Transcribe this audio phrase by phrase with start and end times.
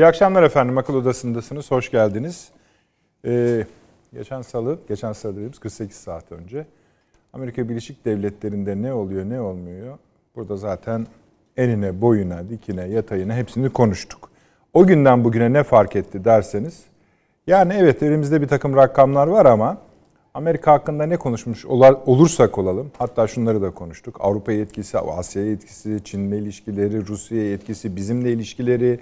[0.00, 0.78] İyi akşamlar efendim.
[0.78, 1.70] Akıl Odası'ndasınız.
[1.70, 2.48] Hoş geldiniz.
[3.24, 3.66] Ee,
[4.12, 6.66] geçen salı, geçen salı dediğimiz 48 saat önce
[7.32, 9.98] Amerika Birleşik Devletleri'nde ne oluyor ne olmuyor
[10.36, 11.06] burada zaten
[11.56, 14.30] enine, boyuna, dikine, yatayına hepsini konuştuk.
[14.72, 16.84] O günden bugüne ne fark etti derseniz
[17.46, 19.78] yani evet elimizde bir takım rakamlar var ama
[20.34, 24.16] Amerika hakkında ne konuşmuş olursak olalım, hatta şunları da konuştuk.
[24.20, 29.00] Avrupa yetkisi, Asya yetkisi, Çin'le ilişkileri, Rusya yetkisi, bizimle ilişkileri,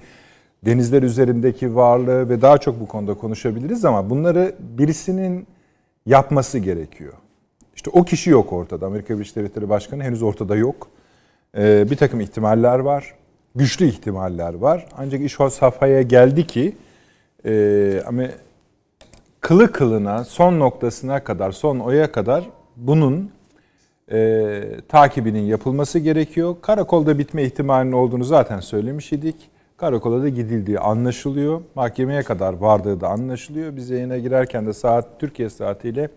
[0.66, 5.46] denizler üzerindeki varlığı ve daha çok bu konuda konuşabiliriz ama bunları birisinin
[6.06, 7.12] yapması gerekiyor.
[7.76, 8.86] İşte o kişi yok ortada.
[8.86, 10.88] Amerika Birleşik Devletleri Başkanı henüz ortada yok.
[11.56, 13.14] Ee, bir takım ihtimaller var.
[13.54, 14.86] Güçlü ihtimaller var.
[14.96, 16.76] Ancak iş o safhaya geldi ki
[17.46, 18.22] e, ama
[19.40, 22.44] kılı kılına son noktasına kadar, son oya kadar
[22.76, 23.30] bunun
[24.12, 26.56] e, takibinin yapılması gerekiyor.
[26.62, 29.36] Karakolda bitme ihtimalinin olduğunu zaten söylemiş idik.
[29.78, 31.62] Karakola da gidildiği anlaşılıyor.
[31.74, 33.76] Mahkemeye kadar vardığı da anlaşılıyor.
[33.76, 36.08] Biz yayına girerken de saat Türkiye saatiyle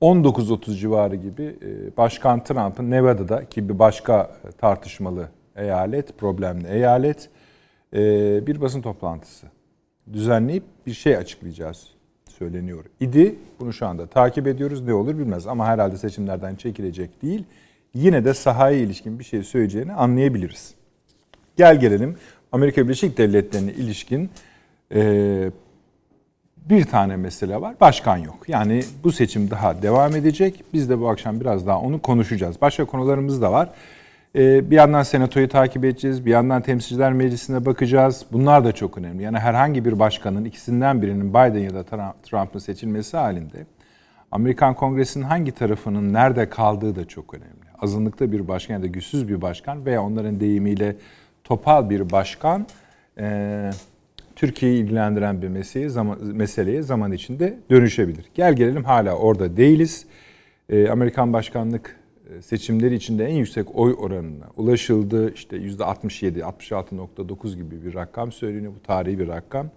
[0.00, 7.28] 19.30 civarı gibi e, Başkan Trump'ın Nevada'da ki bir başka tartışmalı eyalet, problemli eyalet
[7.94, 7.98] e,
[8.46, 9.46] bir basın toplantısı
[10.12, 11.88] düzenleyip bir şey açıklayacağız
[12.28, 13.34] söyleniyor idi.
[13.60, 14.82] Bunu şu anda takip ediyoruz.
[14.82, 17.44] Ne olur bilmez ama herhalde seçimlerden çekilecek değil.
[17.94, 20.74] Yine de sahaya ilişkin bir şey söyleyeceğini anlayabiliriz.
[21.56, 22.16] Gel gelelim
[22.52, 24.30] Amerika Birleşik Devletleri'ne ilişkin
[24.94, 25.50] e,
[26.56, 27.74] bir tane mesele var.
[27.80, 28.48] Başkan yok.
[28.48, 30.64] Yani bu seçim daha devam edecek.
[30.72, 32.60] Biz de bu akşam biraz daha onu konuşacağız.
[32.60, 33.70] Başka konularımız da var.
[34.36, 38.26] Ee, bir yandan senatoyu takip edeceğiz, bir yandan temsilciler meclisine bakacağız.
[38.32, 39.22] Bunlar da çok önemli.
[39.22, 41.84] Yani herhangi bir başkanın ikisinden birinin Biden ya da
[42.22, 43.66] Trump'ın seçilmesi halinde
[44.30, 47.70] Amerikan Kongresi'nin hangi tarafının nerede kaldığı da çok önemli.
[47.78, 50.96] Azınlıkta bir başkan ya da güçsüz bir başkan veya onların deyimiyle
[51.50, 52.66] topal bir başkan
[53.18, 53.70] e,
[54.36, 58.24] Türkiye'yi ilgilendiren bir meseleye zaman, meseleye zaman içinde dönüşebilir.
[58.34, 60.06] Gel gelelim hala orada değiliz.
[60.68, 61.96] E, Amerikan başkanlık
[62.30, 65.34] e, seçimleri içinde en yüksek oy oranına ulaşıldı.
[65.34, 68.72] İşte %67, 66.9 gibi bir rakam söyleniyor.
[68.80, 69.70] Bu tarihi bir rakam.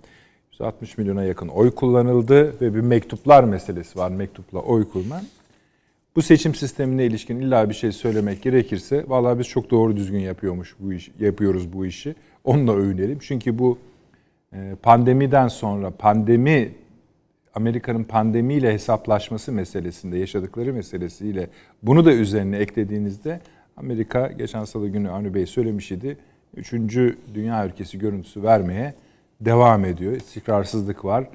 [0.51, 4.11] 160 milyona yakın oy kullanıldı ve bir mektuplar meselesi var.
[4.11, 5.23] Mektupla oy kullan.
[6.15, 10.75] Bu seçim sistemine ilişkin illa bir şey söylemek gerekirse vallahi biz çok doğru düzgün yapıyormuş
[10.79, 12.15] bu iş yapıyoruz bu işi.
[12.43, 13.19] Onunla övünelim.
[13.21, 13.77] Çünkü bu
[14.53, 16.71] e, pandemiden sonra pandemi
[17.55, 21.49] Amerika'nın pandemiyle hesaplaşması meselesinde yaşadıkları meselesiyle
[21.83, 23.39] bunu da üzerine eklediğinizde
[23.77, 26.17] Amerika geçen salı günü Avni Bey söylemiş idi.
[26.55, 28.93] Üçüncü dünya ülkesi görüntüsü vermeye
[29.41, 30.15] devam ediyor.
[30.15, 31.27] İstikrarsızlık var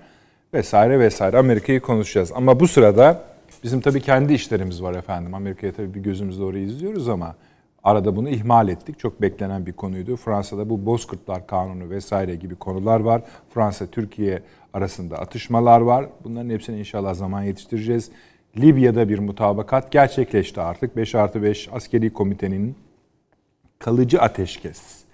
[0.54, 1.38] vesaire vesaire.
[1.38, 2.32] Amerika'yı konuşacağız.
[2.34, 3.27] Ama bu sırada
[3.62, 5.34] bizim tabii kendi işlerimiz var efendim.
[5.34, 7.36] Amerika'ya tabii bir gözümüzle orayı izliyoruz ama
[7.84, 8.98] arada bunu ihmal ettik.
[8.98, 10.16] Çok beklenen bir konuydu.
[10.16, 13.22] Fransa'da bu Bozkurtlar Kanunu vesaire gibi konular var.
[13.50, 14.42] Fransa, Türkiye
[14.72, 16.06] arasında atışmalar var.
[16.24, 18.10] Bunların hepsini inşallah zaman yetiştireceğiz.
[18.56, 20.96] Libya'da bir mutabakat gerçekleşti artık.
[20.96, 22.76] 5 artı 5 askeri komitenin
[23.78, 25.04] kalıcı ateşkes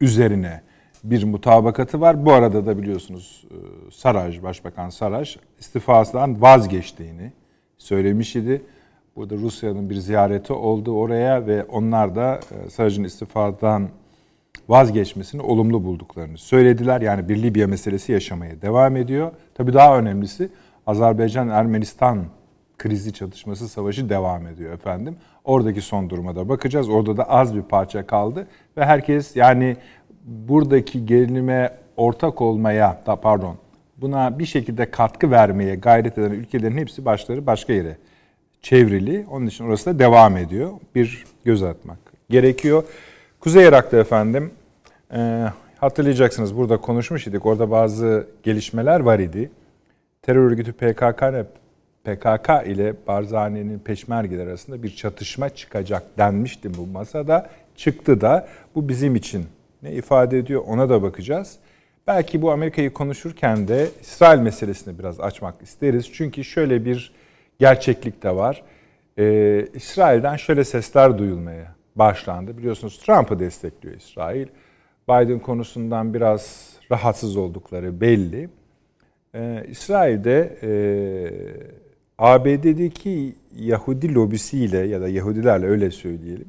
[0.00, 0.62] üzerine
[1.04, 2.26] bir mutabakatı var.
[2.26, 3.56] Bu arada da biliyorsunuz e,
[3.90, 7.32] Saraj, Başbakan Saraj istifasından vazgeçtiğini
[7.78, 8.62] söylemiş idi.
[9.16, 13.88] Burada Rusya'nın bir ziyareti oldu oraya ve onlar da e, Saraj'ın istifadan
[14.68, 17.00] vazgeçmesini olumlu bulduklarını söylediler.
[17.00, 19.32] Yani bir Libya meselesi yaşamaya devam ediyor.
[19.54, 20.48] Tabii daha önemlisi
[20.86, 22.24] Azerbaycan-Ermenistan
[22.78, 25.16] krizi çatışması savaşı devam ediyor efendim.
[25.44, 26.88] Oradaki son duruma da bakacağız.
[26.88, 28.46] Orada da az bir parça kaldı
[28.76, 29.76] ve herkes yani
[30.24, 33.56] buradaki gerilime ortak olmaya da pardon
[33.96, 37.96] buna bir şekilde katkı vermeye gayret eden ülkelerin hepsi başları başka yere
[38.62, 39.26] çevrili.
[39.30, 40.70] Onun için orası da devam ediyor.
[40.94, 41.98] Bir göz atmak
[42.30, 42.84] gerekiyor.
[43.40, 44.50] Kuzey Irak'ta efendim
[45.14, 45.44] e,
[45.78, 47.46] hatırlayacaksınız burada konuşmuş idik.
[47.46, 49.50] Orada bazı gelişmeler var idi.
[50.22, 51.22] Terör örgütü PKK
[52.04, 57.50] PKK ile Barzani'nin peşmergeler arasında bir çatışma çıkacak denmişti bu masada.
[57.76, 59.46] Çıktı da bu bizim için
[59.82, 61.58] ne ifade ediyor ona da bakacağız.
[62.06, 66.12] Belki bu Amerika'yı konuşurken de İsrail meselesini biraz açmak isteriz.
[66.12, 67.12] Çünkü şöyle bir
[67.58, 68.62] gerçeklik de var.
[69.18, 72.58] Ee, İsrail'den şöyle sesler duyulmaya başlandı.
[72.58, 74.46] Biliyorsunuz Trump'ı destekliyor İsrail.
[75.08, 78.48] Biden konusundan biraz rahatsız oldukları belli.
[79.34, 80.70] Ee, İsrail'de e,
[82.18, 86.48] ABD'deki Yahudi lobisiyle ya da Yahudilerle öyle söyleyelim.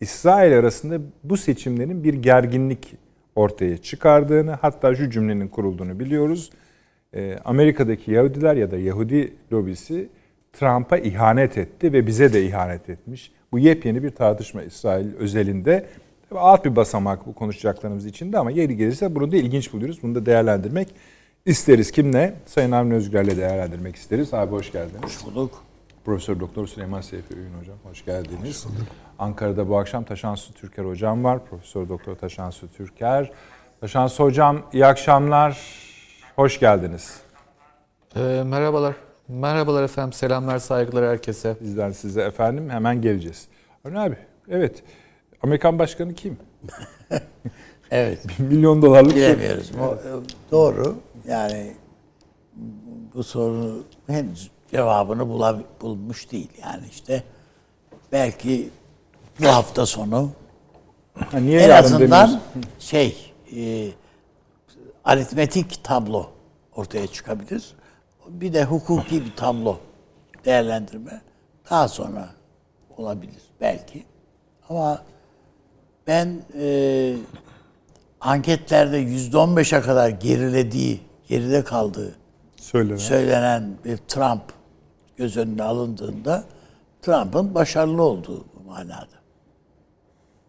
[0.00, 2.94] İsrail arasında bu seçimlerin bir gerginlik
[3.36, 6.50] ortaya çıkardığını hatta şu cümlenin kurulduğunu biliyoruz.
[7.14, 10.08] Ee, Amerika'daki Yahudiler ya da Yahudi lobisi
[10.52, 13.32] Trump'a ihanet etti ve bize de ihanet etmiş.
[13.52, 15.86] Bu yepyeni bir tartışma İsrail özelinde.
[16.34, 20.02] Alt bir basamak bu konuşacaklarımız içinde ama yeri gelirse bunu da ilginç buluyoruz.
[20.02, 20.88] Bunu da değerlendirmek
[21.46, 21.90] isteriz.
[21.90, 22.34] Kimle?
[22.46, 24.34] Sayın Avni Özgür'le değerlendirmek isteriz.
[24.34, 25.02] Abi hoş geldiniz.
[25.02, 25.64] Hoş bulduk.
[26.04, 28.66] Profesör Doktor Süleyman Seyfi Öğün hocam hoş geldiniz.
[28.66, 28.72] Hoş
[29.18, 31.46] Ankara'da bu akşam Taşansu Türker hocam var.
[31.46, 33.30] Profesör Doktor Taşansu Türker.
[33.80, 35.58] Taşansu hocam iyi akşamlar.
[36.36, 37.20] Hoş geldiniz.
[38.16, 38.94] E, merhabalar.
[39.28, 40.12] Merhabalar efendim.
[40.12, 41.56] Selamlar, saygılar herkese.
[41.60, 43.48] Bizden size efendim hemen geleceğiz.
[43.84, 44.16] Avni abi
[44.48, 44.82] evet
[45.42, 46.36] Amerikan başkanı kim?
[47.90, 48.26] evet.
[48.38, 49.68] milyon dolarlık Bilemiyoruz.
[49.68, 49.76] Şey.
[50.50, 50.96] Doğru.
[51.28, 51.72] Yani
[53.14, 56.50] bu sorunu henüz cevabını bulab bulmuş değil.
[56.62, 57.22] Yani işte
[58.12, 58.70] belki
[59.42, 60.30] bu hafta sonu
[61.14, 62.40] ha, niye en azından
[62.78, 63.88] şey e,
[65.04, 66.26] aritmetik tablo
[66.76, 67.74] ortaya çıkabilir.
[68.28, 69.78] Bir de hukuki bir tablo
[70.44, 71.20] değerlendirme
[71.70, 72.28] daha sonra
[72.96, 74.04] olabilir belki.
[74.68, 75.02] Ama
[76.06, 77.14] ben e,
[78.20, 82.14] anketlerde yüzde on beşe kadar gerilediği, geride kaldığı
[82.56, 84.42] söylenen, söylenen bir Trump
[85.16, 86.44] göz önüne alındığında
[87.02, 89.21] Trump'ın başarılı olduğu manada.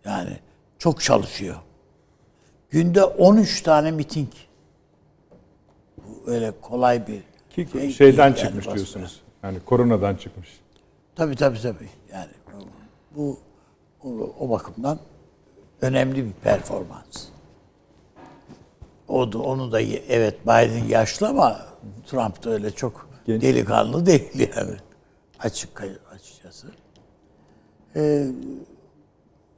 [0.06, 0.38] Yani
[0.80, 1.56] çok çalışıyor.
[2.70, 4.30] Günde 13 tane miting.
[5.98, 9.22] Bu öyle kolay bir Ki, şey şeyden değil, çıkmış yani diyorsunuz.
[9.44, 10.60] Yani koronadan çıkmış.
[11.16, 11.90] Tabii tabii tabii.
[12.14, 12.32] Yani
[13.16, 13.40] bu
[14.04, 14.10] o,
[14.40, 15.00] o bakımdan
[15.82, 17.26] önemli bir performans.
[19.08, 21.66] O da, onu da evet Biden yaşlı ama
[22.08, 23.42] Trump da öyle çok Genç.
[23.42, 24.76] delikanlı değil yani.
[25.40, 26.68] Açık açıkçası.
[27.96, 28.28] Ee,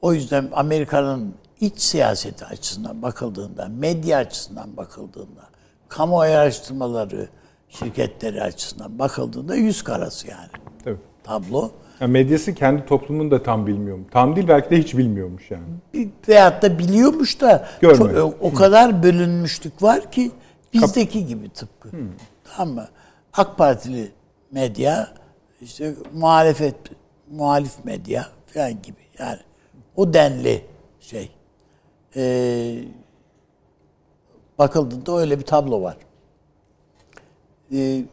[0.06, 5.42] o yüzden Amerika'nın iç siyaseti açısından bakıldığında, medya açısından bakıldığında,
[5.88, 7.28] kamuoyu araştırmaları
[7.68, 10.48] şirketleri açısından bakıldığında yüz karası yani.
[10.86, 10.98] Evet.
[11.24, 11.70] Tablo.
[12.00, 13.98] Yani medyası kendi toplumunu da tam bilmiyor?
[14.10, 15.64] Tam değil belki de hiç bilmiyormuş yani.
[16.28, 20.30] Veyahut da biliyormuş da çok, o kadar bölünmüşlük var ki
[20.72, 21.92] bizdeki Kap- gibi tıpkı.
[21.92, 22.08] Hmm.
[22.56, 22.88] Tamam mı?
[23.32, 24.12] AK Partili
[24.50, 25.08] medya
[25.60, 26.76] işte muhalefet
[27.30, 29.38] muhalif medya falan gibi yani
[29.96, 30.62] o denli
[31.00, 31.30] şey.
[32.16, 32.78] Ee,
[34.58, 35.96] bakıldığında öyle bir tablo var.
[37.72, 38.04] Ee,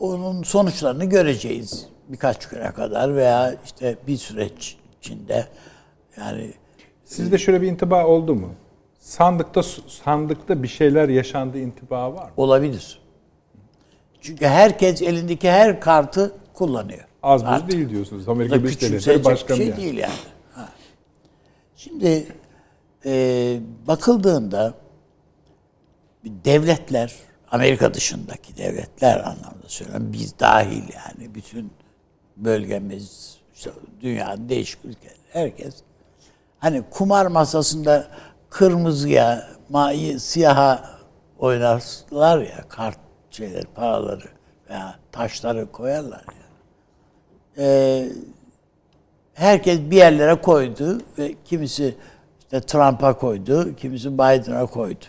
[0.00, 5.46] onun sonuçlarını göreceğiz birkaç güne kadar veya işte bir süreç içinde
[6.16, 6.50] yani
[7.04, 8.48] sizde şöyle bir intiba oldu mu?
[8.98, 12.30] Sandıkta sandıkta bir şeyler yaşandı intiba var mı?
[12.36, 12.98] Olabilir.
[14.20, 17.04] Çünkü herkes elindeki her kartı kullanıyor.
[17.22, 18.28] Az buz değil diyorsunuz.
[18.28, 19.76] Amerika Birleşik Devletleri Başkanı şey yani.
[19.76, 20.12] değil yani.
[21.84, 22.26] Şimdi
[23.04, 24.74] e, bakıldığında
[26.24, 27.14] devletler
[27.50, 30.12] Amerika dışındaki devletler anlamda söylüyorum.
[30.12, 31.72] Biz dahil yani bütün
[32.36, 33.70] bölgemiz, işte
[34.00, 35.74] dünyanın değişik ülkeleri, herkes
[36.58, 38.08] hani kumar masasında
[38.50, 40.98] kırmızıya, mavi, siyaha
[41.38, 42.98] oynarlar ya kart
[43.30, 44.28] şeyler, paraları
[44.70, 46.44] veya taşları koyarlar ya.
[47.58, 48.08] Ee,
[49.34, 51.96] herkes bir yerlere koydu ve kimisi
[52.38, 55.04] işte Trump'a koydu, kimisi Biden'a koydu.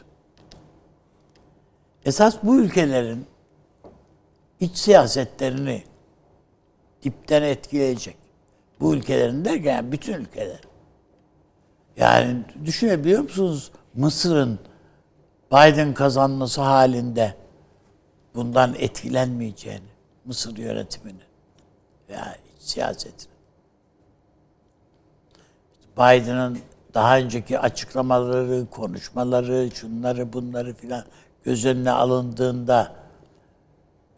[2.06, 3.26] Esas bu ülkelerin
[4.60, 5.84] iç siyasetlerini
[7.04, 8.18] dipten etkileyecek.
[8.80, 10.60] Bu ülkelerin derken yani bütün ülkeler.
[11.98, 14.60] Yani düşünebiliyor musunuz Mısır'ın
[15.52, 17.36] Biden kazanması halinde
[18.36, 19.90] bundan etkilenmeyeceğini,
[20.26, 21.24] Mısır yönetimini
[22.10, 23.35] veya siyasetini.
[25.98, 26.58] Biden'ın
[26.94, 31.04] daha önceki açıklamaları, konuşmaları, şunları bunları filan
[31.44, 32.92] göz önüne alındığında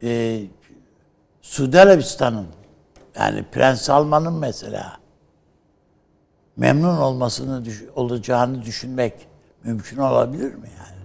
[0.03, 0.41] e,
[1.41, 2.48] Suudi Arabistan'ın
[3.19, 4.98] yani Prens Salman'ın mesela
[6.57, 7.63] memnun olmasını
[7.96, 9.13] olacağını düşünmek
[9.63, 10.98] mümkün olabilir mi yani?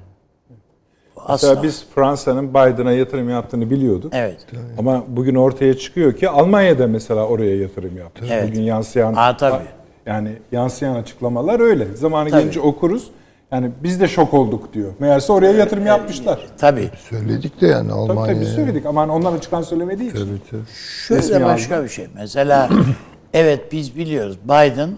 [1.17, 1.49] Asla.
[1.49, 4.13] Mesela biz Fransa'nın Biden'a yatırım yaptığını biliyorduk.
[4.15, 4.47] Evet.
[4.79, 8.25] Ama bugün ortaya çıkıyor ki Almanya'da mesela oraya yatırım yaptı.
[8.31, 8.49] Evet.
[8.49, 9.82] Bugün yansıyan Aa, tabii.
[10.07, 11.95] Yani yansıyan açıklamalar öyle.
[11.95, 12.41] Zamanı tabii.
[12.41, 13.11] gelince okuruz.
[13.53, 14.93] Yani biz de şok olduk diyor.
[14.99, 16.47] Meğerse oraya yatırım yapmışlar.
[16.59, 16.91] Tabii.
[17.11, 18.25] Söyledik de yani Almanya.
[18.25, 20.19] Tabii tabii biz söyledik ama ondan çıkan söylemediği için.
[20.19, 20.61] Tabii tabii.
[21.07, 21.85] Şöyle Resmi başka aldı.
[21.85, 22.07] bir şey.
[22.15, 22.71] Mesela
[23.35, 24.91] evet biz biliyoruz Biden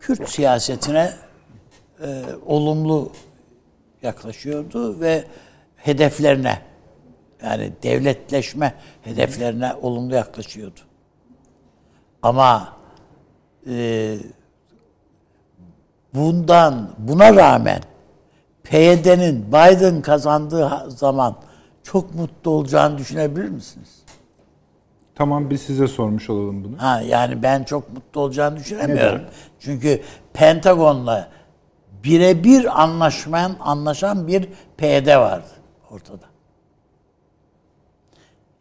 [0.00, 1.10] Kürt siyasetine
[2.02, 3.12] e, olumlu
[4.02, 5.24] yaklaşıyordu ve
[5.76, 6.58] hedeflerine
[7.44, 10.80] yani devletleşme hedeflerine olumlu yaklaşıyordu.
[12.22, 12.79] Ama
[13.66, 14.16] e,
[16.14, 17.80] bundan buna rağmen
[18.62, 21.36] PYD'nin Biden kazandığı zaman
[21.82, 24.00] çok mutlu olacağını düşünebilir misiniz?
[25.14, 26.82] Tamam biz size sormuş olalım bunu.
[26.82, 29.22] Ha yani ben çok mutlu olacağını düşünemiyorum.
[29.58, 30.02] Çünkü
[30.32, 31.28] Pentagon'la
[32.04, 34.48] birebir anlaşman anlaşan bir
[34.78, 35.50] PD vardı
[35.90, 36.26] ortada.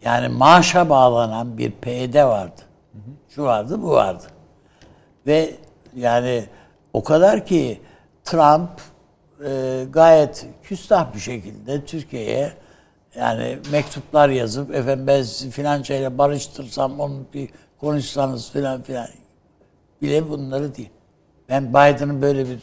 [0.03, 2.61] Yani maaşa bağlanan bir PD vardı.
[3.29, 4.23] Şu vardı, bu vardı.
[5.29, 5.55] Ve
[5.95, 6.45] yani
[6.93, 7.81] o kadar ki
[8.23, 8.69] Trump
[9.45, 12.53] e, gayet küstah bir şekilde Türkiye'ye
[13.15, 19.07] yani mektuplar yazıp efendim ben sizi filanca barıştırsam onu bir konuşsanız filan filan
[20.01, 20.89] bile bunları değil.
[21.49, 22.59] Ben Biden'ın böyle bir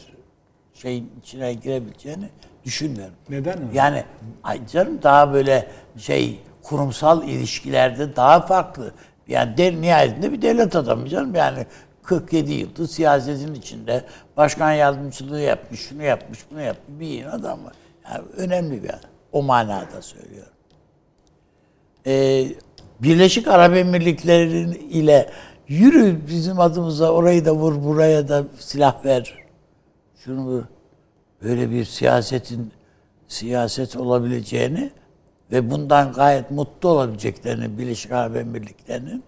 [0.73, 2.29] şeyin içine girebileceğini
[2.65, 3.15] düşünmüyorum.
[3.29, 3.77] Neden öyle?
[3.77, 4.03] Yani
[4.43, 8.93] ay canım daha böyle şey kurumsal ilişkilerde daha farklı.
[9.27, 11.65] Yani de, nihayetinde bir devlet adamı canım yani
[12.07, 14.03] 47 yıldır siyasetin içinde
[14.37, 17.73] başkan yardımcılığı yapmış, şunu yapmış, bunu yapmış bir adam var.
[18.11, 19.09] Yani önemli bir adam.
[19.31, 20.53] O manada söylüyorum.
[22.07, 22.47] Ee,
[22.99, 25.29] Birleşik Arap Emirlikleri ile
[25.67, 29.33] yürü bizim adımıza orayı da vur, buraya da silah ver.
[30.15, 30.63] Şunu
[31.43, 32.71] böyle bir siyasetin
[33.27, 34.91] siyaset olabileceğini
[35.51, 39.23] ve bundan gayet mutlu olabileceklerini Birleşik Arap Emirlikleri'nin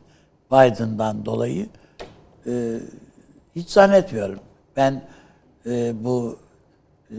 [0.51, 1.69] Biden'dan dolayı
[2.49, 2.79] e,
[3.55, 4.39] hiç zannetmiyorum.
[4.75, 5.03] Ben
[5.65, 6.39] e, bu
[7.11, 7.17] e,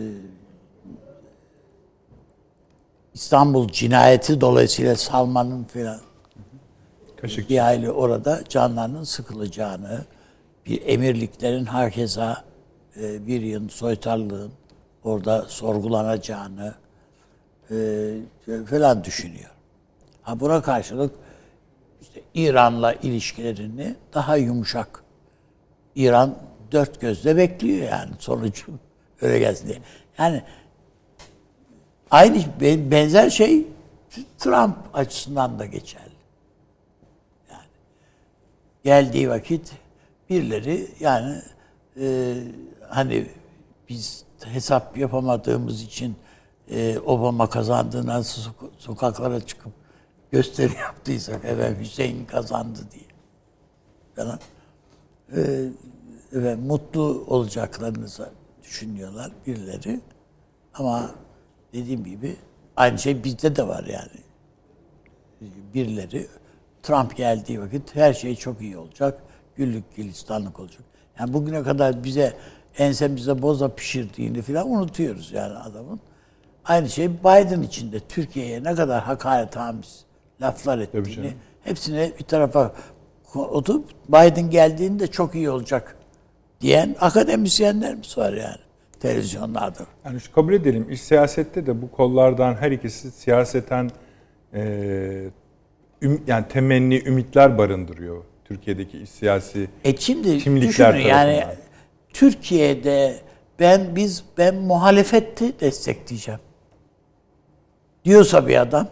[3.14, 6.00] İstanbul cinayeti dolayısıyla Salman'ın filan
[7.48, 10.04] bir hayli orada canlarının sıkılacağını,
[10.66, 12.44] bir emirliklerin herkesa
[12.96, 14.52] e, bir yıl soytarlığın
[15.04, 16.74] orada sorgulanacağını
[17.70, 17.76] e,
[18.70, 19.50] falan düşünüyor.
[20.22, 21.14] Ha buna karşılık
[22.00, 24.99] işte İran'la ilişkilerini daha yumuşak.
[25.94, 26.38] İran
[26.72, 28.66] dört gözle bekliyor yani sonucu
[29.20, 29.78] öyle gelsin diye.
[30.18, 30.42] Yani
[32.10, 32.44] aynı
[32.90, 33.66] benzer şey
[34.38, 36.10] Trump açısından da geçerli.
[37.50, 37.66] Yani
[38.84, 39.72] geldiği vakit
[40.30, 41.42] birileri yani
[42.00, 42.34] e,
[42.88, 43.26] hani
[43.88, 46.16] biz hesap yapamadığımız için
[46.70, 49.72] e, Obama kazandığından sok- sokaklara çıkıp
[50.30, 53.04] gösteri yaptıysak evet Hüseyin kazandı diye
[54.16, 54.40] falan
[55.36, 55.68] e,
[56.32, 58.06] evet, mutlu olacaklarını
[58.62, 60.00] düşünüyorlar birileri.
[60.74, 61.10] Ama
[61.72, 62.36] dediğim gibi
[62.76, 64.20] aynı şey bizde de var yani.
[65.74, 66.26] Birileri
[66.82, 69.22] Trump geldiği vakit her şey çok iyi olacak
[69.56, 70.82] güllük gülistanlık olacak.
[71.18, 72.36] Yani bugüne kadar bize
[72.78, 76.00] ensemizde boza pişirdiğini falan unutuyoruz yani adamın.
[76.64, 80.04] Aynı şey Biden için de Türkiye'ye ne kadar hakaret hamiz
[80.42, 81.34] laflar ettiğini
[81.64, 82.72] hepsini bir tarafa
[83.34, 85.96] oturup Biden geldiğinde çok iyi olacak
[86.60, 88.56] diyen akademisyenlerimiz var yani
[89.00, 89.86] televizyonlarda.
[90.04, 93.90] Yani şu kabul edelim iş siyasette de bu kollardan her ikisi siyaseten
[94.54, 94.60] e,
[96.02, 101.44] üm- yani temenni ümitler barındırıyor Türkiye'deki iş siyasi E şimdi Kimlikler düşünün yani.
[102.12, 103.16] Türkiye'de
[103.60, 106.40] ben biz ben muhalefeti destekleyeceğim.
[108.04, 108.88] Diyorsa bir adam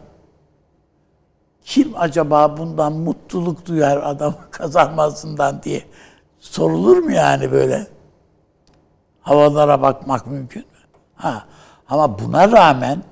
[1.68, 5.82] kim acaba bundan mutluluk duyar adam kazanmasından diye
[6.40, 7.87] sorulur mu yani böyle?
[9.20, 10.78] Havalara bakmak mümkün mü?
[11.14, 11.44] Ha.
[11.88, 13.02] Ama buna rağmen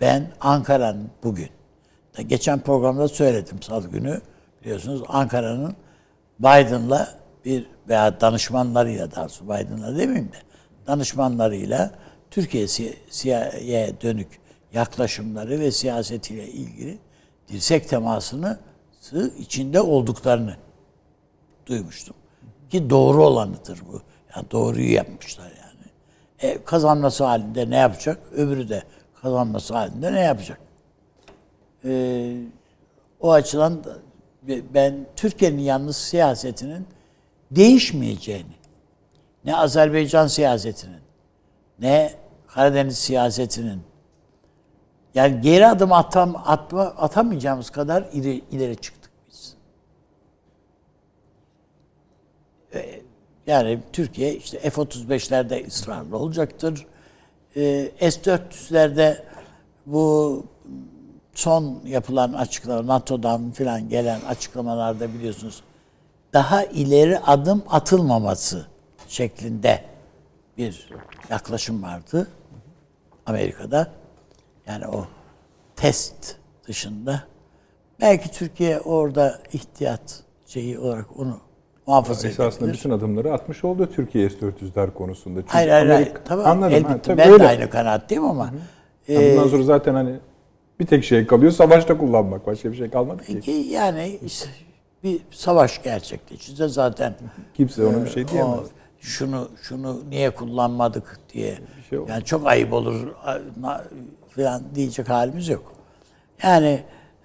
[0.00, 1.48] ben Ankara'nın bugün
[2.26, 4.20] geçen programda söyledim salı günü
[4.62, 5.76] biliyorsunuz Ankara'nın
[6.38, 7.08] Biden'la
[7.44, 10.36] bir veya danışmanlarıyla daha doğrusu Biden'la demeyeyim de
[10.86, 11.90] danışmanlarıyla
[12.30, 12.66] Türkiye
[13.10, 14.40] CIA'ya dönük
[14.72, 16.98] yaklaşımları ve siyasetiyle ilgili
[17.52, 18.58] dirsek temasını
[19.38, 20.56] içinde olduklarını
[21.66, 22.16] duymuştum.
[22.70, 24.02] Ki doğru olanıdır bu.
[24.36, 25.90] Yani doğruyu yapmışlar yani.
[26.52, 28.18] E, kazanması halinde ne yapacak?
[28.32, 28.82] Öbürü de
[29.22, 30.60] kazanması halinde ne yapacak?
[31.84, 32.36] E,
[33.20, 33.96] o açıdan da
[34.74, 36.86] ben Türkiye'nin yalnız siyasetinin
[37.50, 38.54] değişmeyeceğini,
[39.44, 41.00] ne Azerbaycan siyasetinin,
[41.78, 42.14] ne
[42.46, 43.82] Karadeniz siyasetinin,
[45.14, 49.56] yani geri adım atam, atma, atamayacağımız kadar ileri, ileri çıktık biz.
[53.46, 56.86] Yani Türkiye işte F-35'lerde ısrarlı olacaktır.
[57.56, 59.22] Ee, S-400'lerde
[59.86, 60.44] bu
[61.34, 65.62] son yapılan açıklama NATO'dan filan gelen açıklamalarda biliyorsunuz
[66.32, 68.66] daha ileri adım atılmaması
[69.08, 69.84] şeklinde
[70.58, 70.90] bir
[71.30, 72.28] yaklaşım vardı
[73.26, 73.99] Amerika'da.
[74.70, 75.04] Yani o
[75.76, 76.36] test
[76.68, 77.22] dışında
[78.00, 81.38] belki Türkiye orada ihtiyat şeyi olarak onu
[81.86, 82.78] muhafaza esasında edebilir.
[82.78, 85.40] bütün adımları atmış oldu Türkiye S-400'ler konusunda.
[85.40, 86.06] Çünkü Hayır hayır hayır.
[86.06, 86.46] Amerika- Tamam.
[86.46, 86.74] Anladım.
[86.74, 86.92] elbette.
[86.92, 87.44] Ha, tabii ben öyle.
[87.44, 88.50] de aynı kanaatteyim ama
[89.08, 90.16] Yani e, bundan sonra zaten hani
[90.80, 92.46] bir tek şey kalıyor savaşta kullanmak.
[92.46, 93.40] Başka bir şey kalmadı ki.
[93.40, 94.48] ki yani işte
[95.04, 97.14] bir savaş gerçekleşirse zaten
[97.54, 98.58] Kimse ona bir şey diyemez.
[98.58, 98.64] o
[99.00, 101.58] şunu şunu niye kullanmadık diye
[101.90, 103.08] şey yani çok ayıp olur
[104.30, 105.72] falan diyecek halimiz yok.
[106.42, 106.82] Yani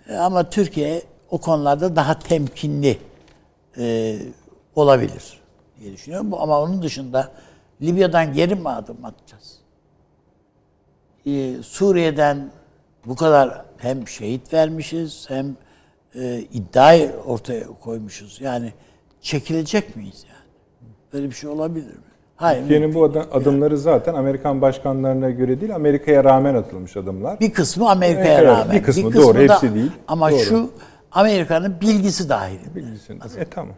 [0.10, 2.98] e, ama Türkiye o konularda daha temkinli
[3.78, 4.18] e,
[4.76, 5.40] olabilir
[5.80, 6.34] diye düşünüyorum.
[6.34, 7.32] Ama onun dışında
[7.82, 9.60] Libya'dan geri mi adım atacağız?
[11.28, 12.52] Ee, Suriye'den
[13.06, 15.56] bu kadar hem şehit vermişiz hem
[16.16, 18.42] e, iddiayı ortaya koymuşuz.
[18.42, 18.74] Yani
[19.22, 20.52] çekilecek miyiz yani?
[21.14, 22.15] Böyle bir şey olabilir mi?
[22.36, 22.60] Hayır.
[22.62, 27.40] Türkiye'nin bu adı- adımları zaten Amerikan başkanlarına göre değil, Amerika'ya rağmen atılmış adımlar.
[27.40, 28.76] Bir kısmı Amerika'ya Evet, rağmen.
[28.78, 29.92] bir kısmı, doğru, hepsi değil.
[30.08, 30.40] Ama Doğru.
[30.40, 30.70] şu
[31.12, 32.76] Amerika'nın bilgisi dahilinde.
[32.76, 33.18] Bilgisini.
[33.38, 33.74] E tamam.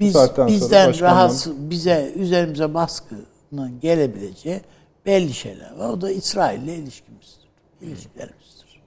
[0.00, 0.14] Biz
[0.46, 4.60] bizden başkanlar- rahatsız bize üzerimize baskının gelebileceği
[5.06, 5.88] belli şeyler var.
[5.88, 7.48] O da İsrail'le ilişkimizdir.
[7.80, 8.82] İlişkilerimizdir.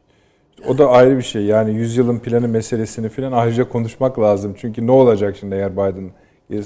[0.67, 1.45] O da ayrı bir şey.
[1.45, 4.55] Yani yüzyılın planı meselesini falan ayrıca konuşmak lazım.
[4.57, 6.11] Çünkü ne olacak şimdi eğer Biden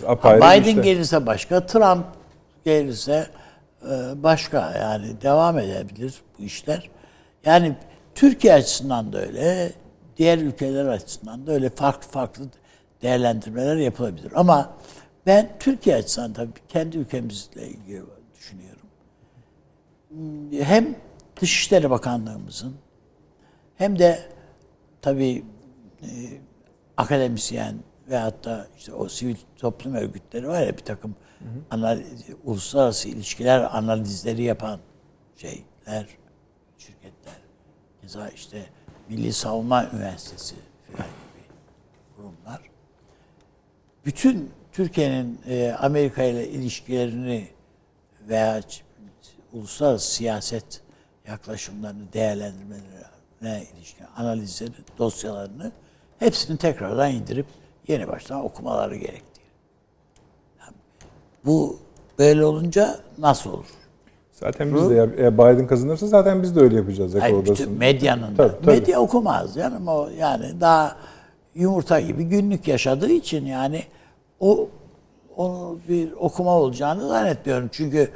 [0.08, 0.82] apayrı Biden işte.
[0.82, 2.06] gelirse başka, Trump
[2.66, 3.28] gelirse
[3.84, 4.78] e, başka.
[4.78, 6.90] Yani devam edebilir bu işler.
[7.46, 7.76] Yani
[8.16, 9.72] Türkiye açısından da öyle,
[10.18, 12.44] diğer ülkeler açısından da öyle farklı farklı
[13.02, 14.32] değerlendirmeler yapılabilir.
[14.36, 14.74] Ama
[15.26, 18.04] ben Türkiye açısından tabii kendi ülkemizle ilgili
[18.36, 18.86] düşünüyorum.
[20.52, 20.96] Hem
[21.42, 22.76] Dışişleri Bakanlığımızın
[23.76, 24.20] hem de
[25.02, 25.44] tabii
[26.02, 26.08] e,
[26.98, 27.76] akademisyen
[28.10, 31.16] veyahut da işte o sivil toplum örgütleri var ya bir takım
[31.72, 32.08] analiz,
[32.44, 34.80] uluslararası ilişkiler analizleri yapan
[35.36, 36.08] şeyler,
[36.78, 37.34] şirketler.
[38.02, 38.66] Keza işte
[39.10, 40.56] Milli Savunma Üniversitesi
[40.92, 41.44] falan gibi
[42.16, 42.62] kurumlar.
[44.06, 47.48] Bütün Türkiye'nin e, Amerika ile ilişkilerini
[48.28, 48.62] veya
[49.54, 50.82] uluslararası siyaset
[51.28, 55.72] yaklaşımlarını değerlendirmelerine ilişkin analizleri, dosyalarını
[56.20, 57.46] hepsini tekrardan indirip
[57.90, 59.42] yeni baştan okumaları gerektiği.
[60.60, 60.74] Yani
[61.46, 61.78] bu
[62.20, 63.66] böyle olunca nasıl olur?
[64.32, 67.16] Zaten biz de ya- eğer Biden kazanırsa zaten biz de öyle yapacağız.
[67.20, 68.60] Hayır, bütün medyanın da.
[68.62, 68.66] Tabii.
[68.66, 70.96] Medya okumaz canım o yani daha
[71.56, 73.84] yumurta gibi günlük yaşadığı için yani
[74.40, 74.68] o
[75.36, 77.70] onu bir okuma olacağını zannetmiyorum.
[77.72, 78.12] Çünkü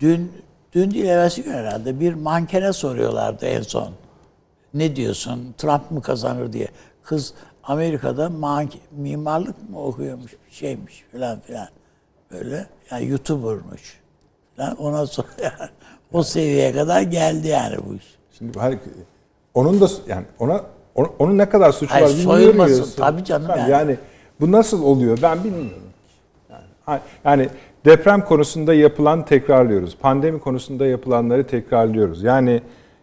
[0.00, 0.32] dün
[0.72, 3.88] dün değil evvelsi gün herhalde bir mankene soruyorlardı en son.
[4.74, 6.68] Ne diyorsun Trump mı kazanır diye.
[7.02, 8.30] Kız Amerika'da
[8.90, 11.68] mimarlık mı okuyormuş bir şeymiş filan filan.
[12.30, 14.00] Böyle yani YouTuber'mış.
[14.56, 14.76] Falan.
[14.76, 15.70] Ona sonra yani,
[16.12, 18.16] o seviyeye kadar geldi yani bu iş.
[18.38, 18.74] Şimdi her,
[19.54, 20.60] onun da yani ona
[21.18, 22.88] onun, ne kadar suçu Hayır, var bilmiyorum.
[22.96, 23.70] Tabii canım yani.
[23.70, 23.96] yani.
[24.40, 25.82] bu nasıl oluyor ben bilmiyorum.
[26.86, 27.48] Yani, yani
[27.84, 29.96] deprem konusunda yapılan tekrarlıyoruz.
[29.96, 32.22] Pandemi konusunda yapılanları tekrarlıyoruz.
[32.22, 32.62] Yani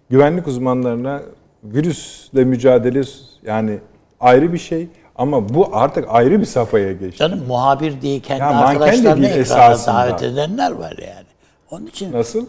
[0.10, 1.22] güvenlik uzmanlarına
[1.63, 3.02] virüsle mücadele
[3.46, 3.80] yani
[4.20, 7.18] ayrı bir şey ama bu artık ayrı bir safhaya geçti.
[7.20, 11.26] Canım muhabir diye kendi Ya de arkadaşlarını değil ekrana davet edenler var yani.
[11.72, 12.46] Onun için Nasıl?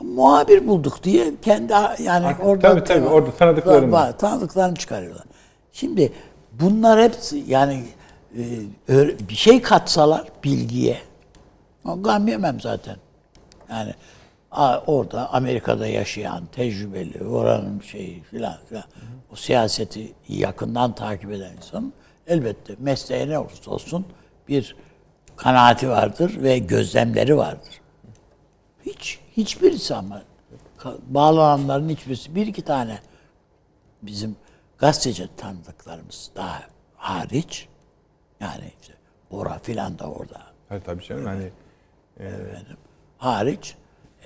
[0.00, 3.92] muhabir bulduk diye kendi yani Ha, orada tabii, tabii, orada tanıdıklarını.
[3.92, 5.24] var, tanıdıklarını çıkarıyorlar.
[5.72, 6.12] Şimdi
[6.52, 7.84] bunlar hepsi yani
[8.88, 10.98] e, bir şey katsalar bilgiye
[11.88, 12.96] o gam yemem zaten.
[13.70, 13.94] Yani
[14.86, 18.84] orada Amerika'da yaşayan tecrübeli oranın şeyi filan filan
[19.32, 21.92] o siyaseti yakından takip eden insan
[22.26, 24.06] elbette mesleğe ne olursa olsun
[24.48, 24.76] bir
[25.36, 27.80] kanaati vardır ve gözlemleri vardır.
[28.86, 30.22] Hiç hiçbirisi ama
[31.06, 32.98] bağlananların hiçbirisi bir iki tane
[34.02, 34.36] bizim
[34.78, 36.62] gazeteci tanıdıklarımız daha
[36.96, 37.68] hariç
[38.40, 38.94] yani işte
[39.30, 41.50] Bora filan da orada Hayır tabii canım hani
[42.16, 42.76] efendim
[43.18, 43.74] hariç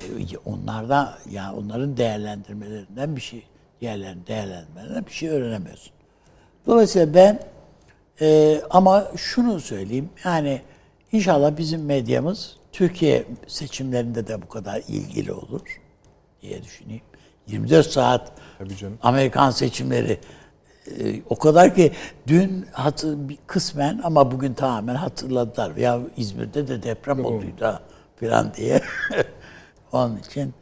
[0.01, 3.47] e, onlardan yani onların değerlendirmelerinden bir şey
[3.81, 5.93] diğerlerin değerlendirmelerinden bir şey öğrenemiyorsun.
[6.67, 7.41] Dolayısıyla ben
[8.21, 10.61] e, ama şunu söyleyeyim yani
[11.13, 15.81] inşallah bizim medyamız Türkiye seçimlerinde de bu kadar ilgili olur
[16.43, 17.03] diye düşüneyim.
[17.47, 18.99] 24 saat Tabii canım.
[19.03, 20.19] Amerikan seçimleri
[20.87, 21.93] e, o kadar ki
[22.27, 25.77] dün hatır, kısmen ama bugün tamamen hatırladılar.
[25.77, 27.81] Ya İzmir'de de deprem olduydu ha
[28.21, 28.81] falan diye.
[29.95, 30.55] Onun için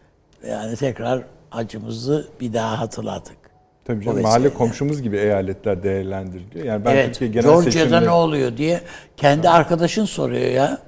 [0.49, 3.37] yani tekrar acımızı bir daha hatırladık.
[3.85, 6.65] tabii canım mahalle komşumuz gibi eyaletler değerlendiriliyor.
[6.65, 8.81] Yani ben evet, Türkiye genel Georgia'da seçimleri ne oluyor diye
[9.17, 10.79] kendi arkadaşın soruyor ya.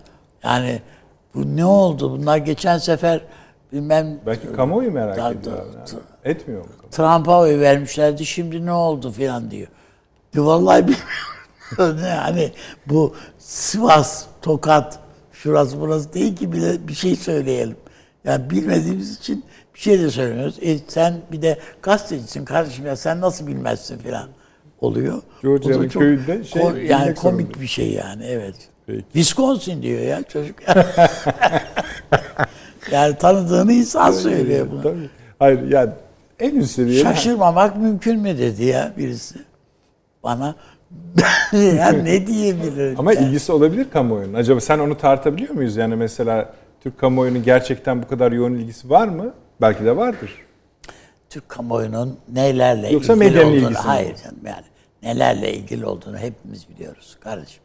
[0.44, 0.82] Yani
[1.34, 2.10] bu ne oldu?
[2.10, 3.20] Bunlar geçen sefer
[3.72, 5.56] bilmem belki kamuoyu merak Da- ediyor.
[5.56, 6.00] Yani.
[6.24, 6.70] Etmiyor mu?
[6.90, 9.68] Trump'a oy vermişlerdi şimdi ne oldu filan diyor.
[10.36, 12.06] De vallahi bilmiyorum.
[12.08, 12.52] yani
[12.86, 14.98] bu Sivas, Tokat,
[15.32, 17.76] şurası burası değil ki bile bir şey söyleyelim.
[18.24, 20.58] Yani bilmediğimiz için bir şey de söylemiyoruz.
[20.62, 24.28] E sen bir de gazetecisin kardeşim ya sen nasıl bilmezsin filan.
[24.80, 25.22] oluyor.
[25.42, 27.60] Georgia'nın köyünde şey ko- yani komik zorunda.
[27.60, 28.54] bir şey yani evet.
[28.86, 29.04] Peki.
[29.12, 30.56] Wisconsin diyor ya çocuk.
[32.92, 34.82] yani tanıdığını insan söylüyor bunu.
[34.82, 35.10] Tabii.
[35.38, 35.90] Hayır yani
[36.40, 39.38] en üst seviyede Şaşırmamak mümkün mü dedi ya birisi
[40.22, 40.54] bana.
[41.52, 42.94] ya ne diyebilirim?
[42.98, 43.26] ama yani?
[43.26, 44.34] ilgisi olabilir kamuoyunun.
[44.34, 45.76] Acaba sen onu tartabiliyor muyuz?
[45.76, 49.34] Yani mesela Türk kamuoyunun gerçekten bu kadar yoğun ilgisi var mı?
[49.60, 50.30] Belki de vardır.
[51.30, 53.76] Türk kamuoyunun nelerle Yoksa ilgili olduğunu, ilgisi mi?
[53.76, 54.64] hayır canım yani
[55.02, 57.62] nelerle ilgili olduğunu hepimiz biliyoruz kardeşim.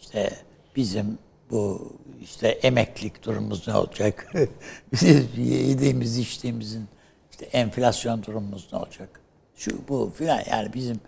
[0.00, 0.30] İşte
[0.76, 1.18] bizim
[1.50, 4.34] bu işte emeklilik durumumuz ne olacak?
[4.92, 6.88] Bizim yediğimiz içtiğimizin
[7.30, 9.20] işte enflasyon durumumuz ne olacak?
[9.56, 11.00] Şu bu filan yani bizim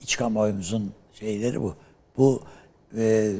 [0.00, 1.74] iç kamuoyumuzun şeyleri bu.
[2.16, 2.42] Bu
[2.96, 3.32] e,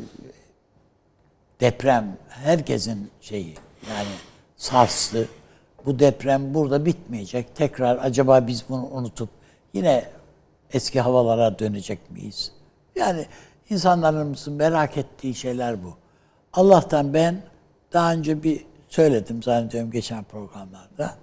[1.60, 3.54] deprem herkesin şeyi
[3.90, 4.08] yani
[4.56, 5.24] sarslı.
[5.86, 7.56] Bu deprem burada bitmeyecek.
[7.56, 9.28] Tekrar acaba biz bunu unutup
[9.72, 10.04] yine
[10.72, 12.52] eski havalara dönecek miyiz?
[12.96, 13.26] Yani
[13.70, 15.96] insanlarımızın merak ettiği şeyler bu.
[16.52, 17.42] Allah'tan ben
[17.92, 21.14] daha önce bir söyledim zannediyorum geçen programlarda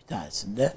[0.00, 0.72] bir tanesinde.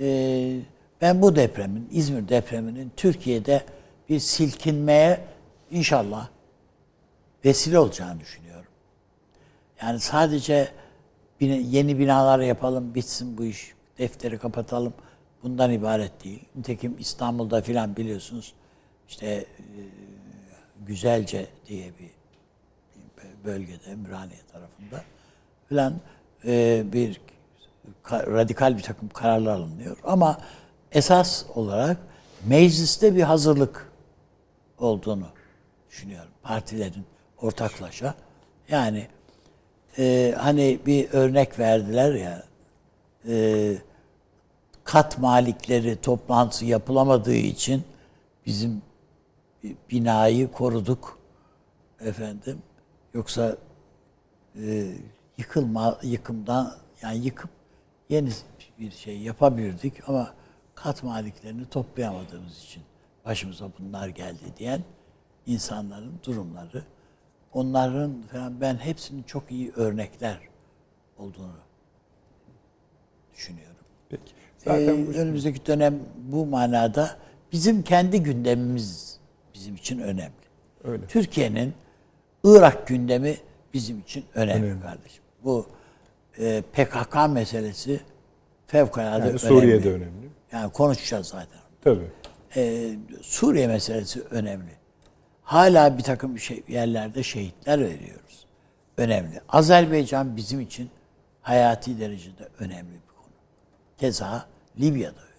[0.00, 0.58] Ee,
[1.00, 3.62] ben bu depremin, İzmir depreminin Türkiye'de
[4.08, 5.20] bir silkinmeye
[5.70, 6.28] inşallah
[7.44, 8.70] vesile olacağını düşünüyorum.
[9.82, 10.68] Yani sadece
[11.40, 14.94] yeni binalar yapalım, bitsin bu iş, defteri kapatalım.
[15.42, 16.44] Bundan ibaret değil.
[16.56, 18.52] Nitekim İstanbul'da filan biliyorsunuz
[19.08, 19.46] işte e,
[20.86, 22.10] Güzelce diye bir
[23.44, 25.04] bölgede, Ümraniye tarafında
[25.68, 25.94] filan
[26.44, 27.20] e, bir
[28.04, 29.96] ka- radikal bir takım kararlar alınıyor.
[30.04, 30.38] Ama
[30.92, 31.96] esas olarak
[32.46, 33.92] mecliste bir hazırlık
[34.78, 35.26] olduğunu
[35.90, 36.30] düşünüyorum.
[36.42, 37.04] Partilerin
[37.42, 38.14] ortaklaşa.
[38.68, 39.06] Yani
[39.98, 42.42] e, hani bir örnek verdiler ya
[43.28, 43.76] e,
[44.84, 47.84] kat malikleri toplantısı yapılamadığı için
[48.46, 48.82] bizim
[49.64, 51.18] bi- binayı koruduk
[52.00, 52.58] efendim.
[53.14, 53.56] Yoksa
[54.62, 54.92] e,
[55.38, 57.50] yıkılma yıkımdan yani yıkıp
[58.08, 58.30] yeni
[58.78, 60.34] bir şey yapabilirdik ama
[60.74, 62.82] kat maliklerini toplayamadığımız için
[63.24, 64.80] başımıza bunlar geldi diyen
[65.46, 66.84] insanların durumları
[67.52, 70.38] onların falan ben hepsinin çok iyi örnekler
[71.18, 71.56] olduğunu
[73.34, 73.76] düşünüyorum.
[74.08, 74.22] Peki.
[74.58, 77.16] Zaten Zaten bu önümüzdeki dönem bu manada
[77.52, 79.18] bizim kendi gündemimiz
[79.54, 80.32] bizim için önemli.
[80.84, 81.06] öyle.
[81.06, 81.74] Türkiye'nin
[82.44, 83.36] Irak gündemi
[83.74, 84.82] bizim için önemli, Önemli.
[84.82, 85.22] kardeşim.
[85.44, 85.66] Bu
[86.38, 88.00] e, PKK meselesi
[88.66, 89.38] fevkalade Yani önemli.
[89.38, 90.28] Suriye'de önemli.
[90.52, 91.60] Yani konuşacağız zaten.
[91.84, 92.06] Tabii.
[92.56, 92.90] E,
[93.22, 94.70] Suriye meselesi önemli.
[95.42, 98.46] Hala bir takım şey, yerlerde şehitler veriyoruz.
[98.96, 99.40] Önemli.
[99.48, 100.90] Azerbaycan bizim için
[101.42, 103.32] hayati derecede önemli bir konu.
[103.98, 104.46] Keza
[104.80, 105.32] Libya'da öyle.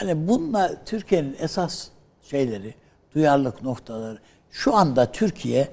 [0.00, 1.88] Yani bunlar Türkiye'nin esas
[2.22, 2.74] şeyleri,
[3.14, 4.18] duyarlılık noktaları.
[4.50, 5.68] Şu anda Türkiye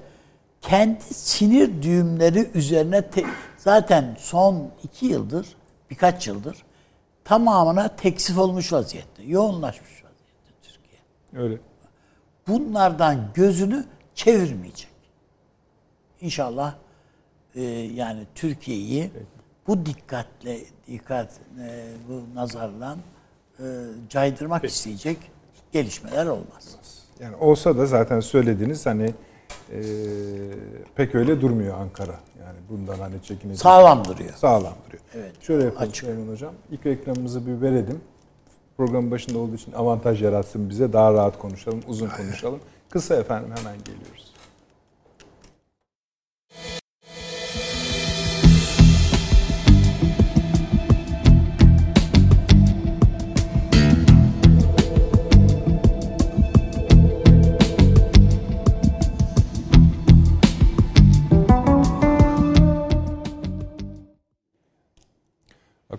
[0.60, 3.24] kendi sinir düğümleri üzerine te-
[3.56, 5.46] zaten son iki yıldır,
[5.90, 6.64] birkaç yıldır
[7.24, 9.22] tamamına teksif olmuş vaziyette.
[9.22, 11.42] Yoğunlaşmış vaziyette Türkiye.
[11.42, 11.58] Öyle.
[12.50, 13.84] Bunlardan gözünü
[14.14, 14.90] çevirmeyecek.
[16.20, 16.74] İnşallah
[17.54, 17.62] e,
[17.94, 19.10] yani Türkiye'yi
[19.66, 22.96] bu dikkatle dikkat e, bu nazarla
[23.58, 23.64] e,
[24.08, 25.18] caydırmak isteyecek
[25.72, 26.76] gelişmeler olmaz.
[27.20, 29.14] Yani olsa da zaten söylediğiniz hani
[29.72, 29.80] e,
[30.94, 32.20] pek öyle durmuyor Ankara.
[32.40, 33.62] Yani bundan hani çekinecek.
[33.62, 34.32] Sağlam duruyor.
[34.34, 35.02] Sağlam duruyor.
[35.14, 35.96] Evet, Şöyle yapalım açık.
[36.04, 36.54] Süleyman Hocam.
[36.70, 38.00] İlk reklamımızı bir verelim.
[38.80, 40.92] Programın başında olduğu için avantaj yaratsın bize.
[40.92, 42.60] Daha rahat konuşalım, uzun konuşalım.
[42.90, 44.29] Kısa efendim hemen geliyoruz.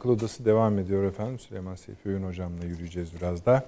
[0.01, 1.39] Akıl Odası devam ediyor efendim.
[1.39, 3.63] Süleyman Seyfi Öğün hocamla yürüyeceğiz biraz da.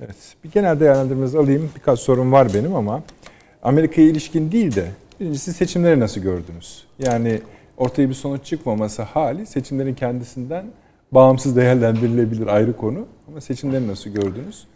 [0.00, 1.70] Evet, bir genel değerlendirmenizi alayım.
[1.76, 3.02] Birkaç sorum var benim ama
[3.62, 6.84] Amerika'ya ilişkin değil de birincisi seçimleri nasıl gördünüz?
[6.98, 7.40] Yani
[7.76, 10.66] ortaya bir sonuç çıkmaması hali seçimlerin kendisinden
[11.12, 13.06] bağımsız değerlendirilebilir ayrı konu.
[13.28, 14.66] Ama seçimleri nasıl gördünüz?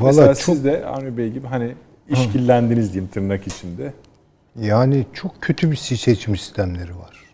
[0.00, 1.74] Mesela Valla çok siz de Avni Bey gibi hani
[2.08, 3.92] işkillendiniz diyeyim tırnak içinde.
[4.60, 7.24] yani çok kötü bir seçim sistemleri var.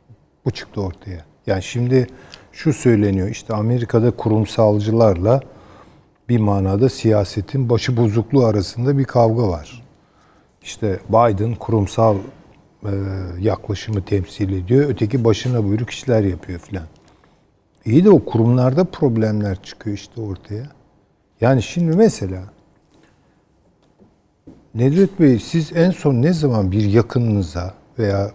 [0.45, 1.25] Bu çıktı ortaya.
[1.47, 2.07] Yani şimdi
[2.59, 5.41] şu söyleniyor işte Amerika'da kurumsalcılarla
[6.29, 9.85] bir manada siyasetin başı bozukluğu arasında bir kavga var.
[10.63, 12.17] İşte Biden kurumsal
[12.85, 12.91] e,
[13.41, 14.91] yaklaşımı temsil ediyor.
[14.91, 16.87] Öteki başına buyruk işler yapıyor filan.
[17.85, 20.67] İyi de o kurumlarda problemler çıkıyor işte ortaya.
[21.41, 22.43] Yani şimdi mesela
[24.75, 28.31] Nedret Bey siz en son ne zaman bir yakınınıza veya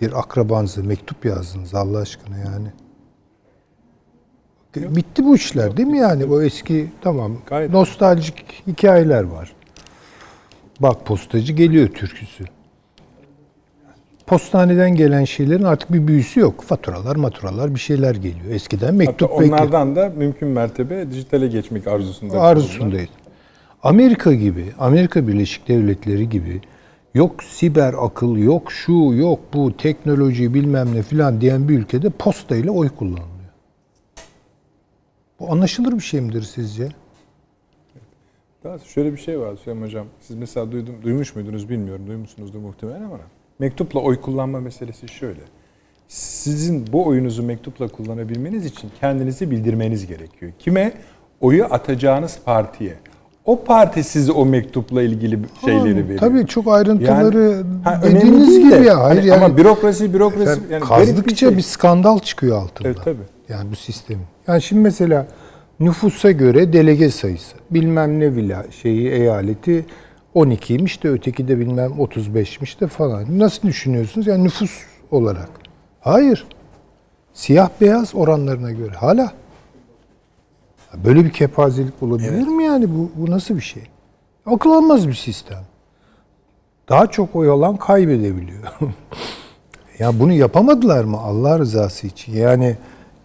[0.00, 2.72] bir akrabanıza mektup yazdınız Allah aşkına yani?
[4.76, 6.24] Bitti bu işler değil mi yani?
[6.24, 7.70] O eski tamam Gayet.
[7.70, 9.52] nostaljik hikayeler var.
[10.80, 12.44] Bak postacı geliyor türküsü.
[14.26, 16.62] Postaneden gelen şeylerin artık bir büyüsü yok.
[16.62, 18.50] Faturalar, maturalar bir şeyler geliyor.
[18.50, 22.40] Eskiden Hatta mektup bekle- onlardan da mümkün mertebe dijitale geçmek arzusunda.
[22.40, 23.08] arzusundayız.
[23.82, 26.60] Amerika gibi, Amerika Birleşik Devletleri gibi
[27.14, 32.56] yok siber akıl, yok şu, yok bu, teknoloji bilmem ne filan diyen bir ülkede posta
[32.56, 33.41] ile oy kullanılıyor.
[35.42, 36.88] Bu anlaşılır bir şey midir sizce?
[38.64, 40.06] Daha şöyle bir şey var Süleyman Hocam.
[40.20, 42.06] Siz mesela duydum, duymuş muydunuz bilmiyorum.
[42.06, 43.18] Duymuşsunuzdur muhtemelen ama
[43.58, 45.40] mektupla oy kullanma meselesi şöyle.
[46.08, 50.52] Sizin bu oyunuzu mektupla kullanabilmeniz için kendinizi bildirmeniz gerekiyor.
[50.58, 50.92] Kime?
[51.40, 52.94] Oyu atacağınız partiye.
[53.44, 56.18] O parti size o mektupla ilgili şeyleri veriyor.
[56.18, 59.02] Tabii çok ayrıntıları önemli dediğiniz gibi de, ya.
[59.02, 61.56] Hayır hani yani ama bürokrasi bürokrasi yani kazdıkça şey.
[61.56, 62.88] bir skandal çıkıyor altında.
[62.88, 63.22] Evet, tabii.
[63.52, 64.24] Yani bu sistemin.
[64.46, 65.26] Yani şimdi mesela
[65.80, 69.86] nüfusa göre delege sayısı bilmem ne vila şeyi eyaleti
[70.34, 73.38] 12'ymiş de öteki de bilmem 35'miş de falan.
[73.38, 74.26] Nasıl düşünüyorsunuz?
[74.26, 74.78] Yani nüfus
[75.10, 75.50] olarak.
[76.00, 76.46] Hayır.
[77.32, 78.94] Siyah beyaz oranlarına göre.
[78.94, 79.32] Hala.
[81.04, 82.88] Böyle bir kepazelik olabilir mi yani?
[82.94, 83.82] Bu, bu nasıl bir şey?
[84.46, 85.64] Akıl almaz bir sistem.
[86.88, 88.62] Daha çok oy alan kaybedebiliyor.
[89.98, 92.36] ya bunu yapamadılar mı Allah rızası için?
[92.36, 92.76] Yani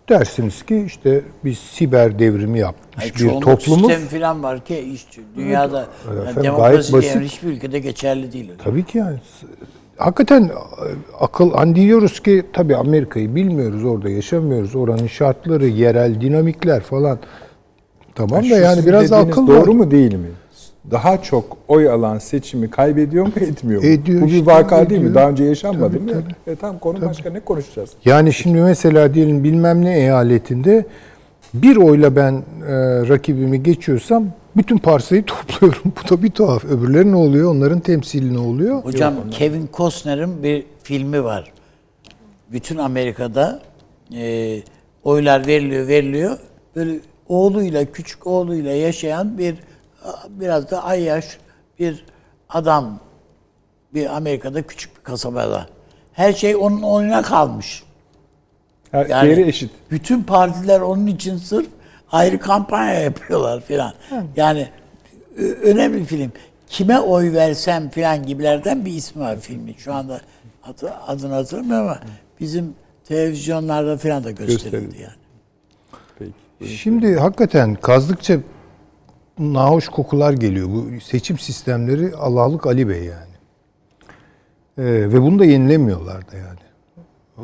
[0.10, 3.91] dersiniz ki işte biz siber devrimi yapmış Ay, bir toplumuz.
[3.91, 7.32] sistem falan var ki hiç dünyada Evet, yani efendim, demokrasi gayet basit.
[7.34, 8.50] hiçbir ülkede geçerli değil.
[8.52, 8.63] öyle.
[8.63, 9.17] Tabii ki yani.
[9.98, 10.52] Hakikaten
[11.20, 14.76] akıl hani diyoruz ki tabii Amerika'yı bilmiyoruz orada yaşamıyoruz.
[14.76, 17.20] Oranın şartları, yerel dinamikler falan.
[18.15, 19.67] Tamam da yani biraz akıl doğru var.
[19.67, 20.28] mu değil mi?
[20.91, 23.88] Daha çok oy alan seçimi kaybediyor mu etmiyor mu?
[23.89, 25.06] Ediyor Bu bir işte, vaka değil mi?
[25.06, 25.15] ediyor.
[25.15, 26.12] Daha önce yaşanmadı Tabii, mı?
[26.45, 26.54] tabii.
[26.54, 27.89] E tamam konu başka ne konuşacağız?
[28.06, 30.86] Yani şimdi mesela diyelim bilmem ne eyaletinde
[31.54, 32.41] bir oyla ben e,
[33.10, 34.26] rakibimi geçiyorsam
[34.58, 35.93] bütün parsayı topluyorum.
[36.06, 36.65] Bu da bir tuhaf.
[36.65, 37.52] Öbürleri ne oluyor?
[37.56, 38.84] Onların temsili ne oluyor?
[38.84, 41.52] Hocam Kevin Costner'ın bir filmi var.
[42.52, 43.60] Bütün Amerika'da
[44.15, 44.58] e,
[45.04, 46.38] oylar veriliyor veriliyor.
[46.76, 49.56] Böyle oğluyla küçük oğluyla yaşayan bir
[50.30, 51.38] biraz da ay yaş
[51.80, 52.06] bir
[52.50, 53.00] adam
[53.93, 55.67] bir Amerika'da küçük bir kasabada.
[56.13, 57.84] Her şey onun oyuna kalmış.
[58.91, 59.72] Her, Yani diğeri eşit.
[59.91, 61.67] bütün partiler onun için sırf
[62.12, 63.93] ayrı kampanya yapıyorlar filan.
[64.36, 64.67] Yani
[65.63, 66.32] önemli bir film.
[66.67, 69.74] Kime oy versem filan gibilerden bir ismi var filmin.
[69.78, 70.22] Şu anda
[70.63, 72.00] adı, adını hatırlamıyorum ama
[72.39, 72.74] bizim
[73.08, 75.02] televizyonlarda filan da gösterildi Gösterildi.
[75.02, 75.13] yani.
[76.60, 76.78] Peki.
[76.78, 78.38] Şimdi hakikaten kazdıkça
[79.39, 80.67] nahoş kokular geliyor.
[80.69, 83.38] Bu seçim sistemleri Allah'lık Ali Bey yani.
[84.78, 86.60] Ee, ve bunu da yenilemiyorlar da yani.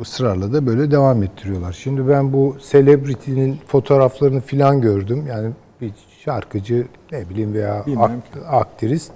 [0.00, 1.72] Israrla da böyle devam ettiriyorlar.
[1.72, 5.26] Şimdi ben bu celebrity'nin fotoğraflarını filan gördüm.
[5.28, 5.92] Yani bir
[6.24, 9.12] şarkıcı ne bileyim veya akt- aktrist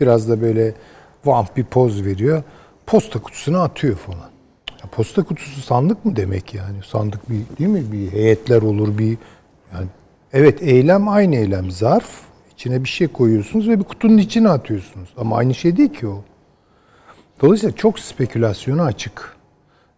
[0.00, 0.74] biraz da böyle
[1.24, 2.42] vamp bir poz veriyor.
[2.86, 4.30] Posta kutusuna atıyor falan.
[4.82, 6.76] Ya posta kutusu sandık mı demek yani?
[6.86, 7.92] Sandık bir değil mi?
[7.92, 9.18] Bir heyetler olur bir
[9.74, 9.86] yani
[10.34, 11.70] evet eylem aynı eylem.
[11.70, 12.20] Zarf
[12.52, 15.08] içine bir şey koyuyorsunuz ve bir kutunun içine atıyorsunuz.
[15.16, 16.24] Ama aynı şey değil ki o.
[17.42, 19.36] Dolayısıyla çok spekülasyona açık.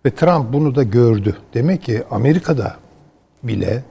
[0.07, 1.37] Ve Trump bunu da gördü.
[1.55, 2.77] Demek ki Amerika'da
[3.43, 3.85] bile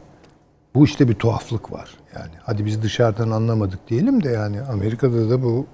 [0.75, 1.89] bu işte bir tuhaflık var.
[2.15, 5.65] Yani hadi biz dışarıdan anlamadık diyelim de yani Amerika'da da bu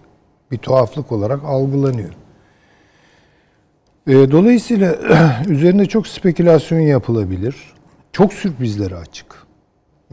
[0.51, 2.10] bir tuhaflık olarak algılanıyor.
[4.07, 4.95] E, dolayısıyla
[5.47, 7.55] üzerinde çok spekülasyon yapılabilir.
[8.12, 9.51] Çok sürprizlere açık.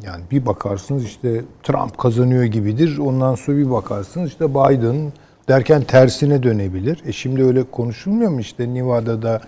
[0.02, 2.98] Yani bir bakarsınız işte Trump kazanıyor gibidir.
[2.98, 5.12] Ondan sonra bir bakarsınız işte Biden
[5.48, 7.02] derken tersine dönebilir.
[7.06, 9.40] E şimdi öyle konuşulmuyor mu işte Nevada'da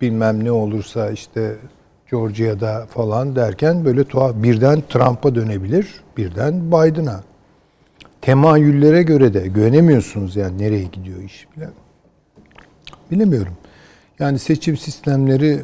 [0.00, 1.56] bilmem ne olursa işte
[2.10, 7.22] Georgia'da falan derken böyle tuhaf birden Trump'a dönebilir, birden Biden'a.
[8.20, 11.68] Temayüllere göre de güvenemiyorsunuz yani nereye gidiyor iş bile.
[13.10, 13.52] Bilemiyorum.
[14.18, 15.60] Yani seçim sistemleri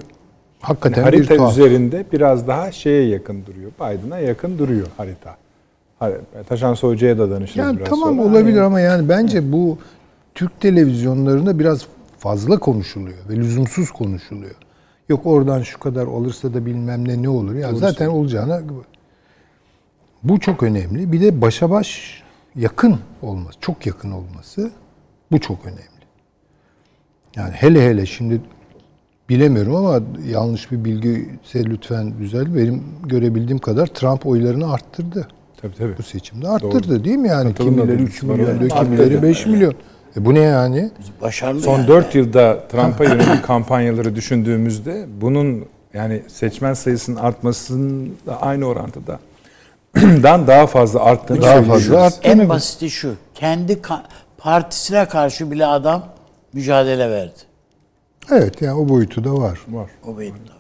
[0.61, 1.53] hakikaten bir harita tuhaf.
[1.53, 3.71] üzerinde biraz daha şeye yakın duruyor.
[3.81, 5.37] Biden'a yakın duruyor harita.
[6.01, 6.19] Har-
[6.49, 8.23] Taşan Hoca'ya da danışırız Yani biraz tamam sonra.
[8.29, 9.79] olabilir Hani ama yani bence bu
[10.35, 11.87] Türk televizyonlarında biraz
[12.19, 14.55] fazla konuşuluyor ve lüzumsuz konuşuluyor.
[15.09, 17.55] Yok oradan şu kadar olursa da bilmem ne ne olur.
[17.55, 18.61] Ya zaten olacağına
[20.23, 21.13] bu çok önemli.
[21.13, 22.23] Bir de başa baş
[22.57, 24.71] yakın olması, çok yakın olması
[25.33, 25.83] bu çok önemli.
[27.37, 28.41] Yani hele hele şimdi
[29.29, 32.55] bilemiyorum ama yanlış bir bilgi ise lütfen düzel.
[32.57, 35.29] Benim görebildiğim kadar Trump oylarını arttırdı.
[35.63, 35.99] Tabii tabii.
[35.99, 37.49] Bu seçimde arttırdı değil mi yani?
[37.49, 39.75] Katılım Kimileri adımız 3 var, milyon diyor, kimileri 5 milyon.
[40.17, 40.91] E bu ne yani?
[41.23, 41.89] Başarılı Son yani.
[41.89, 45.65] 4 yılda Trump'a yönelik kampanyaları düşündüğümüzde bunun
[45.95, 49.19] yani seçmen sayısının artmasının da aynı orantıda
[49.97, 52.19] dan daha fazla arttığını Daha fazla arttı.
[52.23, 53.15] En basiti şu.
[53.35, 54.03] Kendi ka-
[54.39, 56.05] partisine karşı bile adam
[56.53, 57.48] mücadele verdi.
[58.31, 59.61] Evet yani o boyutu da var.
[59.69, 59.91] Var.
[60.07, 60.58] O boyutta.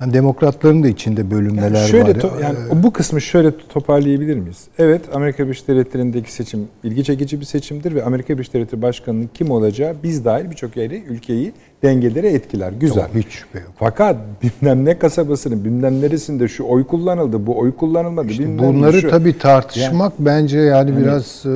[0.00, 2.14] Yani demokratların da içinde bölünmeler Yani şöyle var.
[2.14, 4.64] to- yani bu kısmı şöyle toparlayabilir miyiz?
[4.78, 9.50] Evet Amerika Birleşik Devletleri'ndeki seçim ilgi çekici bir seçimdir ve Amerika Birleşik Devletleri Başkanı'nın kim
[9.50, 11.52] olacağı biz dahil birçok yeri ülkeyi
[11.82, 12.72] dengelere etkiler.
[12.72, 13.00] Güzel.
[13.02, 13.70] Yok, hiç şüphe yok.
[13.78, 18.28] Fakat bilmem ne kasabasının bilmem neresinde şu oy kullanıldı, bu oy kullanılmadı.
[18.28, 19.10] ne Bunları şu.
[19.10, 21.48] tabii tartışmak bence yani biraz e,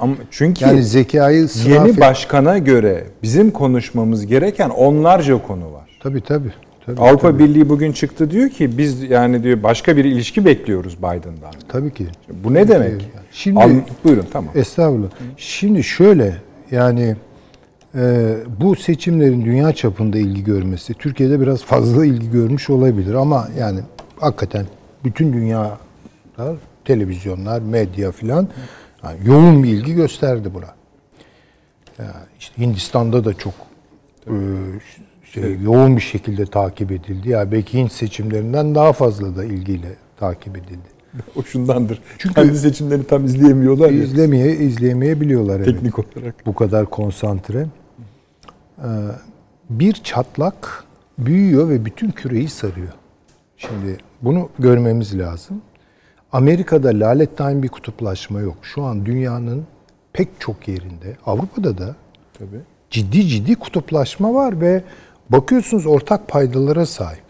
[0.00, 5.98] Ama çünkü yani zekayı yeni başkana göre bizim konuşmamız gereken onlarca konu var.
[6.00, 6.52] Tabii tabii.
[6.86, 7.44] Tabii Avrupa tabii.
[7.44, 11.52] Birliği bugün çıktı diyor ki biz yani diyor başka bir ilişki bekliyoruz Biden'dan.
[11.68, 12.06] Tabii ki.
[12.44, 13.08] Bu ne demek?
[13.32, 13.70] Şimdi- Al-
[14.04, 14.52] buyurun tamam.
[14.54, 15.08] Estağfurullah.
[15.36, 16.36] Şimdi şöyle
[16.70, 17.16] yani
[17.94, 23.80] e, bu seçimlerin dünya çapında ilgi görmesi Türkiye'de biraz fazla ilgi görmüş olabilir ama yani
[24.20, 24.66] hakikaten
[25.04, 25.78] bütün dünya
[26.84, 28.48] televizyonlar, medya filan
[29.04, 30.74] yani yoğun bir ilgi gösterdi buna.
[31.98, 33.54] Yani işte Hindistan'da da çok
[34.26, 34.34] e,
[35.40, 37.28] şey, yoğun bir şekilde takip edildi.
[37.30, 39.88] Ya belki Hint seçimlerinden daha fazla da ilgiyle
[40.20, 40.96] takip edildi.
[41.36, 42.02] O şundandır.
[42.18, 44.02] Çünkü- Kendi seçimlerini tam izleyemiyorlar ya.
[44.02, 45.66] İzlemeye izleyemeyebiliyorlar evet.
[45.66, 46.46] Teknik olarak.
[46.46, 47.66] bu kadar konsantre.
[48.78, 48.84] Ee,
[49.70, 50.84] bir çatlak
[51.18, 52.92] büyüyor ve bütün küreyi sarıyor.
[53.56, 55.62] Şimdi bunu görmemiz lazım.
[56.32, 58.56] Amerika'da lalettayn bir kutuplaşma yok.
[58.62, 59.64] Şu an dünyanın
[60.12, 61.96] pek çok yerinde, Avrupa'da da
[62.38, 62.60] Tabii.
[62.90, 64.82] ciddi ciddi kutuplaşma var ve
[65.30, 67.24] bakıyorsunuz ortak paydalara sahip.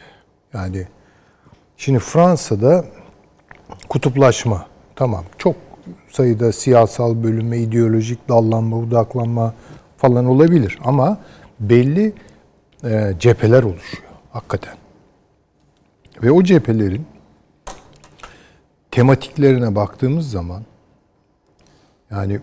[0.54, 0.86] Yani
[1.76, 2.84] şimdi Fransa'da
[3.88, 5.56] kutuplaşma tamam çok
[6.10, 9.54] sayıda siyasal bölünme, ideolojik dallanma, budaklanma
[9.96, 11.18] falan olabilir ama
[11.60, 12.12] belli
[12.84, 14.74] e, cepheler oluşuyor hakikaten.
[16.22, 17.06] Ve o cephelerin
[18.90, 20.62] tematiklerine baktığımız zaman
[22.10, 22.40] yani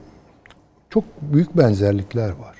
[0.90, 2.56] çok büyük benzerlikler var.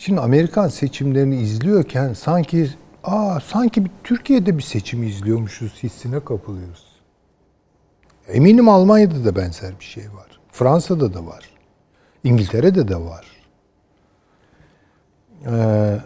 [0.00, 2.70] Şimdi Amerikan seçimlerini izliyorken sanki
[3.04, 6.86] aa sanki bir Türkiye'de bir seçim izliyormuşuz hissine kapılıyoruz.
[8.28, 10.40] Eminim Almanya'da da benzer bir şey var.
[10.52, 11.44] Fransa'da da var.
[12.24, 13.26] İngiltere'de de var.
[15.46, 15.98] Ee,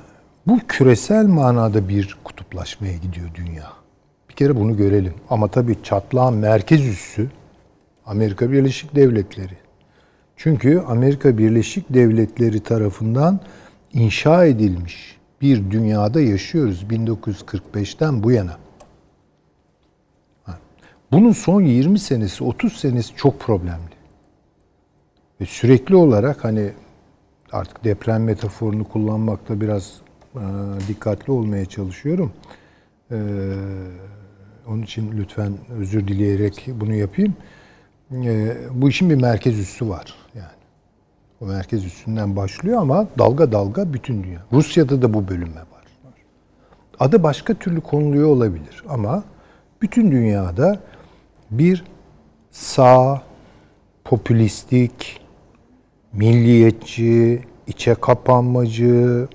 [0.46, 3.72] bu küresel manada bir kutuplaşmaya gidiyor dünya.
[4.28, 5.14] Bir kere bunu görelim.
[5.31, 7.31] Ama tabii çatlağın merkez üssü
[8.07, 9.57] Amerika Birleşik Devletleri.
[10.37, 13.40] Çünkü Amerika Birleşik Devletleri tarafından
[13.92, 18.59] inşa edilmiş bir dünyada yaşıyoruz 1945'ten bu yana.
[21.12, 23.92] Bunun son 20 senesi, 30 senesi çok problemli.
[25.40, 26.72] Ve sürekli olarak hani
[27.52, 30.00] artık deprem metaforunu kullanmakta biraz
[30.35, 30.40] e,
[30.88, 32.33] dikkatli olmaya çalışıyorum.
[33.11, 33.16] E,
[34.68, 37.35] onun için lütfen özür dileyerek bunu yapayım.
[38.12, 40.62] E, bu işin bir merkez üssü var yani.
[41.42, 44.40] O merkez üssünden başlıyor ama dalga dalga bütün dünya.
[44.52, 45.83] Rusya'da da bu bölünme var.
[47.00, 49.24] Adı başka türlü konuluyor olabilir ama
[49.83, 50.78] bütün dünyada
[51.50, 51.85] bir
[52.50, 53.22] sağ,
[54.05, 55.20] popülistik,
[56.12, 59.28] milliyetçi, içe kapanmacı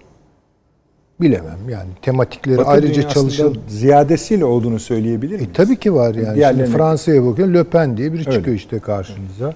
[1.22, 5.50] bilemem yani tematikleri Batı ayrıca çalışan ziyadesiyle olduğunu söyleyebilir miyiz?
[5.50, 6.26] e, tabii ki var yani.
[6.26, 8.32] Şimdi Diğerlerine- Fransa'ya bakın Le Pen diye biri Öyle.
[8.32, 9.54] çıkıyor işte karşınıza.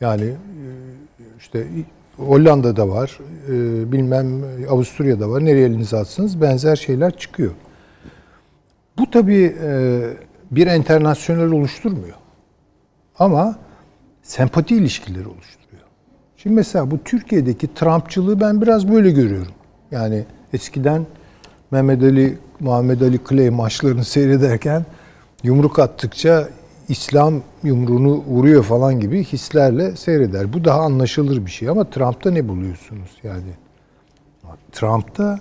[0.00, 0.53] Yani e,
[1.54, 1.66] işte
[2.16, 5.44] Hollanda'da var, e, bilmem Avusturya'da var.
[5.44, 7.52] Nereye elinize atsanız benzer şeyler çıkıyor.
[8.98, 10.00] Bu tabii e,
[10.50, 12.16] bir internasyonel oluşturmuyor.
[13.18, 13.58] Ama
[14.22, 15.82] sempati ilişkileri oluşturuyor.
[16.36, 19.52] Şimdi mesela bu Türkiye'deki Trumpçılığı ben biraz böyle görüyorum.
[19.90, 21.06] Yani eskiden
[21.70, 24.84] Mehmet Ali, Muhammed Ali Clay maçlarını seyrederken
[25.42, 26.48] yumruk attıkça
[26.88, 30.52] İslam yumruğunu vuruyor falan gibi hislerle seyreder.
[30.52, 33.52] Bu daha anlaşılır bir şey ama Trump'ta ne buluyorsunuz yani?
[34.72, 35.40] Trump'ta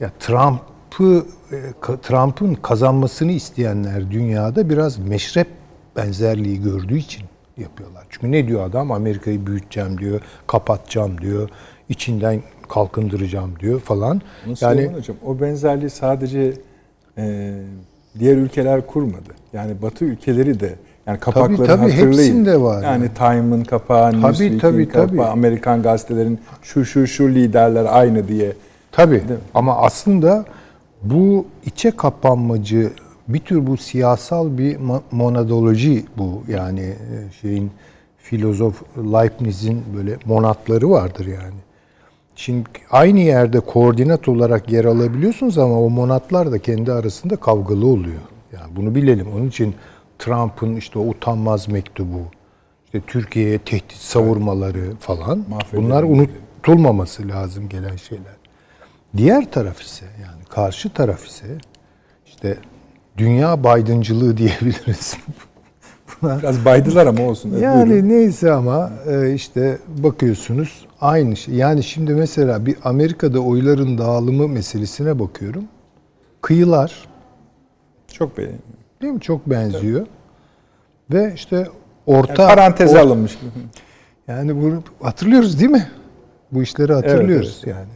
[0.00, 1.58] ya Trump'ı e,
[2.02, 5.48] Trump'ın kazanmasını isteyenler dünyada biraz meşrep
[5.96, 7.22] benzerliği gördüğü için
[7.56, 8.06] yapıyorlar.
[8.10, 8.92] Çünkü ne diyor adam?
[8.92, 11.48] Amerika'yı büyüteceğim diyor, kapatacağım diyor,
[11.88, 14.22] içinden kalkındıracağım diyor falan.
[14.46, 16.52] Nasıl yani Hocam, o benzerliği sadece
[17.18, 17.54] e,
[18.18, 19.30] diğer ülkeler kurmadı.
[19.52, 20.74] Yani Batı ülkeleri de
[21.06, 22.12] yani kapakları tabii, hatırlayın.
[22.12, 23.10] hepsinde var Yani yani.
[23.14, 25.22] Time'ın kapağı, Newsweek'in tabii, kapağı, tabii.
[25.22, 28.52] Amerikan gazetelerin şu şu şu liderler aynı diye.
[28.92, 29.22] Tabii
[29.54, 30.44] ama aslında
[31.02, 32.90] bu içe kapanmacı
[33.28, 34.76] bir tür bu siyasal bir
[35.12, 37.70] monadoloji bu yani e, şeyin
[38.18, 41.65] filozof Leibniz'in böyle monatları vardır yani.
[42.36, 48.20] Şimdi aynı yerde koordinat olarak yer alabiliyorsunuz ama o monatlar da kendi arasında kavgalı oluyor.
[48.52, 49.26] Yani bunu bilelim.
[49.36, 49.74] Onun için
[50.18, 52.20] Trump'ın işte o utanmaz mektubu,
[52.84, 58.36] işte Türkiye'ye tehdit savurmaları falan Mahvedelim bunlar unutulmaması lazım gelen şeyler.
[59.16, 61.46] Diğer taraf ise yani karşı taraf ise
[62.26, 62.56] işte
[63.18, 65.16] dünya Biden'cılığı diyebiliriz.
[66.22, 67.58] Buna Biraz baydılar ama olsun.
[67.58, 68.08] Yani buyurun.
[68.08, 71.54] neyse ama e, işte bakıyorsunuz aynı şey.
[71.54, 75.64] Yani şimdi mesela bir Amerika'da oyların dağılımı meselesine bakıyorum.
[76.42, 77.08] Kıyılar
[78.08, 78.62] Çok beğendim.
[79.02, 80.06] değil mi çok benziyor.
[81.12, 81.68] Ve işte
[82.06, 83.38] orta Yani paranteze or- alınmış.
[84.28, 85.90] yani bunu hatırlıyoruz değil mi?
[86.52, 87.76] Bu işleri hatırlıyoruz evet.
[87.76, 87.92] yani.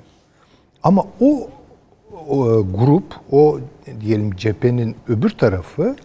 [0.82, 1.50] Ama o,
[2.28, 3.60] o e, grup, o
[4.00, 5.96] diyelim cephenin öbür tarafı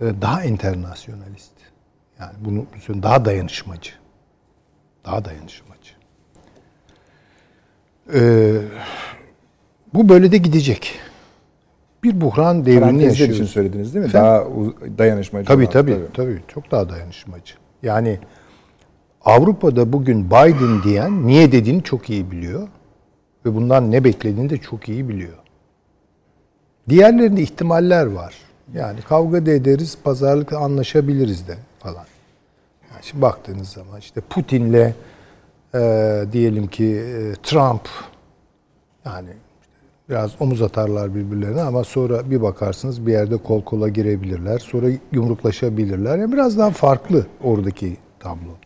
[0.00, 1.52] e, daha internasyonalist.
[2.20, 3.90] Yani bunu bunu daha dayanışmacı.
[5.04, 5.69] Daha dayanışmacı.
[8.14, 8.52] Ee,
[9.94, 10.98] bu böyle de gidecek.
[12.02, 13.36] Bir buhran devrini Parantezler yaşıyoruz.
[13.36, 14.08] için söylediniz değil mi?
[14.08, 14.30] Efendim?
[14.30, 15.46] Daha dayanışmacı.
[15.46, 17.54] Tabii olan, tabii, tabii Çok daha dayanışmacı.
[17.82, 18.18] Yani
[19.24, 22.68] Avrupa'da bugün Biden diyen niye dediğini çok iyi biliyor.
[23.46, 25.38] Ve bundan ne beklediğini de çok iyi biliyor.
[26.88, 28.34] Diğerlerinde ihtimaller var.
[28.74, 32.04] Yani kavga da ederiz, pazarlıkla anlaşabiliriz de falan.
[32.92, 34.92] Yani şimdi baktığınız zaman işte Putin'le
[35.74, 37.88] e, diyelim ki e, Trump
[39.04, 39.30] yani
[40.08, 44.58] biraz omuz atarlar birbirlerine ama sonra bir bakarsınız bir yerde kol kola girebilirler.
[44.58, 46.18] Sonra yumruklaşabilirler.
[46.18, 48.56] Yani biraz daha farklı oradaki tablo.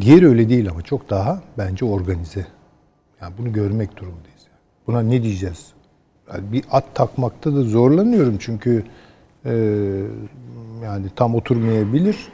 [0.00, 2.46] Diğeri öyle değil ama çok daha bence organize.
[3.20, 4.40] Yani bunu görmek durumundayız.
[4.86, 5.72] Buna ne diyeceğiz?
[6.32, 8.84] Yani bir at takmakta da zorlanıyorum çünkü
[9.44, 9.52] e,
[10.84, 12.28] yani tam oturmayabilir.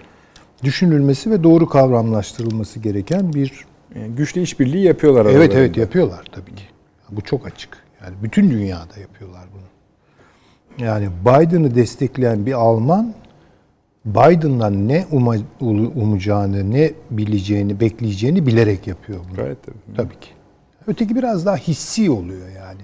[0.67, 3.65] Düşünülmesi ve doğru kavramlaştırılması gereken bir
[3.95, 5.59] Yani güçlü işbirliği yapıyorlar Evet aralarında.
[5.59, 6.65] evet yapıyorlar tabii ki.
[7.11, 7.79] Bu çok açık.
[8.05, 10.87] Yani bütün dünyada yapıyorlar bunu.
[10.87, 13.15] Yani Biden'ı destekleyen bir Alman
[14.05, 15.37] Biden'dan ne uma,
[15.95, 19.37] umacağını, ne bileceğini, bekleyeceğini bilerek yapıyor bunu.
[19.37, 19.97] Gayet tabii.
[19.97, 20.29] Tabii ki.
[20.87, 22.81] Öteki biraz daha hissi oluyor yani.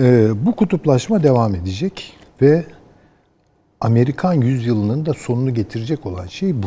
[0.00, 2.64] Ee, bu kutuplaşma devam edecek ve
[3.80, 6.66] Amerikan yüzyılının da sonunu getirecek olan şey bu.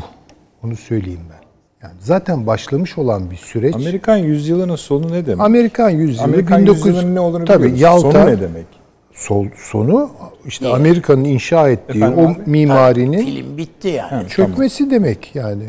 [0.64, 1.44] Onu söyleyeyim ben.
[1.88, 3.76] Yani zaten başlamış olan bir süreç.
[3.76, 5.46] Amerikan yüzyılının sonu ne demek?
[5.46, 7.82] Amerikan yüzyılı Amerikan 1900 yüzyılının ne olduğunu tabii biliyoruz.
[7.82, 8.66] Yalta Sonu ne demek?
[9.14, 10.10] sol, sonu
[10.46, 12.38] işte Amerika'nın inşa ettiği Efendim o abi?
[12.46, 14.28] mimarinin Film bitti yani.
[14.30, 15.64] çökmesi demek yani.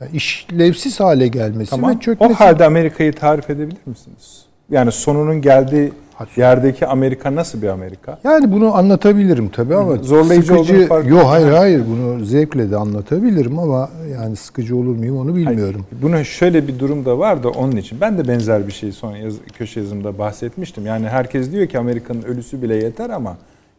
[0.00, 0.10] yani.
[0.16, 1.90] işlevsiz hale gelmesi Tamam.
[1.96, 2.32] ve çökmesi.
[2.32, 4.43] O halde Amerika'yı tarif edebilir misiniz?
[4.70, 5.92] Yani sonunun geldiği
[6.36, 8.18] yerdeki Amerika nasıl bir Amerika?
[8.24, 12.76] Yani bunu anlatabilirim tabii ama Zorlayıcı olduğunu sıkıcı, fark- Yok hayır hayır bunu zevkle de
[12.76, 15.86] anlatabilirim ama yani sıkıcı olur muyum onu bilmiyorum.
[16.02, 18.00] Bunun şöyle bir durum da var da onun için.
[18.00, 20.86] Ben de benzer bir şey son yaz, köşe yazımda bahsetmiştim.
[20.86, 23.36] Yani herkes diyor ki Amerika'nın ölüsü bile yeter ama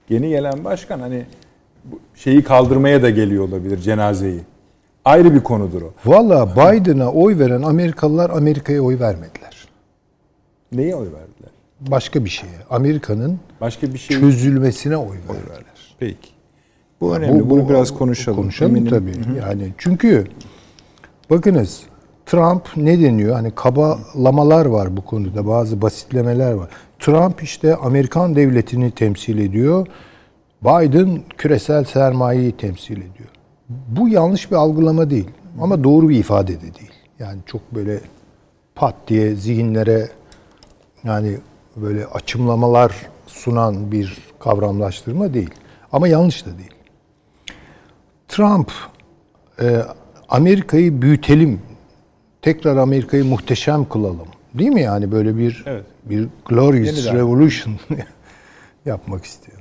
[0.10, 1.24] yeni gelen başkan hani
[2.16, 4.40] şeyi kaldırmaya da geliyor olabilir cenazeyi.
[5.06, 5.94] Ayrı bir konudur o.
[6.06, 9.55] Valla Biden'a oy veren Amerikalılar Amerika'ya oy vermediler.
[10.76, 11.52] Neye oy verdiler?
[11.80, 12.54] Başka bir şeye.
[12.70, 15.96] Amerika'nın Başka bir şey çözülmesine oy verdiler.
[16.00, 16.30] Peki.
[17.02, 17.50] Bu önemli.
[17.50, 18.38] Bunu biraz konuşalım.
[18.38, 18.90] Konuşalım Eminim.
[18.90, 19.40] tabii.
[19.40, 20.28] Yani çünkü
[21.30, 21.84] bakınız
[22.26, 23.36] Trump ne deniyor?
[23.36, 25.48] Hani kabalamalar var bu konuda.
[25.48, 26.70] Bazı basitlemeler var.
[27.00, 29.88] Trump işte Amerikan devletini temsil ediyor.
[30.62, 33.30] Biden küresel sermayeyi temsil ediyor.
[33.70, 35.30] Bu yanlış bir algılama değil.
[35.62, 36.92] Ama doğru bir ifade de değil.
[37.20, 38.00] Yani çok böyle
[38.76, 40.08] pat diye zihinlere
[41.06, 41.38] yani
[41.76, 42.92] böyle açımlamalar
[43.28, 45.50] sunan bir kavramlaştırma değil.
[45.92, 46.72] Ama yanlış da değil.
[48.28, 48.72] Trump
[49.62, 49.82] e,
[50.30, 51.62] Amerika'yı büyütelim,
[52.42, 54.28] tekrar Amerika'yı muhteşem kılalım.
[54.54, 55.86] Değil mi yani böyle bir Evet.
[56.06, 57.16] bir glorious Yeniden.
[57.16, 57.76] revolution
[58.86, 59.58] yapmak istiyor.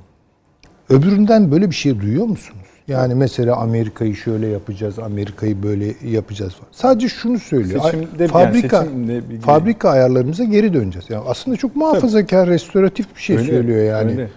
[0.89, 2.64] Öbüründen böyle bir şey duyuyor musunuz?
[2.87, 6.69] Yani mesela Amerika'yı şöyle yapacağız, Amerika'yı böyle yapacağız falan.
[6.71, 7.81] Sadece şunu söylüyor.
[7.81, 11.09] Seçimde- yani fabrika seçimle bir- fabrika ayarlarımıza geri döneceğiz.
[11.09, 14.11] Yani aslında çok muhafazakar, restoratif bir şey Öyle, söylüyor yani.
[14.11, 14.29] öyle.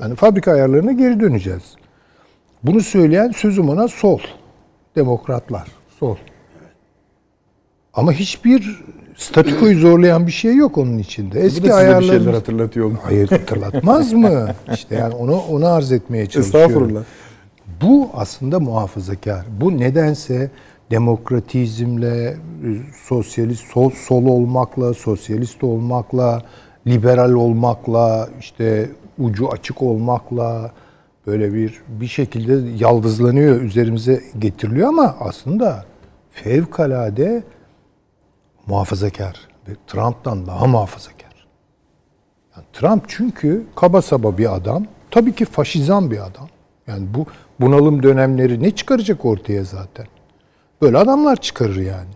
[0.00, 1.62] Yani fabrika ayarlarına geri döneceğiz.
[2.62, 4.18] Bunu söyleyen sözüm ona sol.
[4.96, 5.68] Demokratlar.
[6.00, 6.16] Sol.
[7.94, 8.82] Ama hiçbir
[9.16, 11.34] statikoyu zorlayan bir şey yok onun içinde.
[11.34, 12.08] Bu Eski da size bir ayarlarımız...
[12.24, 12.98] şeyler hatırlatıyor mu?
[13.02, 14.48] Hayır hatırlatmaz mı?
[14.74, 16.70] İşte yani onu onu arz etmeye çalışıyorum.
[16.70, 17.02] Estağfurullah.
[17.82, 19.46] Bu aslında muhafazakar.
[19.60, 20.50] Bu nedense
[20.90, 22.36] demokratizmle, e,
[23.08, 26.42] sosyalist sol, sol olmakla, sosyalist olmakla,
[26.86, 30.72] liberal olmakla, işte ucu açık olmakla
[31.26, 35.84] böyle bir bir şekilde yaldızlanıyor, üzerimize getiriliyor ama aslında
[36.30, 37.42] fevkalade
[38.66, 41.46] muhafazakar ve Trump'tan daha muhafazakar.
[42.56, 46.48] Yani Trump çünkü kaba saba bir adam, tabii ki faşizan bir adam.
[46.86, 47.26] Yani bu
[47.62, 50.06] bunalım dönemleri ne çıkaracak ortaya zaten?
[50.82, 52.10] Böyle adamlar çıkarır yani.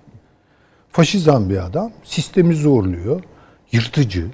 [0.90, 3.20] Faşizan bir adam, sistemi zorluyor,
[3.72, 4.26] yırtıcı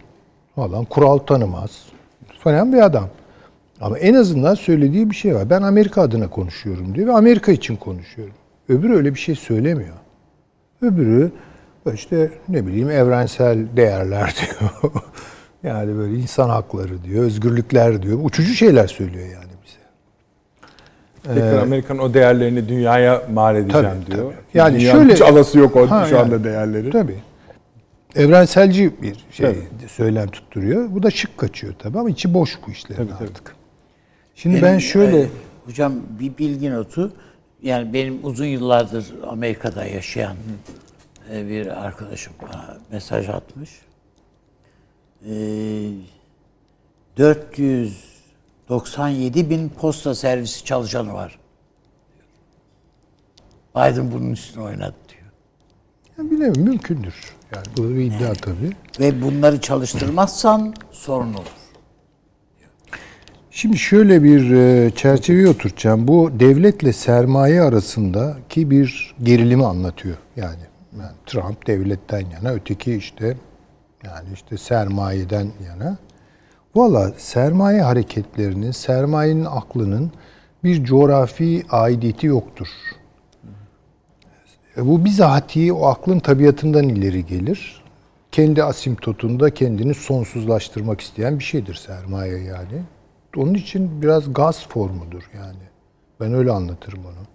[0.55, 1.71] falan, kural tanımaz
[2.39, 3.09] falan bir adam.
[3.81, 5.51] Ama en azından söylediği bir şey var.
[5.51, 8.35] Ben Amerika adına konuşuyorum diyor ve Amerika için konuşuyorum.
[8.69, 9.97] Öbürü öyle bir şey söylemiyor.
[10.83, 11.31] Öbürü
[11.95, 14.93] işte ne bileyim evrensel değerler diyor.
[15.63, 18.19] yani böyle insan hakları diyor, özgürlükler diyor.
[18.23, 19.52] Uçucu şeyler söylüyor yani
[21.25, 21.35] bize.
[21.35, 24.33] Tekrar Amerika'nın o değerlerini dünyaya mal edeceğim Tabii, diyor.
[24.33, 24.43] tabii.
[24.55, 26.25] Yani Dünyanın şöyle- hiç alası yok o Ha, şu yani.
[26.25, 26.91] anda değerleri.
[26.91, 27.17] Tabii.
[28.17, 29.89] Evrenselci bir şey Tabii.
[29.89, 30.89] söylem tutturuyor.
[30.91, 33.29] Bu da şık kaçıyor tabii ama içi boş bu işlerin Tabii, tabii.
[33.29, 33.57] artık.
[34.35, 35.27] Şimdi Benim, ben şöyle e,
[35.67, 37.13] hocam bir bilgi notu.
[37.63, 40.37] Yani benim uzun yıllardır Amerika'da yaşayan
[41.33, 43.71] e, bir arkadaşım bana mesaj atmış.
[45.31, 45.33] E,
[48.73, 51.39] 497 bin posta servisi çalışanı var.
[53.77, 55.31] Biden bunun üstüne oynadı diyor.
[56.19, 57.15] Ya bilemiyorum mümkündür.
[57.55, 58.73] Yani bu bir iddia tabii.
[59.01, 61.53] Ve bunları çalıştırmazsan sorun olur.
[63.51, 66.09] Şimdi şöyle bir e, çerçeveye oturtacağım.
[66.09, 70.17] Bu devletle sermaye arasındaki bir gerilimi anlatıyor.
[70.37, 70.63] Yani,
[70.99, 73.37] yani Trump devletten yana, öteki işte
[74.05, 75.99] yani işte sermayeden yana.
[76.75, 80.13] Valla sermaye hareketlerinin, sermayenin aklının
[80.65, 82.69] bir coğrafi aidiyeti yoktur.
[84.77, 87.83] E, Bu bizatihi o aklın tabiatından ileri gelir.
[88.31, 92.83] Kendi asimptotunda kendini sonsuzlaştırmak isteyen bir şeydir sermaye yani.
[93.37, 95.63] Onun için biraz gaz formudur yani.
[96.21, 97.27] Ben öyle anlatırım onu.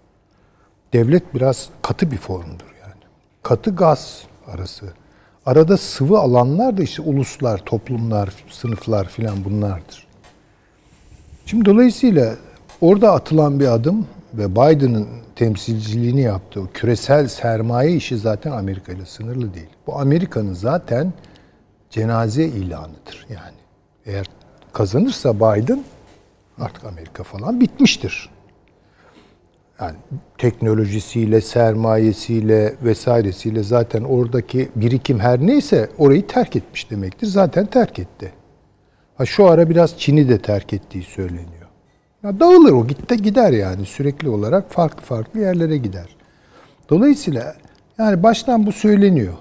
[0.92, 3.02] Devlet biraz katı bir formdur yani.
[3.42, 4.86] Katı gaz arası.
[5.48, 10.06] Arada sıvı alanlar da işte uluslar, toplumlar, sınıflar filan bunlardır.
[11.46, 12.34] Şimdi dolayısıyla
[12.80, 19.54] orada atılan bir adım ve Biden'ın temsilciliğini yaptığı küresel sermaye işi zaten Amerika ile sınırlı
[19.54, 19.68] değil.
[19.86, 21.12] Bu Amerika'nın zaten
[21.90, 23.58] cenaze ilanıdır yani.
[24.06, 24.26] Eğer
[24.72, 25.84] kazanırsa Biden
[26.58, 28.30] artık Amerika falan bitmiştir.
[29.80, 29.96] Yani
[30.38, 37.26] teknolojisiyle, sermayesiyle vesairesiyle zaten oradaki birikim her neyse orayı terk etmiş demektir.
[37.26, 38.32] Zaten terk etti.
[39.16, 41.68] Ha şu ara biraz Çin'i de terk ettiği söyleniyor.
[42.22, 46.16] Ya dağılır o gitti gider yani sürekli olarak farklı farklı yerlere gider.
[46.90, 47.54] Dolayısıyla
[47.98, 49.34] yani baştan bu söyleniyor.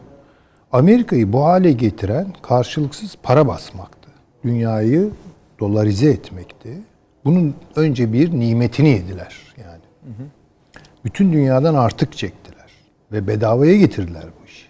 [0.72, 4.10] Amerika'yı bu hale getiren karşılıksız para basmaktı.
[4.44, 5.10] Dünyayı
[5.60, 6.70] dolarize etmekti.
[7.26, 9.47] Bunun önce bir nimetini yediler
[11.05, 12.72] Bütün dünyadan artık çektiler
[13.12, 14.68] ve bedavaya getirdiler bu işi.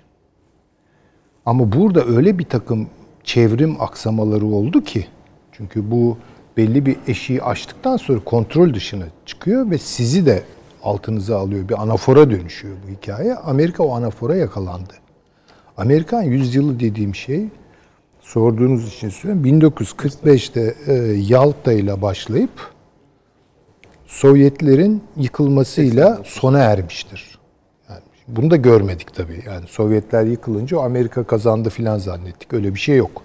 [1.45, 2.87] Ama burada öyle bir takım
[3.23, 5.07] çevrim aksamaları oldu ki
[5.51, 6.17] çünkü bu
[6.57, 10.43] belli bir eşiği aştıktan sonra kontrol dışına çıkıyor ve sizi de
[10.83, 11.69] altınıza alıyor.
[11.69, 13.35] Bir anafora dönüşüyor bu hikaye.
[13.35, 14.93] Amerika o anafora yakalandı.
[15.77, 17.45] Amerikan yüzyılı dediğim şey
[18.21, 19.59] sorduğunuz için söylüyorum.
[19.59, 22.76] 1945'te e, Yalta ile başlayıp
[24.07, 27.39] Sovyetlerin yıkılmasıyla sona ermiştir.
[27.89, 29.43] Yani bunu da görmedik tabii.
[29.45, 32.53] Yani Sovyetler yıkılınca Amerika kazandı filan zannettik.
[32.53, 33.21] Öyle bir şey yok.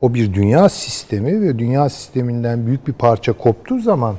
[0.00, 4.16] O bir dünya sistemi ve dünya sisteminden büyük bir parça koptuğu zaman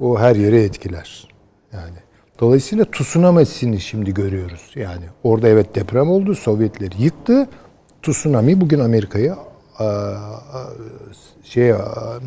[0.00, 1.28] o her yere etkiler.
[1.72, 1.96] Yani
[2.40, 4.70] dolayısıyla tsunami'sini şimdi görüyoruz.
[4.74, 7.48] Yani orada evet deprem oldu, Sovyetleri yıktı.
[8.02, 9.34] Tsunami bugün Amerika'yı
[11.44, 11.72] şey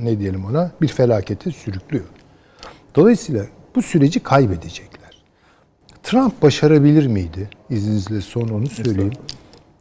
[0.04, 2.06] ne diyelim ona bir felakete sürüklüyor.
[2.95, 5.23] Dolayısıyla bu süreci kaybedecekler.
[6.03, 7.49] Trump başarabilir miydi?
[7.69, 9.13] İzninizle son onu söyleyeyim.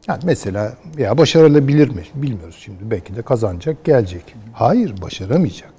[0.07, 2.03] Yani mesela ya başarılabilir mi?
[2.15, 2.91] Bilmiyoruz şimdi.
[2.91, 4.35] Belki de kazanacak, gelecek.
[4.53, 5.73] Hayır, başaramayacak.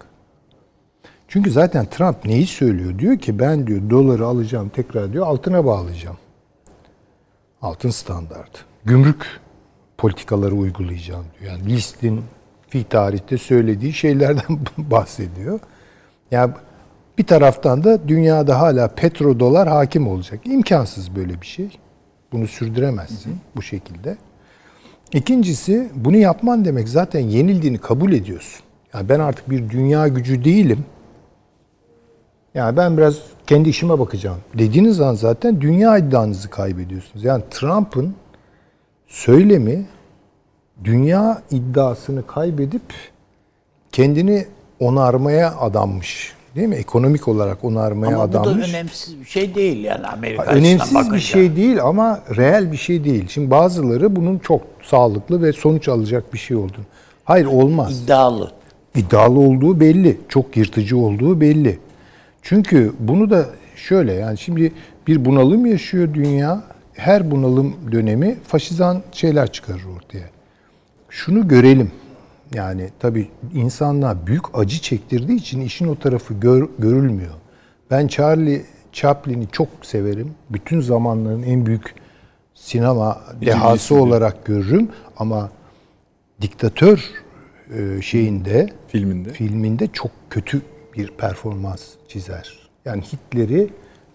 [1.29, 2.99] Çünkü zaten Trump neyi söylüyor?
[2.99, 6.17] Diyor ki ben diyor doları alacağım tekrar diyor altına bağlayacağım.
[7.63, 8.65] Altın standart.
[8.85, 9.27] Gümrük
[9.99, 11.53] politikaları uygulayacağım diyor.
[11.53, 12.25] Yani listin
[12.69, 15.61] fi tarihte söylediği şeylerden bahsediyor.
[16.31, 16.53] Yani
[17.19, 20.41] bir taraftan da dünyada hala petrodolar hakim olacak.
[20.45, 21.79] İmkansız böyle bir şey.
[22.33, 24.17] Bunu sürdüremezsin bu şekilde.
[25.13, 28.65] İkincisi bunu yapman demek zaten yenildiğini kabul ediyorsun.
[28.95, 30.85] Yani ben artık bir dünya gücü değilim.
[32.55, 34.39] Yani ben biraz kendi işime bakacağım.
[34.59, 37.25] Dediğiniz an zaten dünya iddianızı kaybediyorsunuz.
[37.25, 38.15] Yani Trump'ın
[39.07, 39.87] söylemi
[40.85, 42.83] dünya iddiasını kaybedip
[43.93, 44.47] kendini
[44.81, 46.35] onarmaya adanmış.
[46.57, 46.75] Değil mi?
[46.75, 48.69] Ekonomik olarak onarmaya Ama bu da adanmış.
[48.75, 51.15] önemsiz bir şey değil yani Amerika Önemsiz bakınca.
[51.15, 53.29] bir şey değil ama reel bir şey değil.
[53.29, 56.85] Şimdi bazıları bunun çok sağlıklı ve sonuç alacak bir şey olduğunu.
[57.25, 58.03] Hayır olmaz.
[58.03, 58.51] İddialı.
[58.95, 60.21] iddialı olduğu belli.
[60.29, 61.79] Çok yırtıcı olduğu belli.
[62.43, 63.47] Çünkü bunu da
[63.77, 64.73] şöyle yani şimdi
[65.07, 66.63] bir bunalım yaşıyor dünya.
[66.95, 70.25] Her bunalım dönemi faşizan şeyler çıkarır ortaya.
[71.11, 71.91] Şunu görelim.
[72.55, 77.35] Yani tabii insanlığa büyük acı çektirdiği için işin o tarafı gör- görülmüyor.
[77.91, 80.31] Ben Charlie Chaplin'i çok severim.
[80.51, 81.95] Bütün zamanların en büyük
[82.55, 85.51] sinema dehası olarak görürüm ama
[86.41, 87.11] diktatör
[87.79, 89.31] e, şeyinde Filminde.
[89.31, 90.63] filminde çok kötü
[90.97, 92.59] bir performans çizer.
[92.85, 93.69] Yani Hitler'i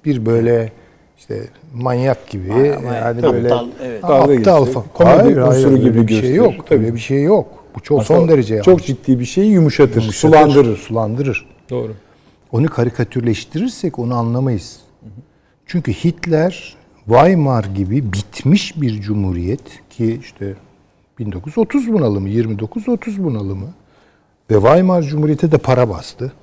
[0.06, 0.72] bir böyle
[1.18, 4.04] işte manyak gibi Ama yani aptal, böyle evet.
[4.04, 4.88] Dalga aptal falan.
[4.94, 6.54] Komedi Hayır, unsuru gibi bir şey yok.
[6.70, 6.80] Tabii.
[6.80, 7.59] Öyle bir şey yok.
[7.76, 8.86] Bu çok Aslında son derece Çok yanlış.
[8.86, 10.78] ciddi bir şeyi yumuşatır, Yumuşatır, sulandırır.
[10.78, 11.46] Sulandırır.
[11.70, 11.94] Doğru.
[12.52, 14.80] Onu karikatürleştirirsek onu anlamayız.
[15.66, 20.54] Çünkü Hitler Weimar gibi bitmiş bir cumhuriyet ki işte
[21.20, 23.74] 1930 bunalımı, 29-30 bunalımı
[24.52, 26.34] ve Weimar Cumhuriyeti de para bastı.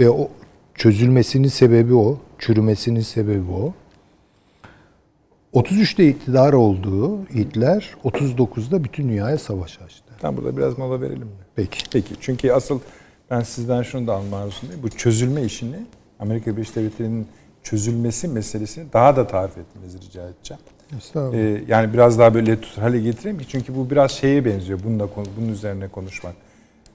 [0.00, 0.28] Ve o
[0.74, 3.72] çözülmesinin sebebi o, çürümesinin sebebi o.
[5.54, 10.03] 33'te iktidar olduğu Hitler 39'da bütün dünyaya savaş açtı.
[10.24, 11.44] Tam burada biraz mola verelim mi?
[11.56, 11.78] Peki.
[11.92, 12.14] Peki.
[12.20, 12.80] Çünkü asıl
[13.30, 14.82] ben sizden şunu da alma arzusundayım.
[14.82, 15.76] Bu çözülme işini
[16.20, 17.26] Amerika Birleşik Devletleri'nin
[17.62, 20.62] çözülmesi meselesini daha da tarif etmenizi rica edeceğim.
[20.98, 21.38] Estağfurullah.
[21.38, 24.80] Ee, yani biraz daha böyle tut hale getireyim ki çünkü bu biraz şeye benziyor.
[24.84, 26.34] Bununla bunun üzerine konuşmak.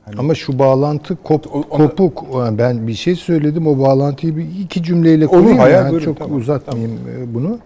[0.06, 2.26] Hani Ama şu bağlantı kop, kopuk.
[2.34, 5.58] Yani Ben bir şey söyledim o bağlantıyı bir iki cümleyle Olur, kurayım.
[5.60, 7.60] hayal, yani buyurun, çok tamam, uzatmayayım e, bunu.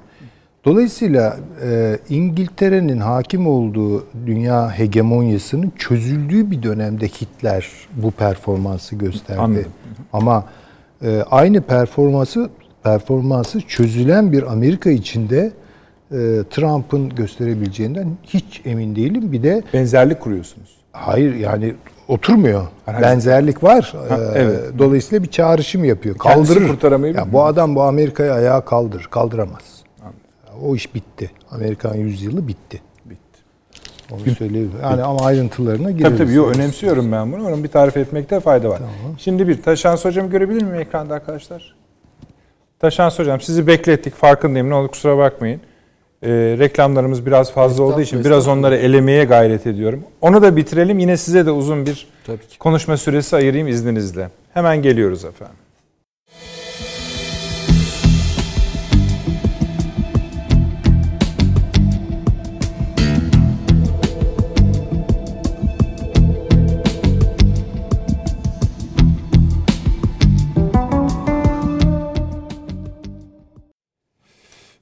[0.65, 9.39] Dolayısıyla e, İngiltere'nin hakim olduğu dünya hegemonyasının çözüldüğü bir dönemde Hitler bu performansı gösterdi.
[9.41, 9.71] Anladım.
[10.13, 10.45] Ama
[11.05, 12.49] e, aynı performansı
[12.83, 15.51] performansı çözülen bir Amerika içinde
[16.11, 16.17] e,
[16.49, 19.31] Trump'ın gösterebileceğinden hiç emin değilim.
[19.31, 20.77] Bir de benzerlik kuruyorsunuz.
[20.91, 21.73] Hayır yani
[22.07, 22.63] oturmuyor.
[22.85, 23.93] Herhangi- Benzerlik var.
[24.09, 24.59] Ha, Ee, evet.
[24.79, 26.15] Dolayısıyla bir çağrışım yapıyor.
[26.17, 26.67] Kendisi Kaldırır.
[26.69, 29.07] kurtaramayabilir Ya bu adam bu Amerika'yı ayağa kaldır.
[29.11, 29.61] Kaldıramaz.
[30.61, 31.31] O iş bitti.
[31.51, 32.81] Amerikan yüzyılı bitti.
[33.05, 33.39] Bitti.
[34.11, 34.79] Onu söyleyebilirim.
[34.83, 36.17] Yani ama ayrıntılarına gireriz.
[36.17, 36.33] Tabii tabii.
[36.33, 37.47] Yo, önemsiyorum ben bunu.
[37.47, 38.79] Onun bir tarif etmekte fayda var.
[39.17, 41.75] Şimdi bir Taşans Hocam'ı görebilir miyim ekranda arkadaşlar?
[42.79, 44.15] Taşans Hocam sizi beklettik.
[44.15, 44.69] Farkındayım.
[44.69, 45.61] Ne olur kusura bakmayın.
[46.23, 46.29] Ee,
[46.59, 50.03] reklamlarımız biraz fazla olduğu için biraz onları elemeye gayret ediyorum.
[50.21, 50.99] Onu da bitirelim.
[50.99, 52.07] Yine size de uzun bir
[52.59, 54.29] konuşma süresi ayırayım izninizle.
[54.53, 55.55] Hemen geliyoruz efendim.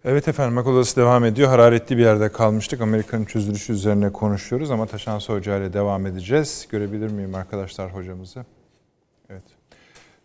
[0.05, 1.49] Evet efendim akıl odası devam ediyor.
[1.49, 2.81] Hararetli bir yerde kalmıştık.
[2.81, 6.67] Amerika'nın çözülüşü üzerine konuşuyoruz ama Taşan Hoca ile devam edeceğiz.
[6.69, 8.45] Görebilir miyim arkadaşlar hocamızı?
[9.29, 9.43] Evet.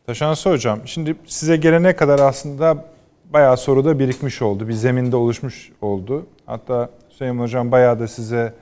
[0.06, 2.84] Taşan Hocam, şimdi size gelene kadar aslında
[3.32, 4.68] bayağı soru da birikmiş oldu.
[4.68, 6.26] Bir zeminde oluşmuş oldu.
[6.46, 8.54] Hatta Süleyman Hocam bayağı da size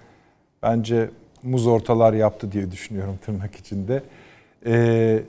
[0.63, 1.11] bence
[1.43, 4.03] muz ortalar yaptı diye düşünüyorum tırnak içinde.
[4.67, 5.23] Ee,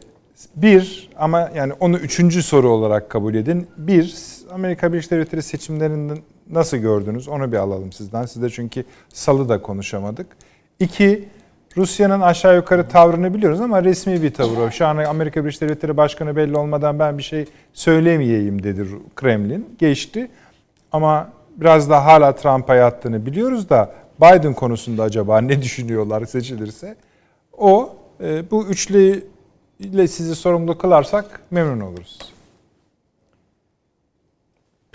[0.56, 3.68] bir ama yani onu üçüncü soru olarak kabul edin.
[3.78, 4.16] Bir,
[4.52, 6.12] Amerika Birleşik Devletleri seçimlerini
[6.50, 7.28] nasıl gördünüz?
[7.28, 8.26] Onu bir alalım sizden.
[8.26, 10.28] Siz de çünkü salı da konuşamadık.
[10.80, 11.30] İki,
[11.78, 14.72] Rusya'nın aşağı yukarı tavrını biliyoruz ama resmi bir tavır o.
[14.72, 18.86] Şu an Amerika Birleşik Devletleri Başkanı belli olmadan ben bir şey söylemeyeyim dedi
[19.16, 19.76] Kremlin.
[19.80, 20.32] Geçti.
[20.92, 23.92] Ama biraz da hala Trump'a yattığını biliyoruz da
[24.22, 26.96] Biden konusunda acaba ne düşünüyorlar seçilirse?
[27.58, 29.24] O e, bu üçlü
[29.80, 32.35] ile sizi sorumlu kılarsak memnun oluruz.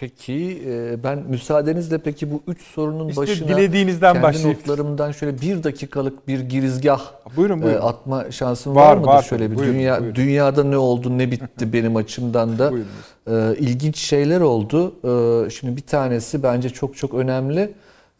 [0.00, 5.40] Peki e, ben müsaadenizle peki bu üç sorunun İşte başına dilediğinizden kendi başlayıp- notlarımdan şöyle
[5.40, 7.00] bir dakikalık bir girizgah
[7.36, 7.76] Buyurun, buyurun.
[7.80, 9.08] e, atma şansım Var, var, mıdır?
[9.08, 10.14] var şöyle bir Buyurun, dünya buyurun.
[10.14, 12.72] dünyada ne oldu ne bitti benim açımdan da
[13.30, 14.94] e, ilginç şeyler oldu.
[15.46, 17.72] E, şimdi bir tanesi bence çok çok önemli.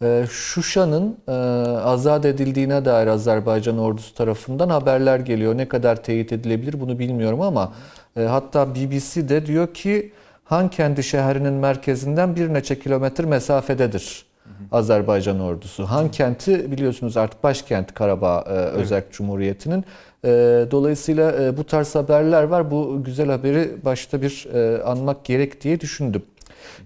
[0.03, 1.33] E, Şuşa'nın e,
[1.81, 5.57] azat edildiğine dair Azerbaycan ordusu tarafından haberler geliyor.
[5.57, 7.72] Ne kadar teyit edilebilir bunu bilmiyorum ama
[8.16, 10.12] e, hatta BBC de diyor ki
[10.51, 14.24] Hankendi şehrinin merkezinden bir neçe kilometre mesafededir
[14.72, 15.84] Azerbaycan ordusu.
[15.84, 19.84] Hankenti biliyorsunuz artık başkent Karabağ e, Özerk Cumhuriyeti'nin.
[20.24, 20.28] E,
[20.70, 22.70] dolayısıyla e, bu tarz haberler var.
[22.70, 26.22] Bu güzel haberi başta bir e, anmak gerek diye düşündüm.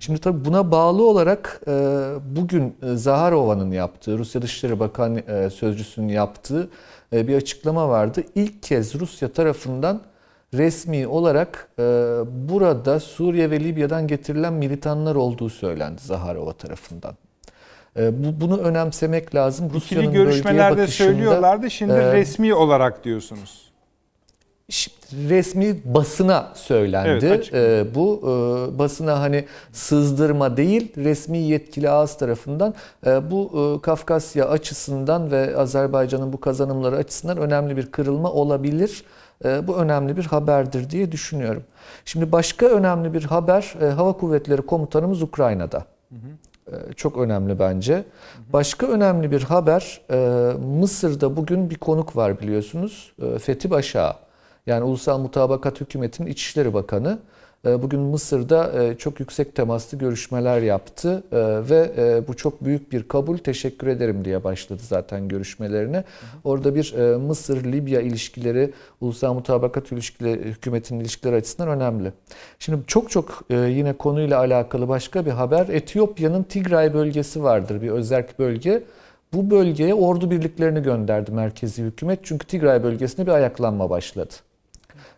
[0.01, 1.73] Şimdi tabii buna bağlı olarak e,
[2.37, 6.69] bugün Zaharova'nın yaptığı, Rusya Dışişleri Bakan e, Sözcüsü'nün yaptığı
[7.13, 8.23] e, bir açıklama vardı.
[8.35, 10.01] İlk kez Rusya tarafından
[10.57, 11.83] resmi olarak e,
[12.49, 17.15] burada Suriye ve Libya'dan getirilen militanlar olduğu söylendi Zaharova tarafından.
[17.97, 19.67] E, bu, bunu önemsemek lazım.
[19.67, 21.71] İkili Rusya'nın görüşmelerde bölgeye bakışında, söylüyorlardı.
[21.71, 23.65] Şimdi e, resmi olarak diyorsunuz.
[24.69, 24.97] Şimdi
[25.29, 27.27] resmi basına söylendi.
[27.27, 27.55] Evet.
[27.55, 32.75] Ee, bu e, basına hani sızdırma değil, resmi yetkili ağız tarafından
[33.07, 39.05] e, bu e, Kafkasya açısından ve Azerbaycan'ın bu kazanımları açısından önemli bir kırılma olabilir.
[39.45, 41.63] E, bu önemli bir haberdir diye düşünüyorum.
[42.05, 45.85] Şimdi başka önemli bir haber e, Hava Kuvvetleri Komutanımız Ukrayna'da.
[46.67, 48.05] E, Çok önemli bence.
[48.53, 50.01] Başka önemli bir haber
[50.81, 53.13] Mısır'da bugün bir konuk var biliyorsunuz.
[53.41, 54.15] Fethi Başağı.
[54.67, 57.19] Yani Ulusal Mutabakat Hükümeti'nin İçişleri Bakanı
[57.65, 61.37] bugün Mısır'da e, çok yüksek temaslı görüşmeler yaptı E,
[61.71, 66.05] ve e, bu çok büyük bir kabul teşekkür ederim diye başladı zaten görüşmelerine.
[66.45, 72.13] Orada bir Mısır-Libya ilişkileri, Ulusal Mutabakat ilişkileri, hükümetin ilişkileri açısından önemli.
[72.59, 75.69] Şimdi çok çok yine konuyla alakalı başka bir haber.
[75.69, 78.83] Etiyopya'nın Tigray bölgesi vardır bir özerk bölge.
[79.33, 84.35] Bu bölgeye ordu birliklerini gönderdi merkezi hükümet çünkü Tigray bölgesinde bir ayaklanma başladı.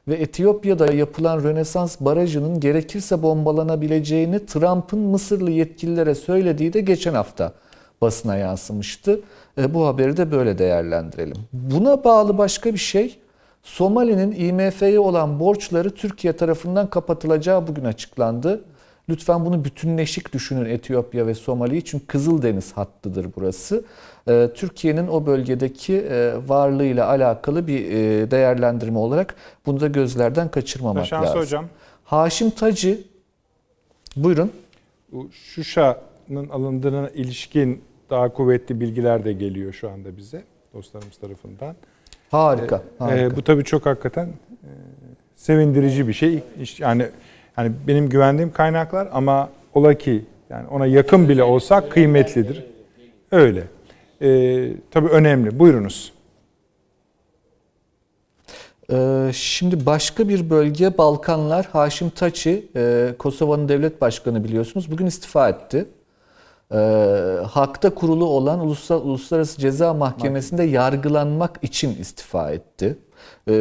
[0.08, 7.52] Ve Etiyopya'da yapılan Rönesans Barajı'nın gerekirse bombalanabileceğini Trump'ın Mısırlı yetkililere söylediği de geçen hafta
[8.00, 9.20] basına yansımıştı.
[9.58, 11.36] E, bu haberi de böyle değerlendirelim.
[11.52, 13.18] Buna bağlı başka bir şey
[13.62, 18.64] Somali'nin IMF'ye olan borçları Türkiye tarafından kapatılacağı bugün açıklandı.
[19.08, 23.84] Lütfen bunu bütünleşik düşünün Etiyopya ve Somali'yi çünkü Kızıldeniz hattıdır burası.
[24.28, 29.34] Ee, Türkiye'nin o bölgedeki e, varlığıyla alakalı bir e, değerlendirme olarak
[29.66, 31.40] bunu da gözlerden kaçırmamak Taşansı lazım.
[31.40, 31.66] hocam.
[32.04, 33.00] Haşim Tacı,
[34.16, 34.52] buyurun.
[35.12, 40.42] Bu Şuşa'nın alındığına ilişkin daha kuvvetli bilgiler de geliyor şu anda bize
[40.74, 41.76] dostlarımız tarafından.
[42.30, 42.76] Harika.
[42.76, 43.36] Ee, harika.
[43.36, 44.70] bu tabii çok hakikaten e,
[45.36, 46.42] sevindirici bir şey.
[46.78, 47.06] Yani
[47.56, 52.64] yani benim güvendiğim kaynaklar ama ola ki yani ona yakın bile olsak kıymetlidir.
[53.30, 53.62] Öyle.
[54.22, 55.58] Ee, tabii önemli.
[55.58, 56.12] Buyurunuz.
[58.92, 61.66] Ee, Şimdi başka bir bölge Balkanlar.
[61.72, 64.90] Haşim Taçi, e, Kosova'nın devlet başkanı biliyorsunuz.
[64.90, 65.88] Bugün istifa etti.
[66.72, 66.76] Ee,
[67.50, 72.98] Hakta kurulu olan Ulusal, Uluslararası Ceza Mahkemesi'nde yargılanmak için istifa etti.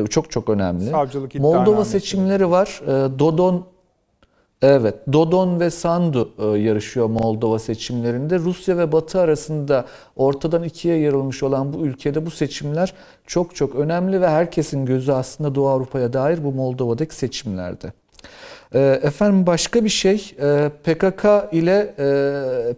[0.10, 0.90] Çok çok önemli.
[0.90, 2.82] Savcılık Moldova seçimleri var.
[3.20, 3.66] Dodon
[4.62, 8.40] Evet, Dodon ve Sandu e, yarışıyor Moldova seçimlerinde.
[8.40, 9.86] Rusya ve Batı arasında
[10.16, 12.94] ortadan ikiye yarılmış olan bu ülkede bu seçimler
[13.28, 17.94] çok çok önemli ve herkesin gözü aslında Doğu Avrupa'ya dair bu Moldova'daki seçimlerde.
[18.74, 21.94] E, Efendim başka bir şey, e, PKK ile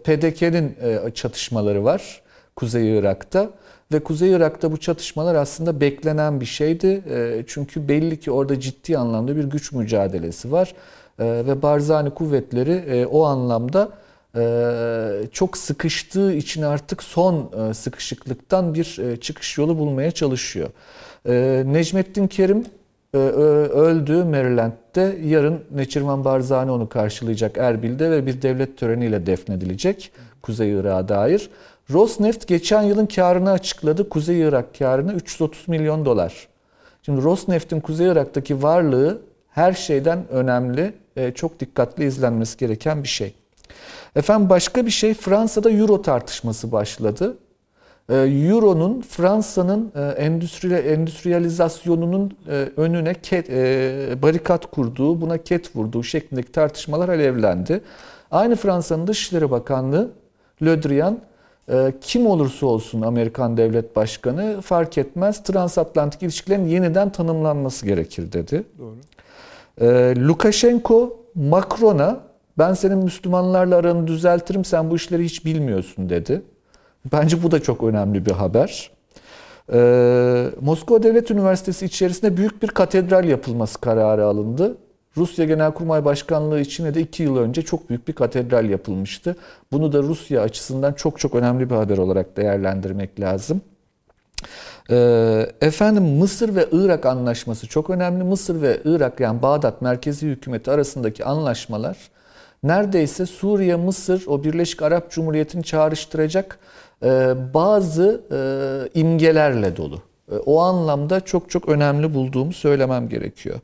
[0.04, 0.76] PDK'nin
[1.14, 2.22] çatışmaları var
[2.56, 3.50] Kuzey Irak'ta.
[3.92, 7.02] Ve Kuzey Irak'ta bu çatışmalar aslında beklenen bir şeydi.
[7.46, 10.74] Çünkü belli ki orada ciddi anlamda bir güç mücadelesi var.
[11.18, 13.88] E, Ve Barzani kuvvetleri e, o anlamda
[14.36, 14.42] e,
[15.32, 20.68] çok sıkıştığı için artık son e, sıkışıklıktan bir çıkış yolu bulmaya çalışıyor.
[21.64, 22.64] Necmettin Kerim
[23.14, 25.18] öldü Maryland'de.
[25.24, 30.12] Yarın Neçirvan Barzani onu karşılayacak Erbil'de ve bir devlet töreniyle defnedilecek
[30.42, 31.50] Kuzey Irak'a dair.
[31.90, 34.08] Rosneft geçen yılın karını açıkladı.
[34.08, 36.48] Kuzey Irak karını 330 milyon dolar.
[37.02, 39.18] Şimdi Rosneft'in Kuzey Irak'taki varlığı
[39.50, 40.92] her şeyden önemli,
[41.34, 43.34] çok dikkatli izlenmesi gereken bir şey.
[44.16, 47.36] Efendim başka bir şey Fransa'da Euro tartışması başladı.
[48.10, 56.02] Ee, Euro'nun Fransa'nın e, endüstri endüstriyalizasyonunun e, önüne ket, e, barikat kurduğu, buna ket vurduğu
[56.02, 57.80] şeklindeki tartışmalar alevlendi.
[58.30, 60.10] Aynı Fransa'nın Dışişleri Bakanlığı
[60.64, 61.18] Le Drian
[61.72, 68.64] e, kim olursa olsun Amerikan Devlet Başkanı fark etmez transatlantik ilişkilerin yeniden tanımlanması gerekir dedi.
[68.78, 68.96] Doğru.
[69.80, 72.20] Ee, Lukashenko Macron'a
[72.58, 76.42] ben senin Müslümanlarla aranı düzeltirim sen bu işleri hiç bilmiyorsun dedi.
[77.12, 78.90] Bence bu da çok önemli bir haber.
[79.72, 84.76] Ee, Moskova Devlet Üniversitesi içerisinde büyük bir katedral yapılması kararı alındı.
[85.16, 89.36] Rusya Genelkurmay Başkanlığı içine de iki yıl önce çok büyük bir katedral yapılmıştı.
[89.72, 93.60] Bunu da Rusya açısından çok çok önemli bir haber olarak değerlendirmek lazım.
[94.90, 98.24] Ee, Efendim Mısır ve Irak anlaşması çok önemli.
[98.24, 101.96] Mısır ve Irak yani Bağdat merkezi hükümeti arasındaki anlaşmalar
[102.62, 106.58] neredeyse Suriye, Mısır o Birleşik Arap Cumhuriyeti'ni çağrıştıracak
[107.04, 110.02] e, bazı e, imgelerle dolu.
[110.32, 113.60] E, O anlamda çok çok önemli bulduğumu söylemem gerekiyor.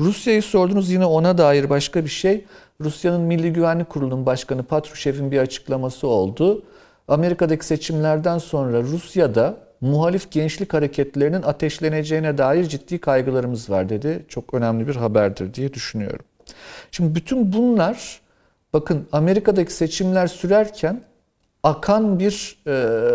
[0.00, 2.44] Rusya'yı sordunuz yine ona dair başka bir şey.
[2.80, 6.62] Rusya'nın Milli Güvenlik Kurulu'nun başkanı Patrushev'in bir açıklaması oldu.
[7.08, 14.24] Amerika'daki seçimlerden sonra Rusya'da muhalif gençlik hareketlerinin ateşleneceğine dair ciddi kaygılarımız var dedi.
[14.28, 16.24] Çok önemli bir haberdir diye düşünüyorum.
[16.90, 18.20] Şimdi bütün bunlar
[18.72, 21.02] bakın Amerika'daki seçimler sürerken
[21.62, 22.72] akan bir e,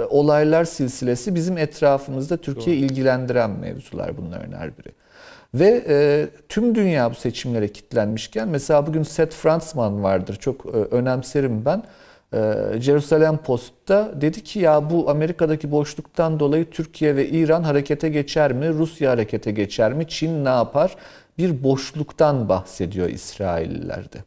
[0.09, 4.91] olaylar silsilesi bizim etrafımızda Türkiye ilgilendiren mevzular bunların her biri.
[5.53, 11.65] Ve e, tüm dünya bu seçimlere kilitlenmişken mesela bugün Seth Fransman vardır çok e, önemserim
[11.65, 11.83] ben.
[12.33, 12.39] E,
[12.79, 18.69] Jerusalem Post'ta dedi ki ya bu Amerika'daki boşluktan dolayı Türkiye ve İran harekete geçer mi?
[18.69, 20.07] Rusya harekete geçer mi?
[20.07, 20.95] Çin ne yapar?
[21.37, 24.17] Bir boşluktan bahsediyor İsraillilerde.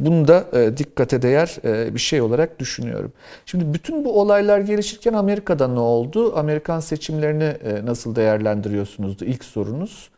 [0.00, 3.12] Bunu da e, dikkate değer e, bir şey olarak düşünüyorum.
[3.46, 6.36] Şimdi bütün bu olaylar gelişirken Amerika'da ne oldu?
[6.36, 10.10] Amerikan seçimlerini e, nasıl değerlendiriyorsunuzdu ilk sorunuz.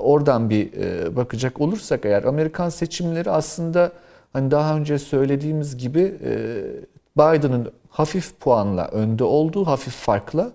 [0.00, 0.70] Oradan bir
[1.16, 3.92] bakacak olursak eğer Amerikan seçimleri aslında
[4.34, 6.62] hani daha önce söylediğimiz gibi e,
[7.16, 10.50] Biden'ın hafif puanla önde olduğu hafif farkla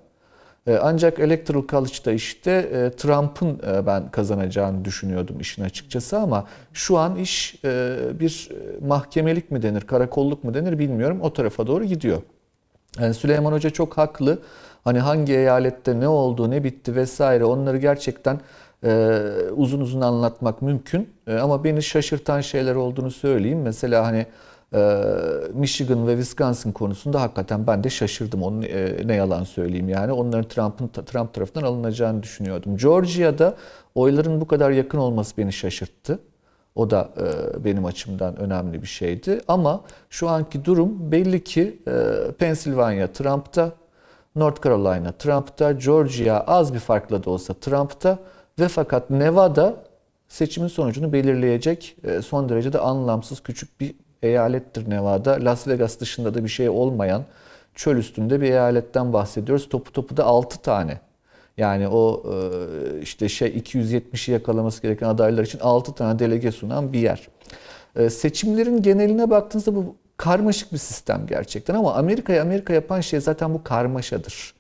[0.67, 7.15] e, ancak Electoral College'da işte e, Trump'ın ben kazanacağını düşünüyordum işin açıkçası ama şu an
[7.15, 7.63] iş
[8.19, 8.49] bir
[8.88, 11.21] mahkemelik mi denir, karakolluk mu denir bilmiyorum.
[11.21, 12.21] O tarafa doğru gidiyor.
[12.99, 14.39] Yani Süleyman Hoca çok haklı.
[14.84, 18.39] Hani hangi eyalette ne oldu, ne bitti vesaire onları gerçekten
[19.55, 21.09] uzun uzun anlatmak mümkün.
[21.41, 23.61] Ama beni şaşırtan şeyler olduğunu söyleyeyim.
[23.61, 24.25] Mesela hani
[24.73, 25.03] ee,
[25.53, 28.43] Michigan ve Wisconsin konusunda hakikaten ben de şaşırdım.
[28.43, 30.11] Onun e, ne yalan söyleyeyim yani.
[30.11, 32.77] Onların Trump'ın Trump tarafından alınacağını düşünüyordum.
[32.77, 33.55] Georgia'da
[33.95, 36.19] oyların bu kadar yakın olması beni şaşırttı.
[36.75, 39.41] O da e, benim açımdan önemli bir şeydi.
[39.47, 41.91] Ama şu anki durum belli ki e,
[42.32, 43.71] Pennsylvania Trump'ta,
[44.36, 48.19] North Carolina Trump'ta, Georgia az bir farkla da olsa Trump'ta
[48.60, 49.76] ve fakat Nevada
[50.28, 51.95] seçimin sonucunu belirleyecek
[52.26, 55.38] son derece de anlamsız küçük bir eyalettir Nevada.
[55.41, 57.24] Las Vegas dışında da bir şey olmayan
[57.76, 59.70] çöl üstünde bir eyaletten bahsediyoruz.
[59.70, 60.99] Topu topu da 6 tane.
[61.57, 66.99] Yani o e, işte şey 270'i yakalaması gereken adaylar için 6 tane delege sunan bir
[66.99, 67.28] yer.
[67.95, 73.53] E, seçimlerin geneline baktığınızda bu karmaşık bir sistem gerçekten ama Amerika'ya Amerika yapan şey zaten
[73.53, 74.53] bu karmaşadır.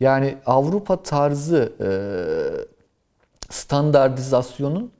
[0.00, 1.88] Yani Avrupa tarzı e,
[3.52, 4.92] standartizasyonun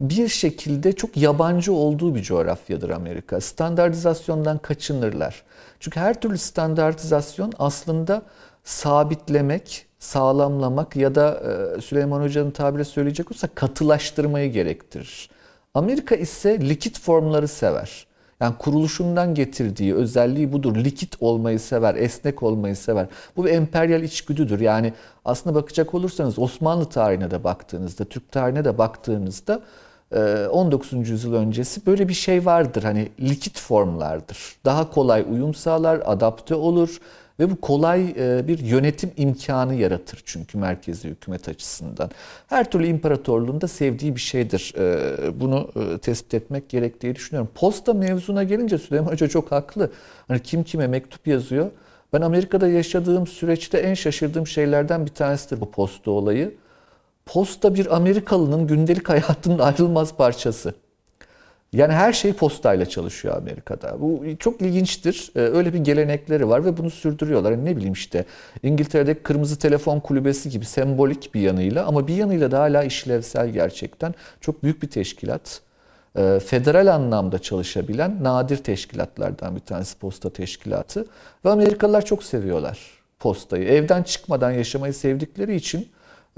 [0.00, 3.40] bir şekilde çok yabancı olduğu bir coğrafyadır Amerika.
[3.40, 5.42] Standartizasyondan kaçınırlar.
[5.80, 8.22] Çünkü her türlü standartizasyon aslında
[8.64, 11.42] sabitlemek, sağlamlamak ya da
[11.76, 15.30] e, Süleyman Hoca'nın tabiri söyleyecek olursa katılaştırmayı gerektirir.
[15.74, 18.06] Amerika ise likit formları sever.
[18.40, 20.76] Yani kuruluşundan getirdiği özelliği budur.
[20.76, 23.06] Likit olmayı sever, esnek olmayı sever.
[23.36, 24.60] Bu bir emperyal içgüdüdür.
[24.60, 24.92] Yani
[25.24, 29.60] aslında bakacak olursanız Osmanlı tarihine de baktığınızda, Türk tarihine de baktığınızda
[30.50, 30.92] 19.
[30.92, 32.82] Ee, yüzyıl öncesi böyle bir şey vardır.
[32.82, 34.56] Hani likit formlardır.
[34.64, 37.00] Daha kolay uyum sağlar, adapte olur
[37.40, 42.10] ve bu kolay e, bir yönetim imkanı yaratır çünkü merkezi hükümet açısından.
[42.46, 44.74] Her türlü imparatorluğun da sevdiği bir şeydir.
[44.78, 47.50] Ee, bunu e, tespit etmek gerektiği düşünüyorum.
[47.54, 49.90] Posta mevzuna gelince Süleyman Hoca çok haklı.
[50.28, 51.70] Hani kim kime mektup yazıyor.
[52.12, 56.54] Ben Amerika'da yaşadığım süreçte en şaşırdığım şeylerden bir tanesidir bu posta olayı.
[57.26, 60.74] Posta bir Amerikalının gündelik hayatının ayrılmaz parçası.
[61.72, 64.00] Yani her şey postayla çalışıyor Amerika'da.
[64.00, 65.32] Bu çok ilginçtir.
[65.36, 67.52] Ee, öyle bir gelenekleri var ve bunu sürdürüyorlar.
[67.52, 68.24] Yani ne bileyim işte
[68.62, 74.14] İngiltere'deki kırmızı telefon kulübesi gibi sembolik bir yanıyla ama bir yanıyla da hala işlevsel gerçekten.
[74.40, 75.60] Çok büyük bir teşkilat.
[76.18, 81.06] Ee, federal anlamda çalışabilen nadir teşkilatlardan bir tanesi posta teşkilatı.
[81.44, 82.78] Ve Amerikalılar çok seviyorlar
[83.18, 83.64] postayı.
[83.64, 85.88] Evden çıkmadan yaşamayı sevdikleri için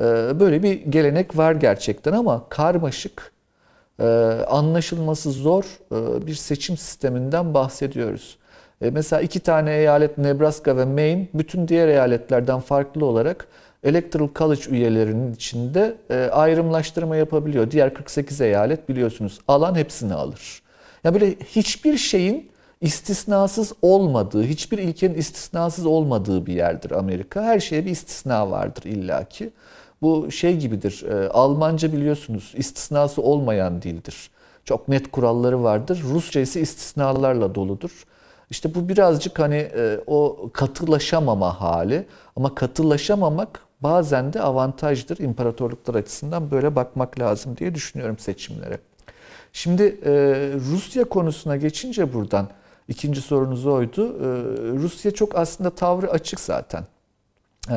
[0.00, 3.39] ee, böyle bir gelenek var gerçekten ama karmaşık, e,
[4.48, 8.38] anlaşılması zor e, bir seçim sisteminden bahsediyoruz.
[8.82, 13.46] E, mesela iki tane eyalet Nebraska ve Maine bütün diğer eyaletlerden farklı olarak
[13.84, 15.96] Electoral College üyelerinin içinde
[16.32, 17.70] ayrımlaştırma yapabiliyor.
[17.70, 20.62] Diğer 48 eyalet biliyorsunuz alan hepsini alır.
[21.04, 27.42] Ya böyle hiçbir şeyin istisnasız olmadığı, hiçbir ilkenin istisnasız olmadığı bir yerdir Amerika.
[27.42, 29.50] Her şeye bir istisna vardır illaki.
[30.02, 31.02] Bu şey gibidir.
[31.02, 34.30] E, Almanca biliyorsunuz istisnası olmayan dildir.
[34.64, 36.02] Çok net kuralları vardır.
[36.04, 38.04] Rusça ise istisnalarla doludur.
[38.50, 45.18] İşte bu birazcık hani e, o katılaşamama hali ama katılaşamamak bazen de avantajdır.
[45.18, 48.78] İmparatorluklar açısından böyle bakmak lazım diye düşünüyorum seçimlere.
[49.52, 50.12] Şimdi e,
[50.70, 52.48] Rusya konusuna geçince buradan
[52.88, 54.14] ikinci sorunuz oydu.
[54.78, 56.84] Rusya çok aslında tavrı açık zaten.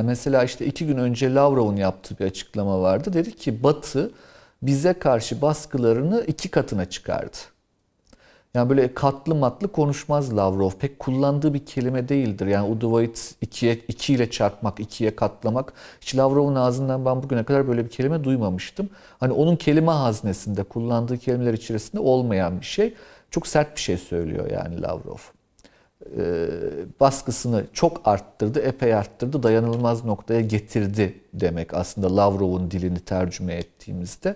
[0.02, 3.14] Mesela işte iki gün önce Lavrov'un yaptığı bir açıklama vardı.
[3.14, 4.12] Dedi ki Batı
[4.62, 7.38] bize karşı baskılarını iki katına çıkardı.
[8.54, 10.72] Yani böyle katlı matlı konuşmaz Lavrov.
[10.72, 12.48] Pek kullandığı bir kelime değildir.
[12.48, 15.74] Yani Udovait ikiye, iki ile çarpmak, ikiye katlamak.
[16.02, 18.90] Hiç Lavrov'un ağzından ben bugüne kadar böyle bir kelime duymamıştım.
[19.20, 22.94] Hani onun kelime haznesinde, kullandığı kelimeler içerisinde olmayan bir şey.
[23.32, 25.18] Çok sert bir şey söylüyor yani Lavrov.
[26.18, 26.48] Ee,
[27.00, 34.36] baskısını çok arttırdı, epey arttırdı, dayanılmaz noktaya getirdi demek aslında Lavrov'un dilini tercüme ettiğimizde.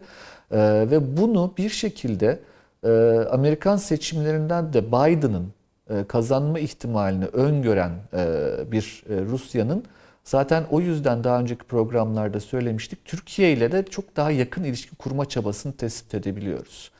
[0.51, 0.57] Ee,
[0.91, 2.39] ve bunu bir şekilde
[2.84, 2.89] e,
[3.32, 5.53] Amerikan seçimlerinden de Biden'ın
[5.89, 8.26] e, kazanma ihtimalini öngören e,
[8.72, 9.84] bir e, Rusya'nın
[10.24, 15.26] zaten o yüzden daha önceki programlarda söylemiştik Türkiye ile de çok daha yakın ilişki kurma
[15.26, 16.91] çabasını tespit edebiliyoruz.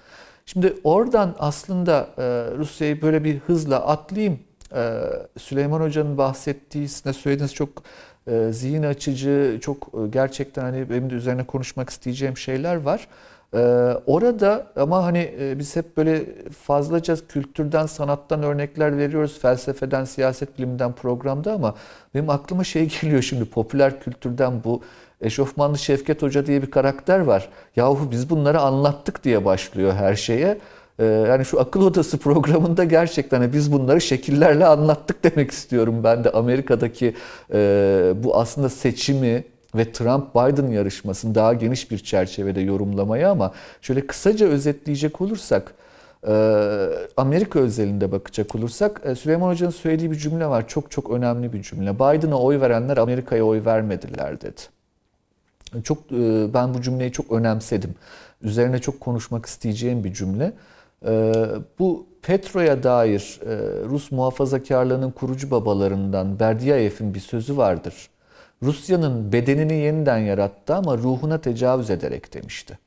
[0.46, 2.24] Şimdi oradan aslında e,
[2.58, 4.40] Rusya'yı böyle bir hızla atlayayım.
[4.76, 5.02] E,
[5.38, 7.70] Süleyman Hoca'nın bahsettiği, size söylediğiniz çok
[8.28, 13.08] e, zihin açıcı, çok e, gerçekten hani benim de üzerine konuşmak isteyeceğim şeyler var.
[13.54, 13.60] E,
[14.06, 16.26] orada ama hani e, biz hep böyle
[16.64, 21.76] fazlaca kültürden, sanattan örnekler veriyoruz, felsefeden, siyaset biliminden programda ama
[22.14, 24.82] benim aklıma şey geliyor şimdi popüler kültürden bu
[25.22, 27.50] Eşofmanlı Şevket Hoca diye bir karakter var.
[27.76, 30.58] Yahu biz bunları anlattık diye başlıyor her şeye.
[31.00, 36.24] Ee, yani şu akıl odası programında gerçekten hani biz bunları şekillerle anlattık demek istiyorum ben
[36.24, 37.16] de Amerika'daki
[37.54, 39.44] e, bu aslında seçimi
[39.76, 45.74] ve Trump-Biden yarışmasını daha geniş bir çerçevede yorumlamaya ama şöyle kısaca özetleyecek olursak
[46.28, 46.34] e,
[47.18, 50.68] Amerika özelinde bakacak olursak e, Süleyman Hoca'nın söylediği bir cümle var.
[50.68, 51.96] Çok çok önemli bir cümle.
[51.96, 54.62] Biden'a oy verenler Amerika'ya oy vermediler dedi.
[55.84, 57.96] Çok e, ben bu cümleyi çok önemsedim.
[58.42, 60.54] Üzerine çok konuşmak isteyeceğim bir cümle.
[61.06, 61.34] E,
[61.80, 63.56] bu Petro'ya dair e,
[63.90, 68.10] Rus muhafazakarlığının kurucu babalarından Berdiyev'in bir sözü vardır.
[68.64, 72.80] Rusya'nın bedenini yeniden yarattı ama ruhuna tecavüz ederek demişti.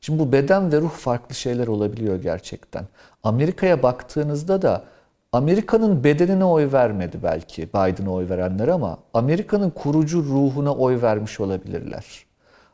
[0.00, 2.84] Şimdi bu beden ve ruh farklı şeyler olabiliyor gerçekten.
[3.22, 4.84] Amerika'ya baktığınızda da
[5.32, 12.04] Amerika'nın bedenine oy vermedi belki Biden'a oy verenler ama Amerika'nın kurucu ruhuna oy vermiş olabilirler.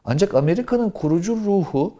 [0.04, 1.94] Ancak Amerika'nın kurucu ruhu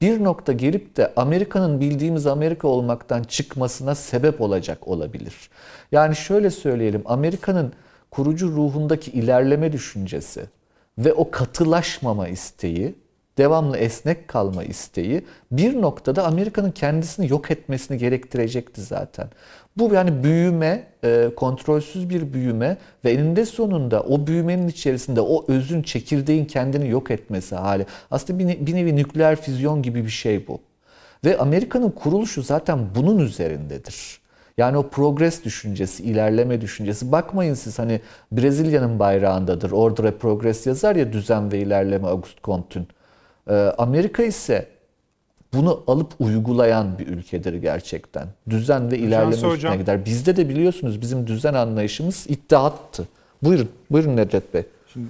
[0.00, 5.50] bir nokta gelip de Amerika'nın bildiğimiz Amerika olmaktan çıkmasına sebep olacak olabilir.
[5.92, 7.72] Yani şöyle söyleyelim Amerika'nın
[8.10, 10.44] kurucu ruhundaki ilerleme düşüncesi
[10.98, 12.94] ve o katılaşmama isteği
[13.38, 19.28] devamlı esnek kalma isteği bir noktada Amerika'nın kendisini yok etmesini gerektirecekti zaten.
[19.80, 25.82] Bu yani büyüme, e, kontrolsüz bir büyüme ve eninde sonunda o büyümenin içerisinde o özün,
[25.82, 27.86] çekirdeğin kendini yok etmesi hali.
[28.10, 30.60] Aslında bir, bir nevi nükleer füzyon gibi bir şey bu.
[31.24, 34.20] Ve Amerika'nın kuruluşu zaten bunun üzerindedir.
[34.58, 37.12] Yani o progres düşüncesi, ilerleme düşüncesi.
[37.12, 38.00] Bakmayın siz hani
[38.32, 39.70] Brezilya'nın bayrağındadır.
[39.70, 42.88] Orada progres yazar ya düzen ve ilerleme Auguste Comte'ün.
[43.50, 44.66] Ee, Amerika ise
[45.54, 48.28] bunu alıp uygulayan bir ülkedir gerçekten.
[48.50, 49.78] Düzen ve ilerleme üstüne hocam.
[49.78, 50.04] gider.
[50.04, 53.08] Bizde de biliyorsunuz bizim düzen anlayışımız iddiattı.
[53.42, 54.62] Buyurun, buyurun Nedret Bey.
[54.92, 55.06] Şimdi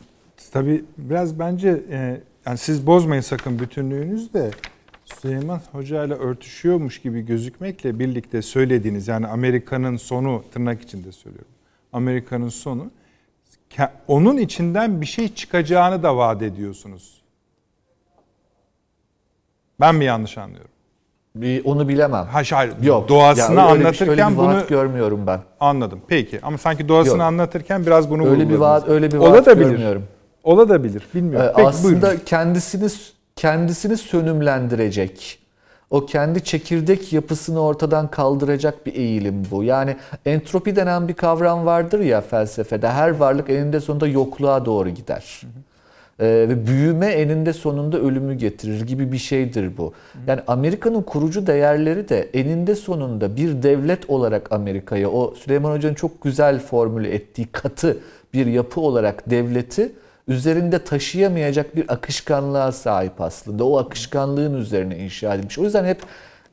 [0.52, 4.50] tabii biraz bence e, yani siz bozmayın sakın bütünlüğünüzü de
[5.04, 11.52] Süleyman Hoca ile örtüşüyormuş gibi gözükmekle birlikte söylediğiniz yani Amerika'nın sonu tırnak içinde söylüyorum.
[11.92, 12.90] Amerika'nın sonu
[14.08, 17.19] onun içinden bir şey çıkacağını da vaat ediyorsunuz.
[19.80, 20.70] Ben mi yanlış anlıyorum?
[21.34, 22.26] Bir, onu bilemem.
[22.26, 22.72] Ha hayır.
[22.82, 23.08] Yok.
[23.08, 25.40] Doğasını ya, öyle anlatırken bir, öyle bir bunu görmüyorum ben.
[25.60, 26.00] Anladım.
[26.08, 27.22] Peki ama sanki doğasını Yok.
[27.22, 30.04] anlatırken biraz bunu öyle bir vaat öyle bir vaat görmüyorum.
[30.44, 31.02] Ola da bilir.
[31.14, 31.48] Bilmiyorum.
[31.50, 32.22] Ee, Peki, aslında buyurun.
[32.26, 32.90] kendisini
[33.36, 35.38] kendisini sönümlendirecek,
[35.90, 39.64] o kendi çekirdek yapısını ortadan kaldıracak bir eğilim bu.
[39.64, 42.88] Yani entropi denen bir kavram vardır ya felsefede.
[42.88, 45.40] Her varlık eninde sonunda yokluğa doğru gider.
[45.40, 45.50] Hı hı.
[46.20, 49.92] Ee, ve büyüme eninde sonunda ölümü getirir gibi bir şeydir bu.
[50.26, 56.22] Yani Amerika'nın kurucu değerleri de eninde sonunda bir devlet olarak Amerika'ya o Süleyman Hoca'nın çok
[56.22, 57.98] güzel formüle ettiği katı
[58.34, 59.92] bir yapı olarak devleti
[60.28, 63.64] üzerinde taşıyamayacak bir akışkanlığa sahip aslında.
[63.64, 65.58] O akışkanlığın üzerine inşa edilmiş.
[65.58, 66.02] O yüzden hep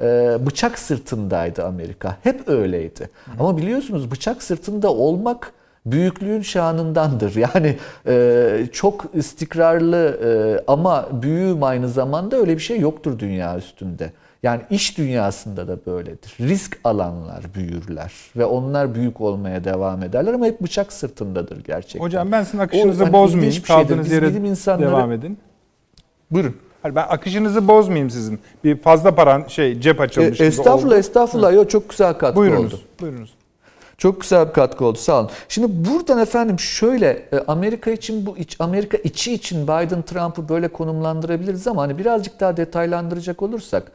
[0.01, 2.17] e, bıçak sırtındaydı Amerika.
[2.23, 3.09] Hep öyleydi.
[3.39, 5.53] Ama biliyorsunuz bıçak sırtında olmak
[5.91, 7.35] büyüklüğün şanındandır.
[7.55, 7.77] Yani
[8.07, 10.29] e, çok istikrarlı e,
[10.67, 14.11] ama büyüğüm aynı zamanda öyle bir şey yoktur dünya üstünde.
[14.43, 16.35] Yani iş dünyasında da böyledir.
[16.39, 21.99] Risk alanlar büyürler ve onlar büyük olmaya devam ederler ama hep bıçak sırtındadır gerçekten.
[21.99, 23.63] Hocam ben sizin akışınızı o, hani bozmayayım.
[23.63, 24.87] Kaldığınız yere insanları...
[24.87, 25.37] devam edin.
[26.31, 26.55] Buyurun.
[26.81, 28.39] Hayır, ben akışınızı bozmayayım sizin.
[28.63, 30.95] Bir fazla paran şey cep açılmış e, Estağfurullah, oldu.
[30.95, 31.53] estağfurullah.
[31.53, 32.81] Yo, çok güzel katkı buyurunuz, oldu.
[33.01, 33.33] Buyurunuz.
[33.97, 34.97] Çok güzel bir katkı oldu.
[34.97, 35.29] Sağ olun.
[35.49, 41.67] Şimdi buradan efendim şöyle e, Amerika için bu Amerika içi için Biden Trump'ı böyle konumlandırabiliriz
[41.67, 43.91] ama hani birazcık daha detaylandıracak olursak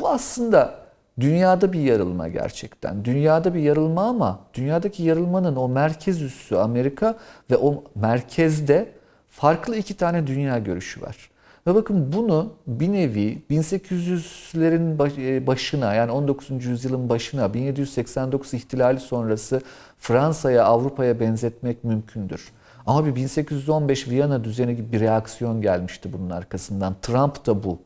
[0.00, 0.74] bu aslında
[1.20, 3.04] dünyada bir yarılma gerçekten.
[3.04, 7.18] Dünyada bir yarılma ama dünyadaki yarılmanın o merkez üssü Amerika
[7.50, 8.92] ve o merkezde
[9.30, 11.30] farklı iki tane dünya görüşü var.
[11.66, 16.64] Ve bakın bunu bir nevi 1800'lerin e, başına yani 19.
[16.64, 19.60] yüzyılın başına 1789 ihtilali sonrası
[19.98, 22.52] Fransa'ya Avrupa'ya benzetmek mümkündür.
[22.86, 26.96] Ama bir 1815 Viyana düzeni gibi bir reaksiyon gelmişti bunun arkasından.
[27.02, 27.78] Trump da bu.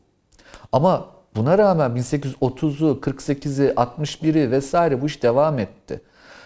[0.71, 1.05] Ama
[1.35, 6.01] buna rağmen 1830'u, 48'i, 61'i vesaire bu iş devam etti.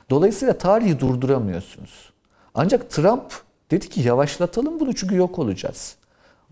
[0.09, 2.13] Dolayısıyla tarihi durduramıyorsunuz.
[2.53, 3.33] Ancak Trump
[3.71, 6.02] dedi ki yavaşlatalım bunu çünkü yok olacağız.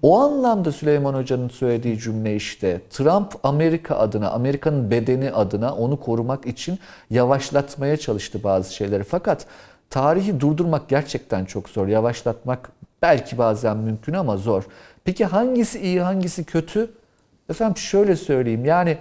[0.01, 6.45] O anlamda Süleyman Hoca'nın söylediği cümle işte Trump Amerika adına, Amerika'nın bedeni adına onu korumak
[6.45, 6.79] için
[7.09, 9.03] yavaşlatmaya çalıştı bazı şeyleri.
[9.03, 9.45] Fakat
[9.89, 11.87] tarihi durdurmak gerçekten çok zor.
[11.87, 12.71] Yavaşlatmak
[13.01, 14.63] belki bazen mümkün ama zor.
[15.03, 16.91] Peki hangisi iyi, hangisi kötü?
[17.49, 18.65] Efendim şöyle söyleyeyim.
[18.65, 18.97] Yani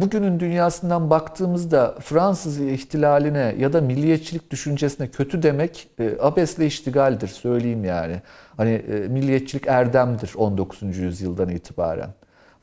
[0.00, 7.84] bugünün dünyasından baktığımızda Fransız ihtilaline ya da milliyetçilik düşüncesine kötü demek e, abesle iştigaldir söyleyeyim
[7.84, 8.22] yani.
[8.56, 10.98] Hani e, milliyetçilik erdemdir 19.
[10.98, 12.10] yüzyıldan itibaren.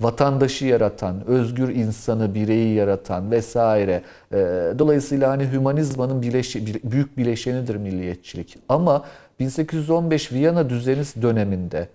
[0.01, 4.01] Vatandaşı yaratan, özgür insanı, bireyi yaratan vesaire.
[4.79, 8.57] Dolayısıyla hani hümanizmanın bileşi, büyük bileşenidir milliyetçilik.
[8.69, 9.05] Ama
[9.39, 11.89] 1815 Viyana düzeni döneminde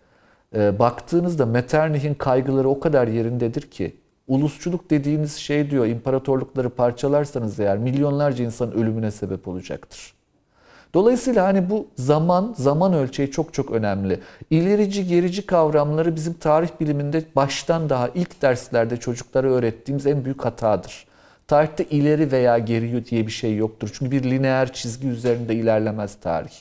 [0.54, 3.96] baktığınızda Metternich'in kaygıları o kadar yerindedir ki
[4.30, 10.14] ulusçuluk dediğiniz şey diyor imparatorlukları parçalarsanız eğer milyonlarca insanın ölümüne sebep olacaktır.
[10.94, 14.20] Dolayısıyla hani bu zaman, zaman ölçeği çok çok önemli.
[14.50, 21.06] İlerici gerici kavramları bizim tarih biliminde baştan daha ilk derslerde çocuklara öğrettiğimiz en büyük hatadır.
[21.46, 23.90] Tarihte ileri veya geri diye bir şey yoktur.
[23.92, 26.54] Çünkü bir lineer çizgi üzerinde ilerlemez tarih.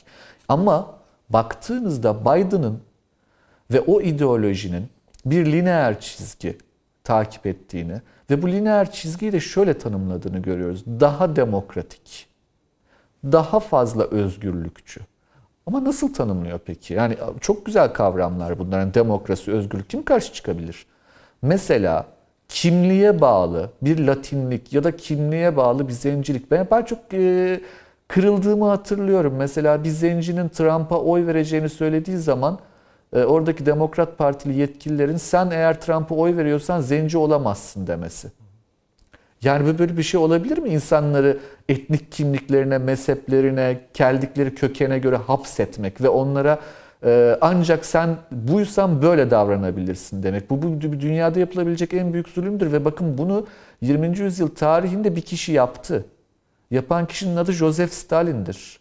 [0.48, 0.94] Ama
[1.28, 2.80] baktığınızda Biden'ın
[3.70, 4.88] ve o ideolojinin
[5.24, 6.56] bir lineer çizgi
[7.10, 8.00] takip ettiğini
[8.30, 10.84] ve bu lineer çizgiyi de şöyle tanımladığını görüyoruz.
[10.86, 12.26] Daha demokratik,
[13.24, 15.00] daha fazla özgürlükçü.
[15.66, 16.94] Ama nasıl tanımlıyor peki?
[16.94, 18.80] Yani çok güzel kavramlar bunlar.
[18.80, 20.86] Yani demokrasi, özgürlük kim karşı çıkabilir?
[21.42, 22.06] Mesela
[22.48, 26.50] kimliğe bağlı bir latinlik ya da kimliğe bağlı bir zencilik.
[26.50, 27.60] Ben, ben çok e,
[28.08, 29.34] kırıldığımı hatırlıyorum.
[29.36, 32.58] Mesela bir zencinin Trump'a oy vereceğini söylediği zaman
[33.12, 38.28] oradaki Demokrat Partili yetkililerin sen eğer Trump'a oy veriyorsan zenci olamazsın demesi.
[39.42, 40.68] Yani böyle bir şey olabilir mi?
[40.68, 41.38] İnsanları
[41.68, 46.58] etnik kimliklerine, mezheplerine, geldikleri kökene göre hapsetmek ve onlara
[47.04, 50.50] e, ancak sen buysan böyle davranabilirsin demek.
[50.50, 53.46] Bu, bu dünyada yapılabilecek en büyük zulümdür ve bakın bunu
[53.80, 54.18] 20.
[54.18, 56.04] yüzyıl tarihinde bir kişi yaptı.
[56.70, 58.79] Yapan kişinin adı Joseph Stalin'dir.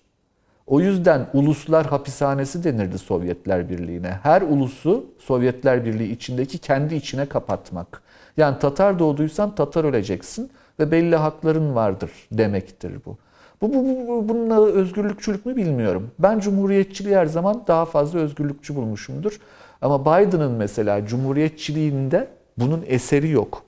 [0.70, 4.20] O yüzden uluslar hapishanesi denirdi Sovyetler Birliği'ne.
[4.24, 8.02] Her ulusu Sovyetler Birliği içindeki kendi içine kapatmak.
[8.38, 13.18] Yani Tatar doğduysan Tatar öleceksin ve belli hakların vardır demektir bu.
[13.62, 16.12] Bu, bu, bu bununla özgürlükçülük mü bilmiyorum.
[16.20, 19.40] Ben cumhuriyetçiliği her zaman daha fazla özgürlükçü bulmuşumdur.
[19.82, 23.64] Ama Biden'ın mesela cumhuriyetçiliğinde bunun eseri yok.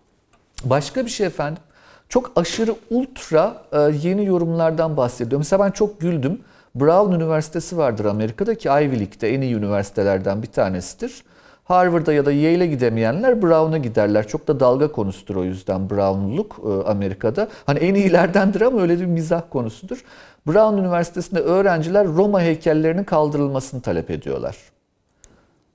[0.63, 1.63] Başka bir şey efendim.
[2.09, 5.39] Çok aşırı ultra e, yeni yorumlardan bahsediyor.
[5.39, 6.39] Mesela ben çok güldüm.
[6.75, 11.23] Brown Üniversitesi vardır Amerika'daki Ivy League'de en iyi üniversitelerden bir tanesidir.
[11.63, 14.27] Harvard'a ya da Yale'e gidemeyenler Brown'a giderler.
[14.27, 17.47] Çok da dalga konusudur o yüzden Brown'luk e, Amerika'da.
[17.65, 20.03] Hani en iyilerdendir ama öyle bir mizah konusudur.
[20.47, 24.57] Brown Üniversitesi'nde öğrenciler Roma heykellerinin kaldırılmasını talep ediyorlar.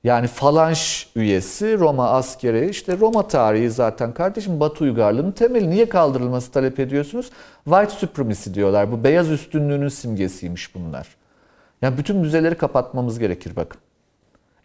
[0.07, 5.71] Yani falanş üyesi, Roma askeri, işte Roma tarihi zaten kardeşim Batı uygarlığının temeli.
[5.71, 7.31] Niye kaldırılması talep ediyorsunuz?
[7.65, 8.93] White supremacy diyorlar.
[8.93, 11.09] Bu beyaz üstünlüğünün simgesiymiş bunlar.
[11.83, 13.81] Yani bütün müzeleri kapatmamız gerekir bakın.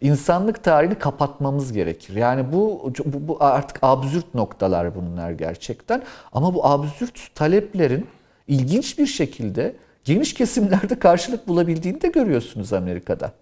[0.00, 2.16] İnsanlık tarihini kapatmamız gerekir.
[2.16, 6.02] Yani bu, bu, bu artık absürt noktalar bunlar gerçekten.
[6.32, 8.06] Ama bu absürt taleplerin
[8.48, 13.32] ilginç bir şekilde geniş kesimlerde karşılık bulabildiğini de görüyorsunuz Amerika'da.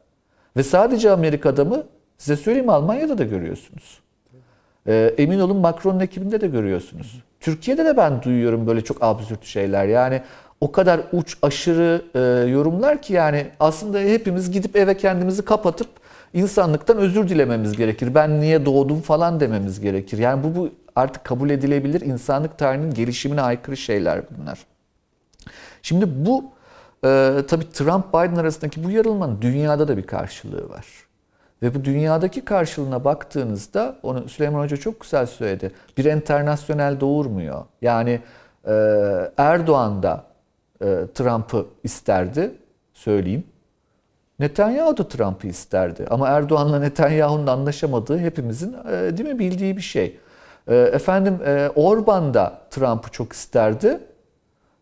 [0.56, 1.82] Ve sadece Amerika'da mı?
[2.18, 4.00] Size söyleyeyim Almanya'da da görüyorsunuz.
[4.86, 7.22] Ee, emin olun Macron'un ekibinde de görüyorsunuz.
[7.40, 9.86] Türkiye'de de ben duyuyorum böyle çok absürt şeyler.
[9.86, 10.22] Yani
[10.60, 15.88] o kadar uç aşırı e, yorumlar ki yani aslında hepimiz gidip eve kendimizi kapatıp
[16.34, 18.14] insanlıktan özür dilememiz gerekir.
[18.14, 20.18] Ben niye doğdum falan dememiz gerekir.
[20.18, 24.58] Yani bu, bu artık kabul edilebilir insanlık tarihinin gelişimine aykırı şeyler bunlar.
[25.82, 26.44] Şimdi bu
[27.04, 30.86] e, tabii Trump-Biden arasındaki bu yarılmanın dünyada da bir karşılığı var.
[31.62, 35.72] Ve bu dünyadaki karşılığına baktığınızda, onu Süleyman Hoca çok güzel söyledi.
[35.98, 37.64] Bir internasyonel doğurmuyor.
[37.82, 38.20] Yani
[38.66, 38.72] e,
[39.36, 40.24] Erdoğan da
[40.80, 42.52] e, Trump'ı isterdi,
[42.94, 43.44] söyleyeyim.
[44.38, 46.06] Netanyahu da Trump'ı isterdi.
[46.10, 50.18] Ama Erdoğan'la Netanyahu'nun anlaşamadığı hepimizin e, değil mi bildiği bir şey.
[50.68, 54.00] E, efendim e, Orban da Trump'ı çok isterdi.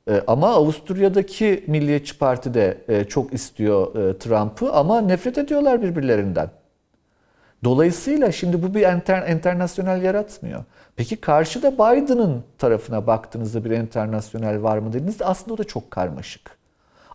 [0.08, 6.50] E, ama Avusturya'daki Milliyetçi Parti de e, çok istiyor e, Trump'ı ama nefret ediyorlar birbirlerinden.
[7.64, 10.64] Dolayısıyla şimdi bu bir enter, internasyonel yaratmıyor.
[10.96, 16.58] Peki karşıda Biden'ın tarafına baktığınızda bir internasyonel var mı dediğinizde aslında o da çok karmaşık.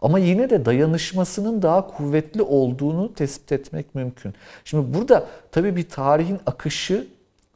[0.02, 4.34] Ama yine de dayanışmasının daha kuvvetli olduğunu tespit etmek mümkün.
[4.66, 7.08] Şimdi burada tabii bir tarihin akışı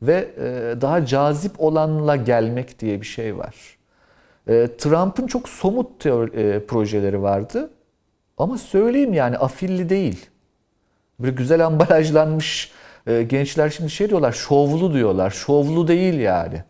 [0.02, 0.30] ve
[0.82, 3.77] daha cazip olanla gelmek diye bir şey var.
[4.48, 7.70] E, Trump'ın çok somut teori, e, projeleri vardı.
[8.38, 10.26] Ama söyleyeyim yani afilli değil.
[11.20, 12.72] Böyle güzel ambalajlanmış
[13.08, 15.30] e, gençler şimdi şey diyorlar, şovlu diyorlar.
[15.30, 16.64] Şovlu değil yani.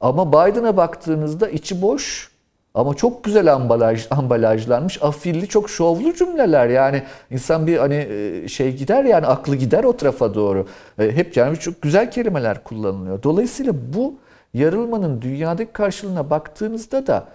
[0.00, 2.30] Ama Biden'a baktığınızda içi boş
[2.74, 6.68] ama çok güzel ambalaj ambalajlanmış, afilli, çok şovlu cümleler.
[6.68, 8.08] Yani insan bir hani
[8.48, 10.66] şey gider yani aklı gider o tarafa doğru.
[10.96, 13.22] Hep yani çok güzel kelimeler kullanılıyor.
[13.22, 14.14] Dolayısıyla bu
[14.56, 17.26] yarılmanın dünyadaki karşılığına baktığınızda da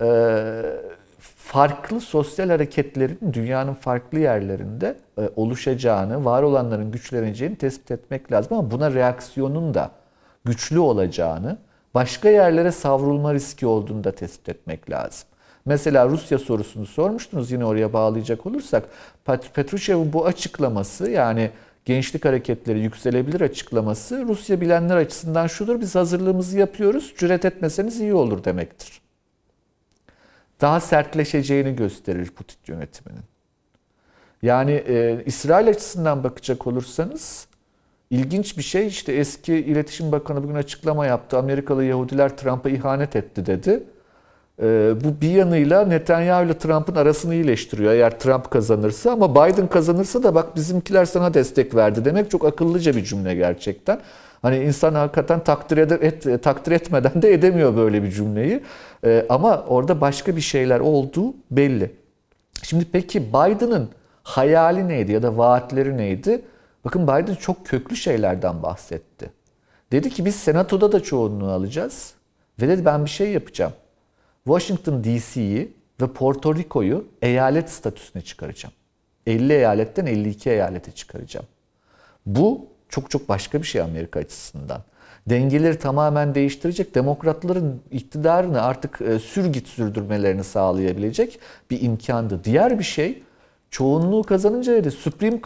[0.00, 0.08] e,
[1.36, 8.70] farklı sosyal hareketlerin dünyanın farklı yerlerinde e, oluşacağını, var olanların güçleneceğini tespit etmek lazım ama
[8.70, 9.90] buna reaksiyonun da
[10.44, 11.58] güçlü olacağını,
[11.94, 15.28] başka yerlere savrulma riski olduğunu da tespit etmek lazım.
[15.64, 18.84] Mesela Rusya sorusunu sormuştunuz yine oraya bağlayacak olursak
[19.54, 21.50] Petrushev'in bu açıklaması yani
[21.84, 28.44] gençlik hareketleri yükselebilir açıklaması Rusya bilenler açısından şudur biz hazırlığımızı yapıyoruz cüret etmeseniz iyi olur
[28.44, 29.00] demektir
[30.60, 33.22] daha sertleşeceğini gösterir Putin yönetiminin.
[34.42, 37.46] Yani e, İsrail açısından bakacak olursanız
[38.10, 41.38] ilginç bir şey işte eski iletişim bakanı bugün açıklama yaptı.
[41.38, 43.82] Amerikalı Yahudiler Trump'a ihanet etti dedi.
[44.62, 50.22] E, bu bir yanıyla Netanyahu ile Trump'ın arasını iyileştiriyor eğer Trump kazanırsa ama Biden kazanırsa
[50.22, 54.00] da bak bizimkiler sana destek verdi demek çok akıllıca bir cümle gerçekten.
[54.42, 58.62] Hani insan hakikaten takdir, ede, et, takdir etmeden de edemiyor böyle bir cümleyi.
[59.04, 61.92] Ee, ama orada başka bir şeyler olduğu belli.
[62.62, 63.88] Şimdi peki Biden'ın
[64.22, 66.42] hayali neydi ya da vaatleri neydi?
[66.84, 69.30] Bakın Biden çok köklü şeylerden bahsetti.
[69.92, 72.14] Dedi ki biz senatoda da çoğunluğu alacağız.
[72.62, 73.72] Ve dedi ben bir şey yapacağım.
[74.58, 78.74] Washington DC'yi ve Porto Rico'yu eyalet statüsüne çıkaracağım.
[79.26, 81.46] 50 eyaletten 52 eyalete çıkaracağım.
[82.26, 84.82] Bu çok çok başka bir şey Amerika açısından.
[85.26, 91.40] Dengeleri tamamen değiştirecek, demokratların iktidarını artık e, sürgit sürdürmelerini sağlayabilecek
[91.70, 92.44] bir imkandı.
[92.44, 93.22] Diğer bir şey
[93.70, 95.40] çoğunluğu kazanınca dedi Supreme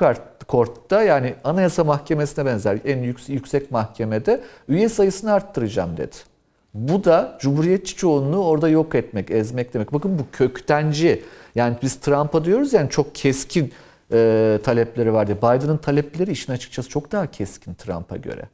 [0.48, 6.16] Court'ta yani Anayasa Mahkemesi'ne benzer en yüksek mahkemede üye sayısını arttıracağım dedi.
[6.74, 9.92] Bu da cumhuriyetçi çoğunluğu orada yok etmek, ezmek demek.
[9.92, 11.22] Bakın bu köktenci.
[11.54, 13.72] Yani biz Trump'a diyoruz yani çok keskin
[14.12, 15.36] e, talepleri vardı.
[15.36, 18.48] Biden'ın talepleri işin açıkçası çok daha keskin Trump'a göre.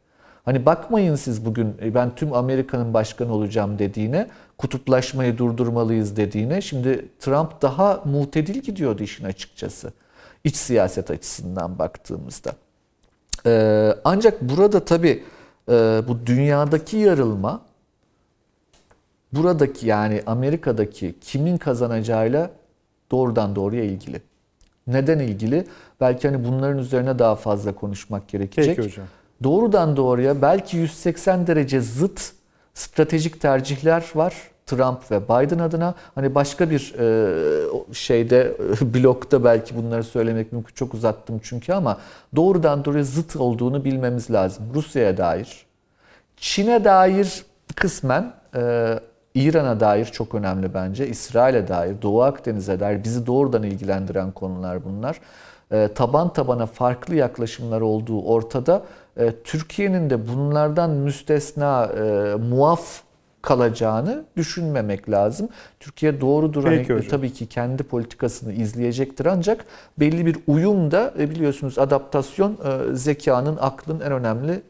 [0.45, 4.29] Hani bakmayın siz bugün e, ben tüm Amerika'nın başkanı olacağım dediğine,
[4.59, 6.61] kutuplaşmayı durdurmalıyız dediğine.
[6.61, 9.93] Şimdi Trump daha mutedil gidiyordu işin açıkçası.
[10.45, 12.53] İç siyaset açısından baktığımızda.
[13.47, 15.25] Ee, ancak burada tabii
[15.69, 15.73] e,
[16.09, 17.61] bu dünyadaki yarılma
[19.32, 22.51] buradaki yani Amerika'daki kimin kazanacağıyla
[23.11, 24.23] doğrudan doğruya ilgili.
[24.86, 25.66] Neden ilgili?
[26.01, 28.77] Belki hani bunların üzerine daha fazla konuşmak gerekecek.
[28.77, 29.07] Peki hocam.
[29.43, 32.32] Doğrudan doğruya belki 180 derece zıt
[32.74, 34.35] stratejik tercihler var
[34.66, 35.94] Trump ve Biden adına.
[36.15, 40.74] Hani başka bir e, şeyde blokta belki bunları söylemek mümkün.
[40.74, 41.98] Çok uzattım çünkü ama
[42.36, 44.65] doğrudan doğruya zıt olduğunu bilmemiz lazım.
[44.74, 45.66] Rusya'ya dair,
[46.36, 47.44] Çin'e dair
[47.77, 48.94] kısmen e,
[49.35, 51.09] İran'a dair çok önemli bence.
[51.09, 55.20] İsrail'e dair, Doğu Akdeniz'e dair bizi doğrudan ilgilendiren konular bunlar.
[55.73, 58.82] E, taban tabana farklı yaklaşımlar olduğu ortada.
[59.16, 63.02] E, Türkiye'nin de bunlardan müstesna, e, muaf
[63.43, 65.49] kalacağını düşünmemek lazım.
[65.81, 69.65] Türkiye doğrudur hani tabii ki kendi politikasını izleyecektir ancak
[69.99, 74.62] belli bir uyum da e, biliyorsunuz adaptasyon e, zekanın, aklın en önemli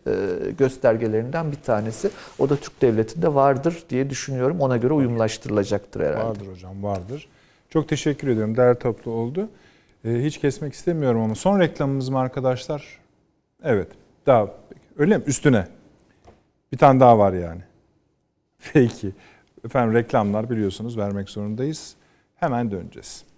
[0.59, 2.11] göstergelerinden bir tanesi.
[2.39, 4.61] O da Türk devletinde vardır diye düşünüyorum.
[4.61, 6.25] Ona göre uyumlaştırılacaktır herhalde.
[6.25, 7.29] Vardır hocam, vardır.
[7.71, 8.57] Çok teşekkür ediyorum.
[8.57, 9.49] Değer toplu oldu.
[10.05, 12.99] Hiç kesmek istemiyorum ama son reklamımız mı arkadaşlar?
[13.63, 13.89] Evet.
[14.27, 14.49] Daha
[14.99, 15.25] öyle mi?
[15.27, 15.67] Üstüne.
[16.73, 17.61] Bir tane daha var yani.
[18.73, 19.13] Peki.
[19.65, 21.97] Efendim reklamlar biliyorsunuz vermek zorundayız.
[22.37, 23.30] Hemen döneceğiz.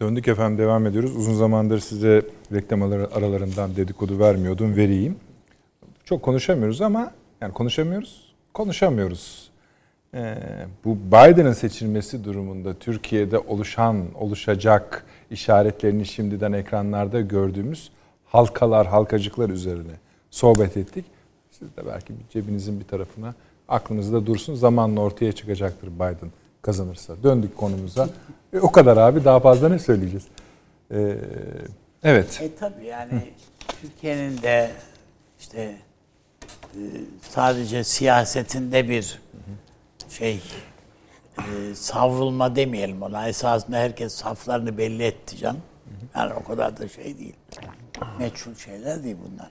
[0.00, 1.16] Döndük efendim devam ediyoruz.
[1.16, 2.22] Uzun zamandır size
[2.52, 4.76] reklam araları- aralarından dedikodu vermiyordum.
[4.76, 5.16] Vereyim.
[6.04, 8.34] Çok konuşamıyoruz ama yani konuşamıyoruz.
[8.54, 9.50] Konuşamıyoruz.
[10.14, 10.34] Ee,
[10.84, 17.90] bu Biden'ın seçilmesi durumunda Türkiye'de oluşan, oluşacak işaretlerini şimdiden ekranlarda gördüğümüz
[18.26, 19.92] halkalar, halkacıklar üzerine
[20.30, 21.04] sohbet ettik.
[21.50, 23.34] Siz de belki cebinizin bir tarafına
[23.68, 24.54] aklınızda dursun.
[24.54, 26.30] Zamanla ortaya çıkacaktır Biden
[26.62, 27.14] kazanırsa.
[27.22, 28.08] Döndük konumuza.
[28.52, 30.24] E, o kadar abi daha fazla ne söyleyeceğiz?
[30.90, 31.16] Ee,
[32.02, 32.40] evet.
[32.42, 33.32] E tabii yani
[33.82, 34.70] Türkiye'nin de
[35.40, 35.76] işte
[36.74, 36.80] e,
[37.22, 39.20] sadece siyasetinde bir
[40.08, 40.40] şey
[41.38, 43.28] e, savrulma demeyelim ona.
[43.28, 45.56] Esasında herkes saflarını belli etti can.
[46.16, 47.36] Yani o kadar da şey değil.
[48.18, 49.50] Meçhul şeyler değil bunlar.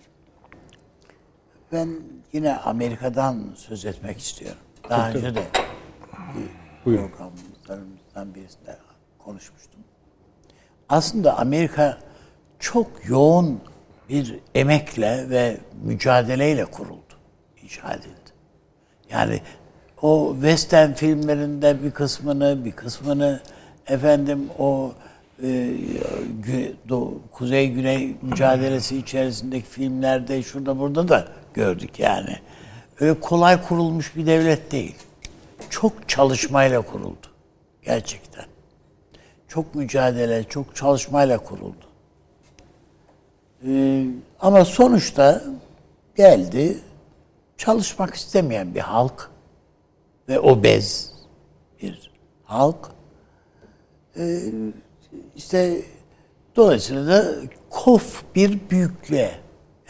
[1.72, 1.90] Ben
[2.34, 4.58] yine Amerika'dan söz etmek istiyorum.
[4.90, 5.44] Daha önce de
[6.86, 7.08] Buyurun.
[7.08, 8.78] programlarımızdan birisinde
[9.30, 9.82] konuşmuştum.
[10.90, 11.98] Aslında Amerika
[12.60, 13.60] çok yoğun
[14.10, 17.14] bir emekle ve mücadeleyle kuruldu,
[17.64, 18.30] inşa edildi.
[19.10, 19.42] Yani
[20.02, 23.42] o western filmlerinde bir kısmını, bir kısmını
[23.88, 24.94] efendim o
[25.44, 25.48] e,
[26.46, 32.36] gü- doğu- kuzey güney mücadelesi içerisindeki filmlerde şurada burada da gördük yani.
[33.00, 34.96] Öyle kolay kurulmuş bir devlet değil.
[35.70, 37.28] Çok çalışmayla kuruldu
[37.84, 38.46] gerçekten.
[39.50, 41.86] Çok mücadele, çok çalışmayla kuruldu.
[43.68, 44.06] Ee,
[44.40, 45.44] ama sonuçta
[46.16, 46.78] geldi
[47.58, 49.32] çalışmak istemeyen bir halk
[50.30, 51.12] ve obez
[51.82, 52.12] bir
[52.44, 52.92] halk.
[54.18, 54.40] Ee,
[55.36, 55.82] işte
[56.56, 57.26] dolayısıyla da
[57.70, 59.32] kof bir büyüklüğe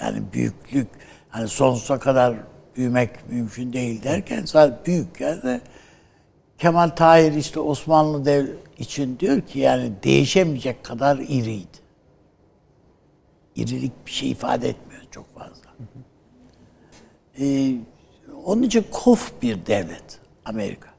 [0.01, 0.87] yani büyüklük
[1.29, 2.35] hani sonsuza kadar
[2.75, 5.61] büyümek mümkün değil derken sadece büyük yani
[6.57, 8.47] Kemal Tahir işte Osmanlı dev
[8.79, 11.77] için diyor ki yani değişemeyecek kadar iriydi.
[13.55, 15.69] İrilik bir şey ifade etmiyor çok fazla.
[17.39, 17.75] Ee,
[18.45, 20.89] onun için kof bir devlet Amerika.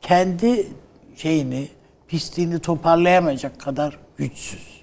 [0.00, 0.68] Kendi
[1.16, 1.68] şeyini,
[2.08, 4.82] pisliğini toparlayamayacak kadar güçsüz.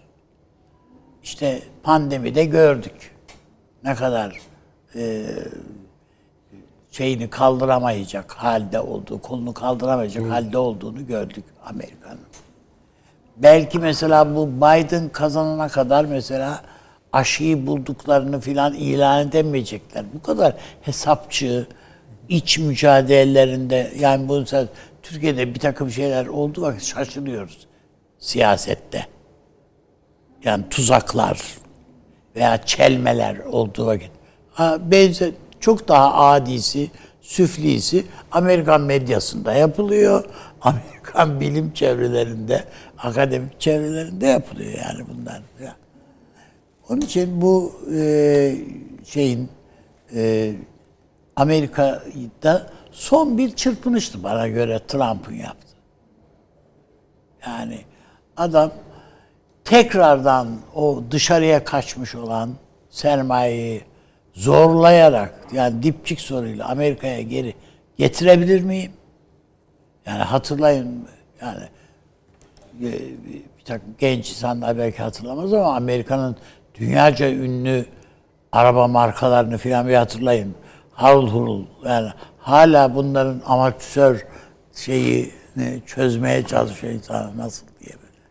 [1.24, 3.16] İşte pandemide gördük.
[3.84, 4.40] Ne kadar
[4.96, 5.26] e,
[6.94, 12.20] şeyini kaldıramayacak halde olduğu, kolunu kaldıramayacak halde olduğunu gördük Amerika'nın.
[13.38, 16.62] Belki mesela bu Biden kazanana kadar mesela
[17.14, 20.06] aşıyı bulduklarını filan ilan edemeyecekler.
[20.14, 21.68] Bu kadar hesapçı,
[22.30, 24.68] iç mücadelelerinde yani bu mesela
[25.04, 27.68] Türkiye'de bir takım şeyler olduğu vakit şaşırıyoruz
[28.20, 29.08] siyasette.
[30.44, 31.42] Yani tuzaklar
[32.36, 34.12] veya çelmeler olduğu vakit.
[34.52, 35.32] Ha, benzer,
[35.64, 36.92] çok daha adisi,
[37.22, 40.26] süflisi Amerikan medyasında yapılıyor.
[40.62, 42.64] Amerikan bilim çevrelerinde,
[42.98, 45.42] akademik çevrelerinde yapılıyor yani bunlar.
[46.90, 48.56] Onun için bu e,
[49.06, 49.50] şeyin
[50.16, 50.54] e,
[51.36, 55.76] Amerika'da son bir çırpınıştı bana göre Trump'ın yaptı.
[57.48, 57.80] Yani
[58.38, 58.72] adam
[59.64, 62.50] tekrardan o dışarıya kaçmış olan
[62.90, 63.93] sermayeyi
[64.34, 67.54] zorlayarak yani dipçik soruyla Amerika'ya geri
[67.98, 68.92] getirebilir miyim?
[70.06, 71.08] Yani hatırlayın
[71.42, 71.64] yani
[72.82, 72.92] e,
[73.60, 76.38] bir takım genç insanlar belki hatırlamaz ama Amerika'nın
[76.76, 77.86] dünyaca ünlü
[78.52, 80.56] araba markalarını filan bir hatırlayın.
[80.94, 84.26] Harul hurul yani hala bunların amatör
[84.76, 88.24] şeyini çözmeye çalışıyor insanlar nasıl diye böyle.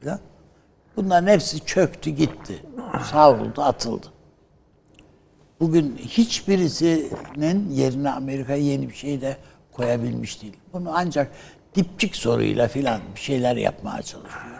[0.00, 0.20] Filan.
[0.96, 2.62] Bunların hepsi çöktü gitti.
[3.10, 4.06] Savruldu atıldı.
[5.60, 9.36] Bugün hiçbirisinin yerine Amerika yeni bir şey de
[9.72, 10.56] koyabilmiş değil.
[10.72, 11.30] Bunu ancak
[11.74, 14.58] dipçik soruyla filan bir şeyler yapmaya çalışıyor.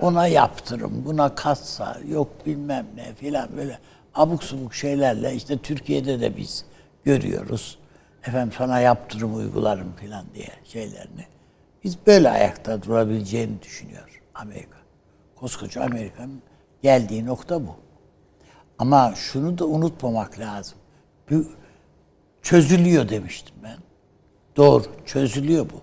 [0.00, 3.78] Ona yaptırım, buna katsa, yok bilmem ne filan böyle
[4.14, 6.64] abuk subuk şeylerle işte Türkiye'de de biz
[7.04, 7.78] görüyoruz.
[8.26, 11.26] Efendim sana yaptırım uygularım filan diye şeylerini.
[11.84, 14.78] Biz böyle ayakta durabileceğini düşünüyor Amerika.
[15.36, 16.42] Koskoca Amerika'nın
[16.82, 17.83] geldiği nokta bu.
[18.78, 20.78] Ama şunu da unutmamak lazım.
[21.30, 21.44] Bu
[22.42, 23.76] çözülüyor demiştim ben.
[24.56, 25.80] Doğru, çözülüyor bu.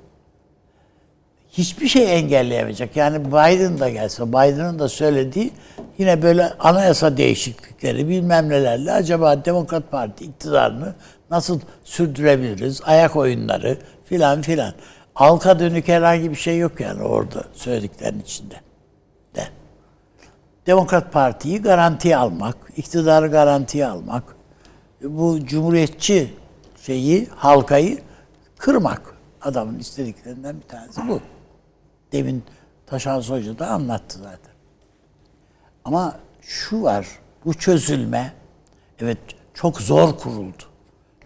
[1.51, 2.95] Hiçbir şey engelleyemeyecek.
[2.95, 5.51] Yani Biden da gelse, Biden'ın da söylediği
[5.97, 10.95] yine böyle anayasa değişiklikleri bilmem nelerle acaba Demokrat Parti iktidarını
[11.31, 12.81] nasıl sürdürebiliriz?
[12.85, 14.73] Ayak oyunları filan filan.
[15.13, 18.55] Halka dönük herhangi bir şey yok yani orada söylediklerin içinde.
[20.71, 20.75] De.
[20.75, 24.23] Demokrat Parti'yi garantiye almak, iktidarı garantiye almak,
[25.03, 26.33] bu cumhuriyetçi
[26.81, 27.99] şeyi, halkayı
[28.57, 29.15] kırmak.
[29.41, 31.19] Adamın istediklerinden bir tanesi bu.
[32.11, 32.43] Demin
[32.85, 34.53] Taşan Hoca da anlattı zaten.
[35.85, 37.07] Ama şu var,
[37.45, 38.33] bu çözülme
[38.99, 39.17] evet
[39.53, 40.63] çok zor kuruldu.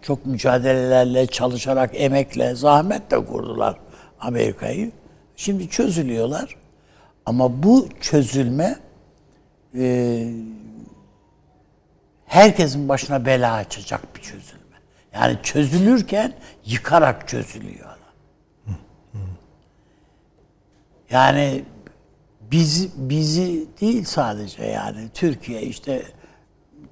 [0.02, 3.76] Çok mücadelelerle, çalışarak, emekle, zahmetle kurdular
[4.20, 4.92] Amerika'yı.
[5.36, 6.56] Şimdi çözülüyorlar.
[7.26, 8.85] Ama bu çözülme
[9.78, 10.26] e,
[12.26, 14.76] herkesin başına bela açacak bir çözülme.
[15.14, 16.32] Yani çözülürken
[16.64, 17.96] yıkarak çözülüyor adam.
[21.10, 21.64] Yani
[22.40, 26.02] bizi bizi değil sadece yani Türkiye işte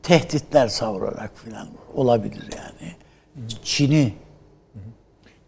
[0.02, 2.92] tehditler savurarak falan olabilir yani.
[3.64, 4.14] Çin'i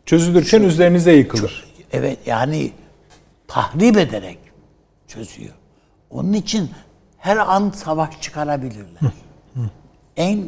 [0.07, 1.65] Çözülürken üzerinize yıkılır.
[1.93, 2.73] evet yani
[3.49, 4.39] tahrip ederek
[5.09, 5.55] çözüyor.
[6.11, 6.71] Onun için
[7.27, 9.01] her an savaş çıkarabilirler.
[10.17, 10.45] en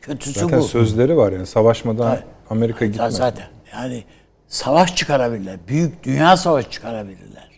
[0.00, 0.64] kötüsü Zaten bu.
[0.64, 2.18] sözleri var yani savaşmadan
[2.50, 3.16] Amerika Ya gitmez.
[3.16, 4.04] Zaten yani
[4.48, 5.56] savaş çıkarabilirler.
[5.68, 7.50] Büyük dünya savaşı çıkarabilirler.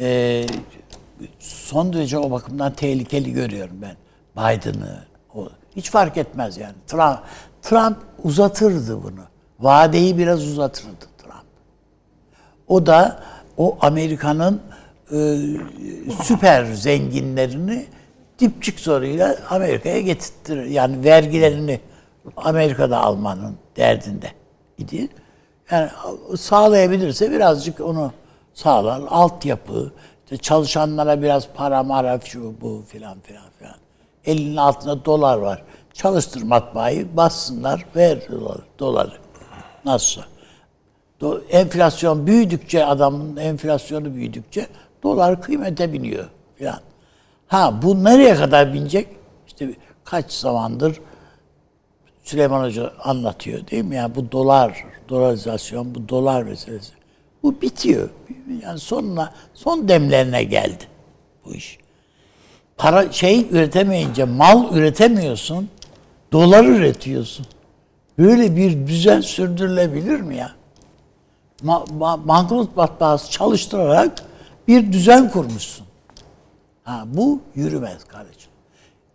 [0.00, 0.46] Ee,
[1.38, 3.96] son derece o bakımdan tehlikeli görüyorum ben
[4.36, 5.04] Biden'ı.
[5.34, 6.74] O, hiç fark etmez yani.
[6.86, 7.18] Trump,
[7.62, 9.20] Trump uzatırdı bunu.
[9.60, 11.44] Vadeyi biraz uzatırdı Trump.
[12.68, 13.22] O da
[13.56, 14.60] o Amerika'nın
[15.12, 15.38] e,
[16.22, 17.86] süper zenginlerini
[18.38, 20.64] dipçik soruyla Amerika'ya getirtir.
[20.64, 21.80] Yani vergilerini
[22.36, 24.32] Amerika'da almanın derdinde
[24.78, 25.08] idi.
[25.70, 25.90] Yani
[26.36, 28.12] sağlayabilirse birazcık onu
[28.54, 29.02] sağlar.
[29.08, 29.92] Altyapı,
[30.24, 33.74] işte çalışanlara biraz para mara şu bu filan filan filan.
[34.24, 35.62] Elinin altında dolar var.
[35.92, 38.62] Çalıştır matbaayı, bassınlar, ver doları.
[38.78, 39.12] doları.
[39.84, 40.26] Nasılsa.
[41.20, 44.66] Do- enflasyon büyüdükçe adamın enflasyonu büyüdükçe
[45.02, 46.24] dolar kıymete biniyor
[46.56, 46.80] filan.
[47.46, 49.08] Ha bu nereye kadar binecek?
[49.46, 51.00] İşte kaç zamandır
[52.28, 53.94] Süleyman Hoca anlatıyor değil mi?
[53.94, 56.92] Yani bu dolar, dolarizasyon, bu dolar meselesi.
[57.42, 58.08] Bu bitiyor.
[58.62, 60.84] Yani sonuna, son demlerine geldi
[61.44, 61.78] bu iş.
[62.76, 65.68] Para şey üretemeyince, mal üretemiyorsun,
[66.32, 67.46] dolar üretiyorsun.
[68.18, 70.52] Böyle bir düzen sürdürülebilir mi ya?
[71.62, 74.22] Ma, ma, banknot matbaası çalıştırarak
[74.68, 75.86] bir düzen kurmuşsun.
[76.84, 78.50] Ha, bu yürümez kardeşim.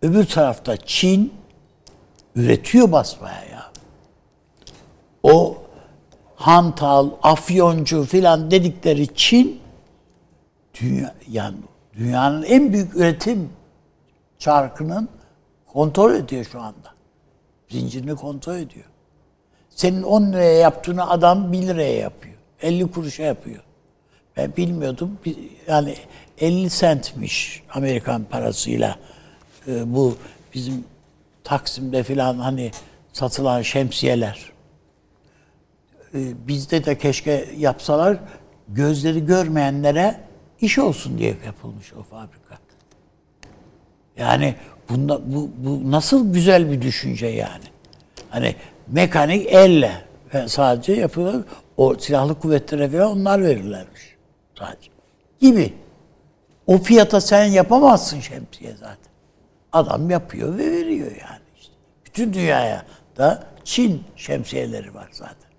[0.02, 1.34] Öbür tarafta Çin
[2.36, 3.70] üretiyor basmaya ya.
[5.22, 5.56] O
[6.36, 9.60] hantal, afyoncu filan dedikleri Çin
[10.80, 11.56] dünya, yani
[11.96, 13.50] dünyanın en büyük üretim
[14.38, 15.08] çarkının
[15.72, 16.94] kontrol ediyor şu anda.
[17.68, 18.86] Zincirini kontrol ediyor.
[19.70, 22.34] Senin 10 liraya yaptığını adam 1 liraya yapıyor.
[22.62, 23.64] 50 kuruşa yapıyor.
[24.36, 25.18] Ben bilmiyordum.
[25.68, 25.96] Yani
[26.38, 28.98] 50 centmiş Amerikan parasıyla
[29.68, 30.16] e, bu
[30.54, 30.84] bizim
[31.44, 32.70] Taksim'de filan hani
[33.12, 34.52] satılan şemsiyeler.
[36.14, 38.18] E, bizde de keşke yapsalar
[38.68, 40.20] gözleri görmeyenlere
[40.60, 42.58] iş olsun diye yapılmış o fabrika.
[44.16, 44.54] Yani
[44.88, 47.64] bunda bu, bu nasıl güzel bir düşünce yani.
[48.30, 48.56] Hani
[48.88, 50.04] mekanik elle
[50.34, 51.42] ve sadece yapıyorlar.
[51.76, 54.13] O silahlı kuvvetlere falan onlar verirlermiş.
[54.58, 54.90] Sadece.
[55.40, 55.74] Gibi.
[56.66, 59.12] O fiyata sen yapamazsın şemsiye zaten.
[59.72, 61.74] Adam yapıyor ve veriyor yani işte.
[62.06, 62.84] Bütün dünyaya
[63.16, 65.50] da Çin şemsiyeleri var zaten.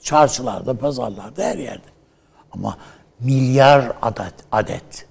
[0.00, 1.88] Çarşılarda, pazarlarda, her yerde.
[2.52, 2.78] Ama
[3.20, 5.06] milyar adet, adet.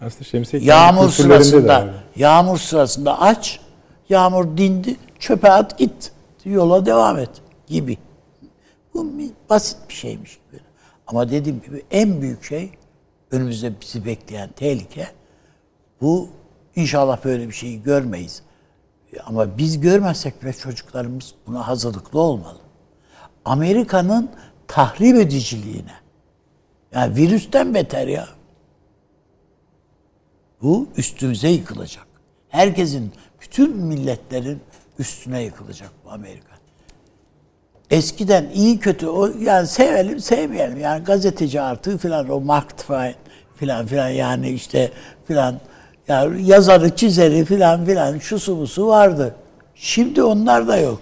[0.00, 3.60] Aslında şemsiye Yağmur sırasında, yağmur sırasında aç,
[4.08, 6.12] yağmur dindi, çöpe at git,
[6.44, 7.30] yola devam et
[7.66, 7.98] gibi.
[8.94, 9.06] Bu
[9.50, 10.60] basit bir şeymiş gibi.
[11.06, 12.72] Ama dediğim gibi en büyük şey
[13.30, 15.08] önümüzde bizi bekleyen tehlike
[16.00, 16.28] bu
[16.76, 18.42] inşallah böyle bir şeyi görmeyiz.
[19.24, 22.58] Ama biz görmezsek bile çocuklarımız buna hazırlıklı olmalı.
[23.44, 24.30] Amerika'nın
[24.68, 25.94] tahrip ediciliğine.
[26.92, 28.28] Yani virüsten beter ya.
[30.62, 32.06] Bu üstümüze yıkılacak.
[32.48, 34.60] Herkesin, bütün milletlerin
[34.98, 36.51] üstüne yıkılacak bu Amerika.
[37.92, 43.14] Eskiden iyi kötü o yani sevelim sevmeyelim yani gazeteci artığı filan o Mark Twain
[43.56, 44.90] filan filan yani işte
[45.26, 45.60] filan
[46.08, 49.34] yani yazarı çizeri filan filan şu su bu su vardı.
[49.74, 51.00] Şimdi onlar da yok.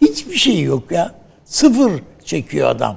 [0.00, 1.14] Hiçbir şey yok ya.
[1.44, 2.96] Sıfır çekiyor adam.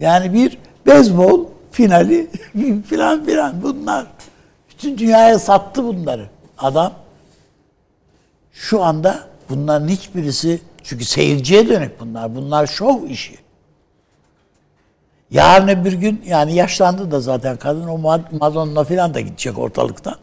[0.00, 2.30] Yani bir beyzbol finali
[2.86, 4.06] filan filan bunlar.
[4.70, 6.26] Bütün dünyaya sattı bunları.
[6.58, 6.92] Adam
[8.52, 12.34] şu anda bunların hiçbirisi çünkü seyirciye dönük bunlar.
[12.34, 13.38] Bunlar şov işi.
[15.30, 20.16] Yarın öbür gün yani yaşlandı da zaten kadın o Mad- Madonna filan da gidecek ortalıktan.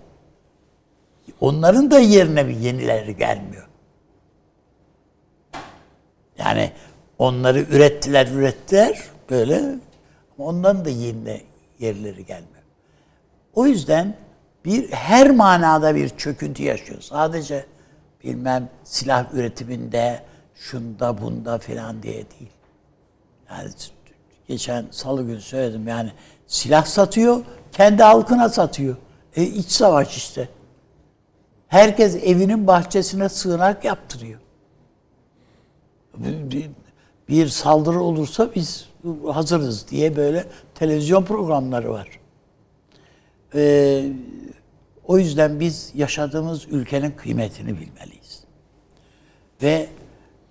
[1.42, 3.68] Onların da yerine bir yenileri gelmiyor.
[6.38, 6.72] Yani
[7.20, 9.00] onları ürettiler ürettiler
[9.30, 9.62] böyle
[10.38, 11.42] onların da yerine
[11.80, 12.64] yerleri gelmiyor.
[13.54, 14.16] O yüzden
[14.66, 17.02] bir her manada bir çöküntü yaşıyor.
[17.02, 17.66] Sadece
[18.24, 20.24] bilmem silah üretiminde,
[20.56, 22.52] şunda bunda filan diye değil.
[23.50, 23.70] Yani
[24.48, 26.12] geçen salı günü söyledim yani
[26.48, 27.42] silah satıyor,
[27.72, 28.96] kendi halkına satıyor.
[29.36, 30.50] E iç savaş işte.
[31.68, 34.40] Herkes evinin bahçesine sığınak yaptırıyor.
[37.30, 38.90] Bir, saldırı olursa biz
[39.32, 42.20] hazırız diye böyle televizyon programları var.
[43.56, 44.06] Ee,
[45.10, 48.44] o yüzden biz yaşadığımız ülkenin kıymetini bilmeliyiz.
[49.62, 49.88] Ve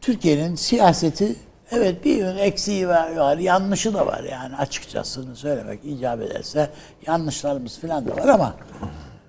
[0.01, 1.37] Türkiye'nin siyaseti
[1.71, 6.71] evet bir yön eksiği var, var, yanlışı da var yani açıkçasını söylemek icap ederse
[7.07, 8.57] yanlışlarımız falan da var ama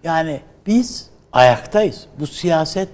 [0.04, 2.06] yani biz ayaktayız.
[2.20, 2.90] Bu siyaset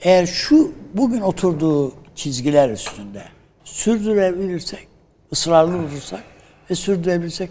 [0.00, 3.24] eğer şu bugün oturduğu çizgiler üstünde
[3.64, 4.88] sürdürebilirsek,
[5.32, 6.24] ısrarlı olursak
[6.70, 7.50] ve sürdürebilirsek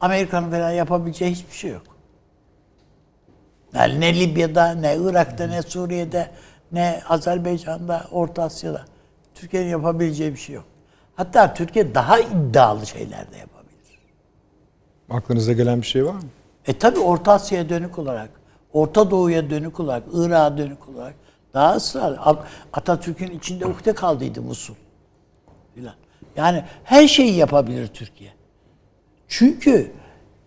[0.00, 1.89] Amerika'nın falan yapabileceği hiçbir şey yok.
[3.74, 6.30] Yani ne Libya'da, ne Irak'ta, ne Suriye'de,
[6.72, 8.84] ne Azerbaycan'da, Orta Asya'da.
[9.34, 10.64] Türkiye'nin yapabileceği bir şey yok.
[11.14, 13.98] Hatta Türkiye daha iddialı şeyler de yapabilir.
[15.10, 16.20] Aklınıza gelen bir şey var mı?
[16.66, 18.30] E tabi Orta Asya'ya dönük olarak,
[18.72, 21.14] Orta Doğu'ya dönük olarak, Irak'a dönük olarak
[21.54, 22.44] daha ısrarlı.
[22.72, 24.74] Atatürk'ün içinde ukde kaldıydı Musul.
[26.36, 28.30] Yani her şeyi yapabilir Türkiye.
[29.28, 29.92] Çünkü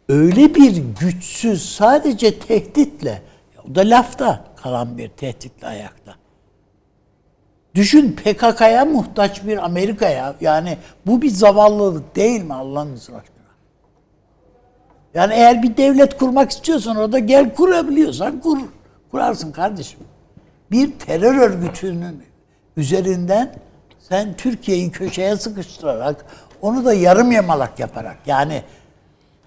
[0.10, 3.22] öyle bir güçsüz sadece tehditle,
[3.70, 6.16] o da lafta kalan bir tehditle ayakta.
[7.76, 10.36] Düşün PKK'ya muhtaç bir Amerika'ya.
[10.42, 13.24] Yani bu bir zavallılık değil mi Allah'ın aşkına?
[15.14, 18.60] Yani eğer bir devlet kurmak istiyorsan orada gel kurabiliyorsan kur.
[19.12, 20.00] Kurarsın kardeşim.
[20.72, 22.24] Bir terör örgütünün
[22.78, 23.56] üzerinden
[24.00, 26.26] sen Türkiye'yi köşeye sıkıştırarak
[26.62, 28.64] onu da yarım yamalak yaparak yani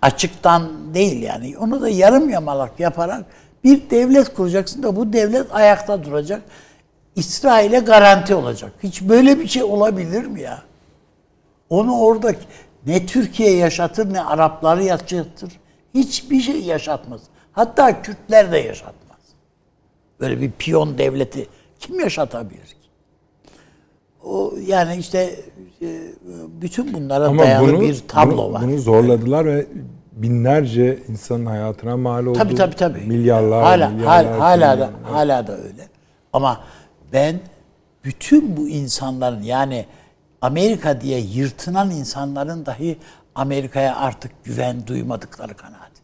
[0.07, 3.24] açıktan değil yani onu da yarım yamalak yaparak
[3.65, 6.43] bir devlet kuracaksın da bu devlet ayakta duracak.
[7.16, 8.73] İsrail'e garanti olacak.
[8.83, 10.62] Hiç böyle bir şey olabilir mi ya?
[11.70, 12.33] Onu orada
[12.87, 15.53] ne Türkiye yaşatır ne Arapları yaşatır.
[15.95, 17.20] Hiçbir şey yaşatmaz.
[17.53, 19.20] Hatta Kürtler de yaşatmaz.
[20.20, 21.47] Böyle bir piyon devleti
[21.81, 22.77] kim yaşatabilir ki?
[24.24, 25.41] O yani işte
[25.83, 26.01] e,
[26.61, 28.62] bütün bunlara Ama dayalı bunu, bir tablo bunu, var.
[28.62, 29.66] Bunu zorladılar ve
[30.16, 32.38] binlerce insanın hayatına mal oldu.
[32.38, 33.01] Tabii tabii tabii.
[33.01, 34.38] Milyarlar, hala, milyarlar.
[34.38, 35.88] hala, hala da hala da öyle.
[36.32, 36.60] Ama
[37.12, 37.40] ben
[38.05, 39.86] bütün bu insanların yani
[40.40, 42.98] Amerika diye yırtınan insanların dahi
[43.34, 45.97] Amerika'ya artık güven duymadıkları kanaatindeyim.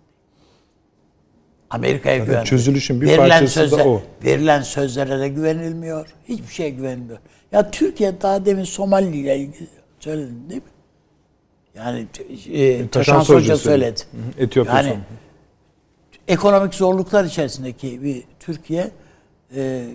[1.70, 2.44] Amerika'ya Zaten güven.
[2.44, 4.02] çözülüşün bir verilen parçası da sözler, o.
[4.24, 6.14] Verilen sözlere de güvenilmiyor.
[6.28, 7.18] Hiçbir şeye güvenilmiyor.
[7.52, 9.68] Ya Türkiye daha demin Somali ile ilgili
[10.00, 10.68] söyledin değil mi?
[11.74, 12.06] Yani
[12.52, 14.00] e, Taşan Hoca Hoca söyledi.
[14.12, 14.98] Hı hı, Etiyopya yani
[16.28, 18.90] ekonomik zorluklar içerisindeki bir Türkiye
[19.56, 19.88] e,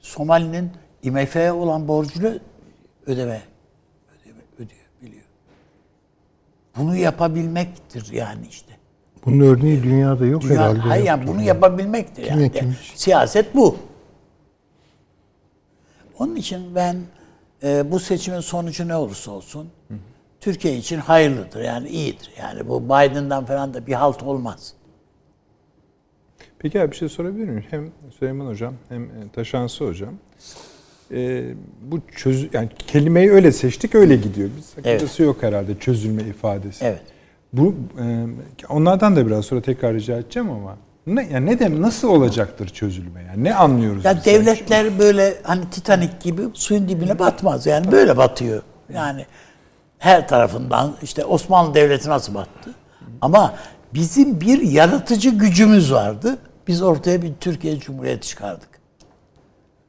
[0.00, 0.70] Somali'nin
[1.02, 2.26] IMF'ye olan borcunu
[3.06, 3.42] ödeme,
[4.16, 5.24] ödeme ödeyebiliyor.
[6.76, 8.72] Bunu yapabilmektir yani işte.
[9.24, 10.78] Bunun örneği dünyada yok Dünya, herhalde.
[10.78, 11.46] hayır yani bunu ya.
[11.46, 12.52] yapabilmektir Kim yani.
[12.52, 12.76] kim?
[12.94, 13.76] Siyaset bu.
[16.18, 16.96] Onun için ben
[17.62, 19.68] e, bu seçimin sonucu ne olursa olsun
[20.40, 22.30] Türkiye için hayırlıdır yani iyidir.
[22.38, 24.72] Yani bu Biden'dan falan da bir halt olmaz.
[26.58, 27.64] Peki abi bir şey sorabilir miyim?
[27.70, 30.14] Hem Süleyman Hocam hem e, Taşansı Hocam.
[31.12, 31.44] Ee,
[31.82, 34.48] bu çöz yani kelimeyi öyle seçtik öyle gidiyor.
[34.56, 36.84] Bir sakıncası yok herhalde çözülme ifadesi.
[36.84, 37.02] Evet.
[37.52, 38.26] Bu e,
[38.68, 43.22] onlardan da biraz sonra tekrar rica edeceğim ama ne yani ne dem nasıl olacaktır çözülme
[43.22, 44.04] yani ne anlıyoruz?
[44.04, 44.24] Ya biz?
[44.24, 47.66] devletler böyle hani Titanik gibi suyun dibine batmaz.
[47.66, 48.62] Yani böyle batıyor.
[48.94, 49.26] Yani
[49.98, 52.70] her tarafından işte Osmanlı Devleti nasıl battı?
[53.20, 53.54] Ama
[53.94, 56.38] bizim bir yaratıcı gücümüz vardı.
[56.68, 58.68] Biz ortaya bir Türkiye Cumhuriyeti çıkardık.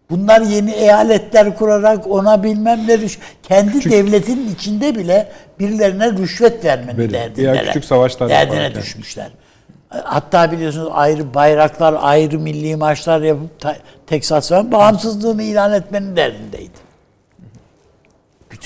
[0.10, 6.98] Bunlar yeni eyaletler kurarak ona bilmem ne rüş- kendi devletinin içinde bile birilerine rüşvet vermenin
[6.98, 7.14] Verin.
[7.14, 7.66] derdindeler.
[7.66, 8.82] Küçük savaşlar Derdine yaparken.
[8.82, 9.32] düşmüşler.
[9.90, 13.50] Hatta biliyorsunuz ayrı bayraklar, ayrı milli maçlar yapıp
[14.08, 16.89] Teksas falan bağımsızlığını ilan etmenin derdindeydi.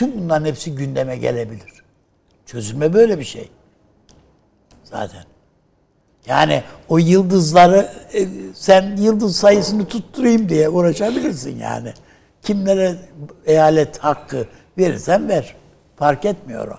[0.03, 1.84] Bütün bunların hepsi gündeme gelebilir.
[2.45, 3.49] Çözülme böyle bir şey.
[4.84, 5.23] Zaten.
[6.25, 11.93] Yani o yıldızları e, sen yıldız sayısını tutturayım diye uğraşabilirsin yani.
[12.41, 12.95] Kimlere
[13.45, 14.47] eyalet hakkı
[14.77, 15.55] verirsen ver.
[15.95, 16.77] Fark etmiyor o.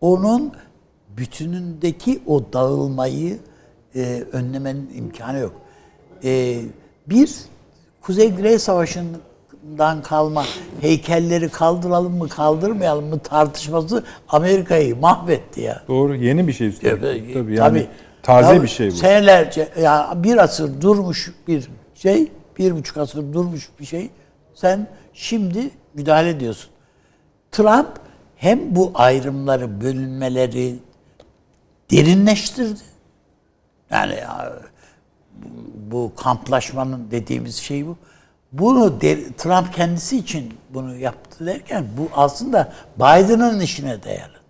[0.00, 0.52] Onun
[1.16, 3.38] bütünündeki o dağılmayı
[3.94, 5.54] e, önlemenin imkanı yok.
[6.24, 6.60] E,
[7.06, 7.34] bir
[8.00, 9.16] Kuzey Güney Savaşı'nın
[9.62, 10.44] Osmanlı'dan kalma
[10.80, 15.82] heykelleri kaldıralım mı kaldırmayalım mı tartışması Amerika'yı mahvetti ya.
[15.88, 16.16] Doğru.
[16.16, 17.00] Yeni bir şey üstelik.
[17.00, 17.88] Tabii, Tabii yani tabii.
[18.22, 18.92] taze Ya bir şey bu.
[18.92, 24.10] Senelerce ya bir asır durmuş bir şey, bir buçuk asır durmuş bir şey.
[24.54, 26.70] Sen şimdi müdahale ediyorsun.
[27.52, 27.88] Trump
[28.36, 30.74] hem bu ayrımları, bölünmeleri
[31.90, 32.80] derinleştirdi.
[33.90, 34.52] Yani ya,
[35.90, 37.96] bu kamplaşmanın dediğimiz şey bu.
[38.52, 44.42] Bunu de- Trump kendisi için bunu yaptı derken bu aslında Biden'ın işine de yaradı.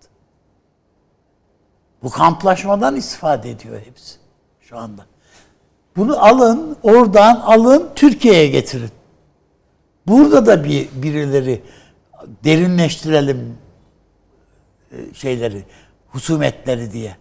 [2.03, 4.15] Bu kamplaşmadan istifade ediyor hepsi
[4.61, 5.05] şu anda.
[5.95, 8.91] Bunu alın, oradan alın, Türkiye'ye getirin.
[10.07, 11.61] Burada da bir birileri
[12.43, 13.57] derinleştirelim
[14.91, 15.63] e, şeyleri,
[16.07, 17.15] husumetleri diye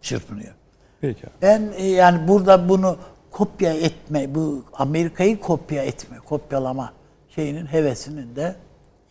[0.00, 0.54] çırpınıyor.
[1.00, 1.26] Peki.
[1.26, 1.32] abi.
[1.42, 2.96] Ben e, yani burada bunu
[3.32, 6.92] kopya etme, bu Amerika'yı kopya etme, kopyalama
[7.34, 8.56] şeyinin hevesinin de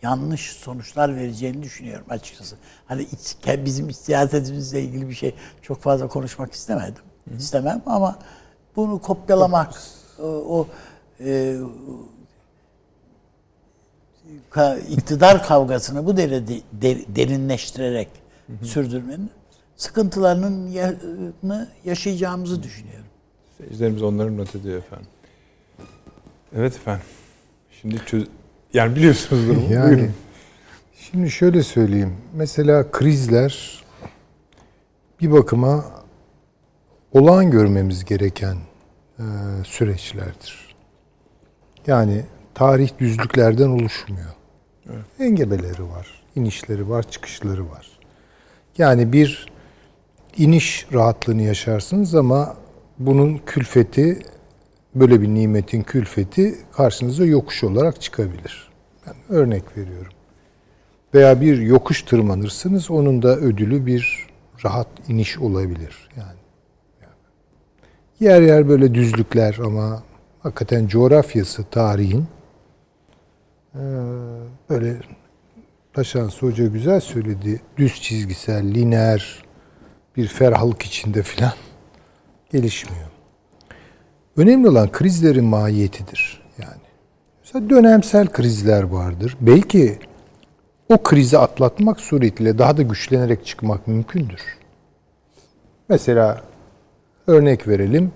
[0.02, 2.56] yanlış sonuçlar vereceğini düşünüyorum açıkçası.
[2.86, 7.02] Hani iç- bizim siyasetimizle ilgili bir şey çok fazla konuşmak istemedim.
[7.38, 8.18] İstemem ama
[8.76, 9.74] bunu kopyalamak,
[10.22, 10.66] o, o
[11.20, 11.56] e,
[14.50, 18.08] ka- iktidar kavgasını bu derece der- derinleştirerek
[18.62, 19.30] sürdürmenin
[19.76, 20.94] sıkıntılarının ya-
[21.44, 23.06] ını yaşayacağımızı düşünüyorum.
[23.58, 25.06] Seyircilerimiz onları not ediyor efendim.
[26.56, 27.04] Evet efendim.
[27.80, 28.26] Şimdi çöz...
[28.74, 29.72] Yani biliyorsunuz durumu.
[29.72, 30.14] Yani Buyurun.
[30.94, 32.16] şimdi şöyle söyleyeyim.
[32.34, 33.84] Mesela krizler
[35.20, 35.84] bir bakıma
[37.12, 38.56] olağan görmemiz gereken
[39.18, 39.24] e,
[39.64, 40.74] süreçlerdir.
[41.86, 42.24] Yani
[42.54, 44.34] tarih düzlüklerden oluşmuyor.
[45.18, 47.98] Engebeleri var, inişleri var, çıkışları var.
[48.78, 49.52] Yani bir
[50.36, 52.56] iniş rahatlığını yaşarsınız ama
[53.06, 54.18] bunun külfeti
[54.94, 58.70] böyle bir nimetin külfeti karşınıza yokuş olarak çıkabilir.
[59.06, 60.12] Ben örnek veriyorum.
[61.14, 64.26] Veya bir yokuş tırmanırsınız, onun da ödülü bir
[64.64, 66.08] rahat iniş olabilir.
[66.16, 66.38] Yani,
[68.20, 70.02] yer yer böyle düzlükler ama
[70.40, 72.26] hakikaten coğrafyası, tarihin
[74.70, 74.96] böyle
[75.92, 77.60] Taşan Hoca güzel söyledi.
[77.76, 79.44] Düz çizgisel, lineer
[80.16, 81.52] bir ferahlık içinde filan
[82.52, 83.06] gelişmiyor.
[84.36, 86.42] Önemli olan krizlerin mahiyetidir.
[86.58, 86.82] Yani
[87.40, 89.36] mesela dönemsel krizler vardır.
[89.40, 89.98] Belki
[90.88, 94.40] o krizi atlatmak suretiyle daha da güçlenerek çıkmak mümkündür.
[95.88, 96.40] Mesela
[97.26, 98.12] örnek verelim.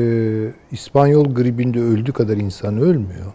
[0.71, 3.33] İspanyol gribinde öldüğü kadar insan ölmüyor.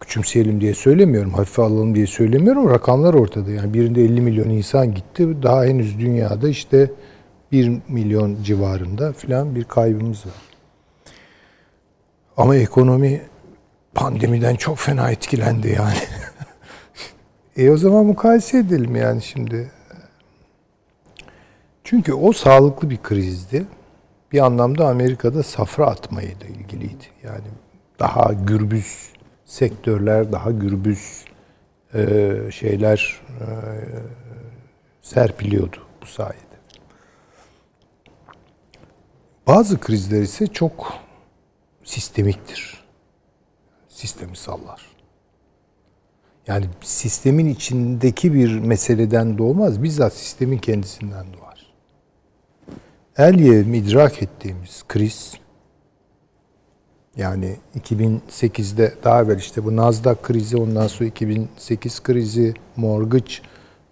[0.00, 2.70] Küçümseyelim diye söylemiyorum, hafife alalım diye söylemiyorum.
[2.70, 3.50] Rakamlar ortada.
[3.50, 5.42] Yani birinde 50 milyon insan gitti.
[5.42, 6.90] Daha henüz dünyada işte
[7.52, 10.34] 1 milyon civarında filan bir kaybımız var.
[12.36, 13.22] Ama ekonomi
[13.94, 15.98] pandemiden çok fena etkilendi yani.
[17.56, 19.70] e o zaman mukayese edelim yani şimdi.
[21.84, 23.66] Çünkü o sağlıklı bir krizdi.
[24.34, 27.04] Bir anlamda Amerika'da safra atmayla ilgiliydi.
[27.22, 27.46] Yani
[27.98, 29.08] daha gürbüz
[29.44, 31.24] sektörler, daha gürbüz
[31.94, 33.46] e, şeyler e,
[35.02, 36.56] serpiliyordu bu sayede.
[39.46, 40.92] Bazı krizler ise çok
[41.84, 42.84] sistemiktir.
[43.88, 44.86] Sistemi sallar.
[46.46, 51.53] Yani sistemin içindeki bir meseleden doğmaz, bizzat sistemin kendisinden doğar.
[53.18, 55.34] El yevmi idrak ettiğimiz kriz,
[57.16, 63.34] Yani 2008'de daha evvel işte bu Nasdaq krizi, ondan sonra 2008 krizi, mortgage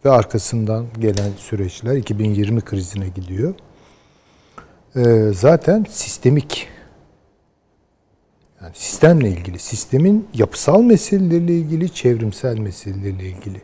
[0.04, 3.54] ve arkasından gelen süreçler 2020 krizine gidiyor.
[4.96, 6.68] Ee, zaten sistemik
[8.62, 13.60] yani sistemle ilgili, sistemin yapısal meseleleriyle ilgili, çevrimsel meselelerle ilgili.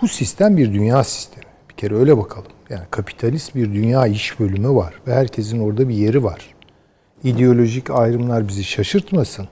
[0.00, 1.53] Bu sistem bir dünya sistemi.
[1.76, 2.52] Bir kere öyle bakalım.
[2.70, 6.54] Yani kapitalist bir dünya iş bölümü var ve herkesin orada bir yeri var.
[7.24, 9.48] İdeolojik ayrımlar bizi şaşırtmasın.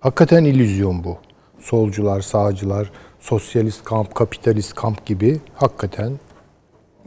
[0.00, 1.18] Hakikaten illüzyon bu.
[1.60, 2.90] Solcular, sağcılar,
[3.20, 6.12] sosyalist kamp, kapitalist kamp gibi hakikaten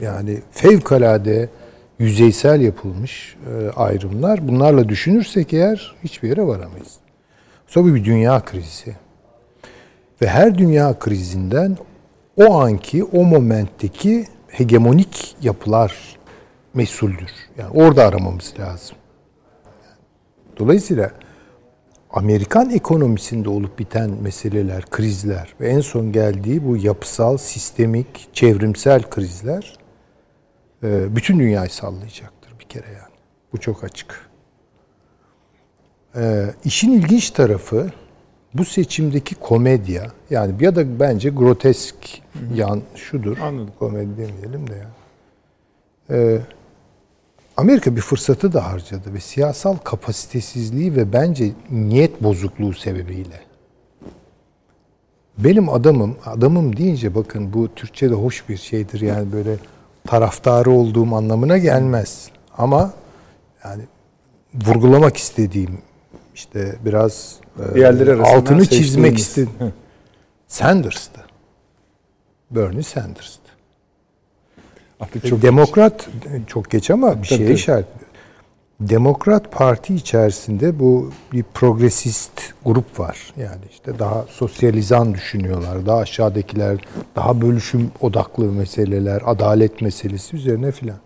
[0.01, 1.49] yani fevkalade
[1.99, 4.47] yüzeysel yapılmış e, ayrımlar.
[4.47, 6.95] Bunlarla düşünürsek eğer hiçbir yere varamayız.
[7.67, 8.95] Sonra bir dünya krizi.
[10.21, 11.77] Ve her dünya krizinden
[12.37, 16.17] o anki, o momentteki hegemonik yapılar
[16.73, 17.31] mesuldür.
[17.57, 18.97] Yani orada aramamız lazım.
[20.57, 21.11] Dolayısıyla
[22.11, 29.77] Amerikan ekonomisinde olup biten meseleler, krizler ve en son geldiği bu yapısal, sistemik, çevrimsel krizler
[30.83, 33.15] e, bütün dünyayı sallayacaktır bir kere yani.
[33.53, 34.29] Bu çok açık.
[36.15, 37.91] E, işin ilginç tarafı
[38.53, 41.95] bu seçimdeki komedya yani ya da bence grotesk
[42.55, 43.37] yan şudur.
[43.37, 43.73] Anladım.
[43.79, 44.93] Komedi demeyelim de yani.
[46.09, 46.39] Ee,
[47.57, 53.39] Amerika bir fırsatı da harcadı ve siyasal kapasitesizliği ve bence niyet bozukluğu sebebiyle.
[55.37, 59.55] Benim adamım, adamım deyince bakın bu Türkçe'de hoş bir şeydir yani böyle
[60.07, 62.29] taraftarı olduğum anlamına gelmez.
[62.57, 62.93] Ama
[63.63, 63.83] yani
[64.65, 65.77] vurgulamak istediğim
[66.39, 67.35] işte biraz
[67.71, 69.49] e, Diğerleri arasından altını çizmek istedim.
[70.47, 71.21] Sanders'tı.
[72.51, 73.49] Bernie Sanders'tı.
[74.99, 76.09] Artık E, çok Demokrat
[76.47, 77.53] çok geç ama bir şeye tabii.
[77.53, 78.09] işaret ediyor.
[78.79, 82.31] Demokrat Parti içerisinde bu bir progresist
[82.65, 83.33] grup var.
[83.37, 85.85] Yani işte daha sosyalizan düşünüyorlar.
[85.85, 86.77] Daha aşağıdakiler
[87.15, 90.97] daha bölüşüm odaklı meseleler, adalet meselesi üzerine filan.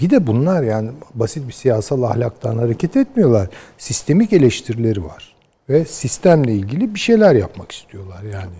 [0.00, 3.48] Bir de bunlar yani basit bir siyasal ahlaktan hareket etmiyorlar.
[3.78, 5.36] Sistemik eleştirileri var.
[5.68, 8.56] Ve sistemle ilgili bir şeyler yapmak istiyorlar yani.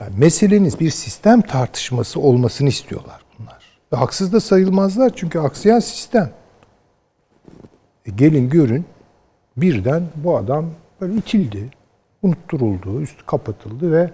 [0.00, 3.78] Yani meseleniz bir sistem tartışması olmasını istiyorlar bunlar.
[3.92, 6.30] Ve haksız da sayılmazlar çünkü aksayan sistem.
[8.06, 8.84] E gelin görün
[9.56, 10.66] birden bu adam
[11.00, 11.70] böyle itildi,
[12.22, 14.10] unutturuldu, üstü kapatıldı ve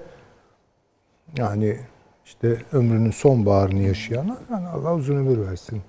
[1.38, 1.76] yani
[2.24, 5.82] işte ömrünün son baharını yaşayana yani Allah uzun ömür versin.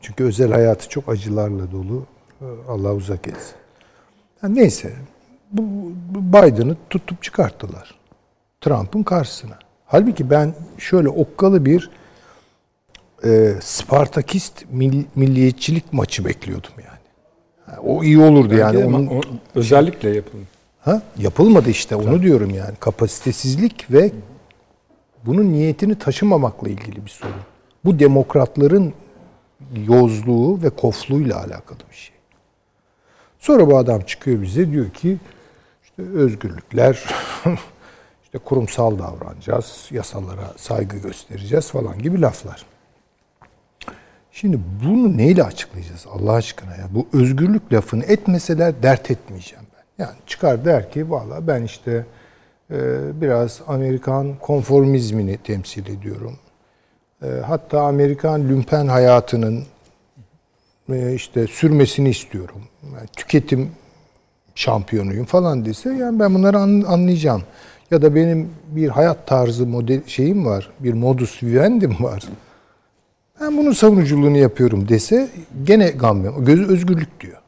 [0.00, 2.06] Çünkü özel hayatı çok acılarla dolu.
[2.40, 3.54] E, Allah uzak etsin.
[4.42, 4.92] Yani neyse
[5.52, 5.62] bu
[6.14, 7.94] Biden'ı tutup çıkarttılar.
[8.60, 9.58] Trump'ın karşısına.
[9.86, 11.90] Halbuki ben şöyle okkalı bir
[13.24, 16.98] e, Spartakist mil- milliyetçilik maçı bekliyordum yani.
[17.86, 18.84] O iyi olurdu Belki yani.
[18.84, 19.20] Onun, o
[19.54, 20.42] özellikle yapıldı.
[20.80, 22.74] ha, yapılmadı işte onu diyorum yani.
[22.80, 24.12] Kapasitesizlik ve
[25.26, 27.34] bunun niyetini taşımamakla ilgili bir sorun.
[27.84, 28.92] Bu demokratların
[29.86, 32.16] yozluğu ve kofluğuyla alakalı bir şey.
[33.38, 35.18] Sonra bu adam çıkıyor bize diyor ki
[35.84, 37.04] işte özgürlükler
[38.24, 42.66] işte kurumsal davranacağız, yasalara saygı göstereceğiz falan gibi laflar.
[44.32, 46.88] Şimdi bunu neyle açıklayacağız Allah aşkına ya?
[46.90, 50.04] Bu özgürlük lafını etmeseler dert etmeyeceğim ben.
[50.04, 52.06] Yani çıkar der ki valla ben işte
[53.20, 56.36] biraz Amerikan konformizmini temsil ediyorum.
[57.22, 59.64] E, hatta Amerikan lümpen hayatının
[60.92, 62.62] e, işte sürmesini istiyorum.
[62.94, 63.70] Yani tüketim
[64.54, 67.42] şampiyonuyum falan dese yani ben bunları an- anlayacağım.
[67.90, 70.70] Ya da benim bir hayat tarzı model şeyim var.
[70.80, 72.22] Bir modus vivendim var.
[73.40, 75.28] Ben bunun savunuculuğunu yapıyorum dese
[75.64, 77.38] gene gam gözü özgürlük diyor.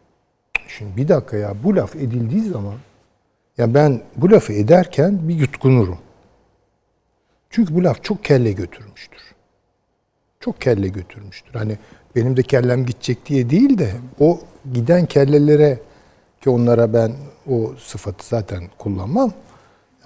[0.68, 2.74] Şimdi bir dakika ya bu laf edildiği zaman
[3.58, 5.98] ya ben bu lafı ederken bir yutkunurum.
[7.50, 9.20] Çünkü bu laf çok kelle götürmüştür.
[10.40, 11.54] Çok kelle götürmüştür.
[11.54, 11.78] Hani
[12.16, 14.40] benim de kellem gidecek diye değil de o
[14.72, 15.78] giden kellelere
[16.40, 17.12] ki onlara ben
[17.50, 19.32] o sıfatı zaten kullanmam.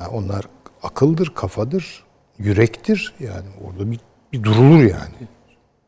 [0.00, 0.44] Yani onlar
[0.82, 2.04] akıldır, kafadır,
[2.38, 3.14] yürektir.
[3.20, 4.00] Yani orada bir,
[4.32, 5.14] bir durulur yani.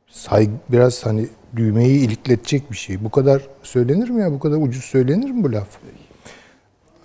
[0.08, 3.04] Saygı biraz hani düğmeyi ilikletecek bir şey.
[3.04, 4.32] Bu kadar söylenir mi ya?
[4.32, 5.68] Bu kadar ucuz söylenir mi bu laf?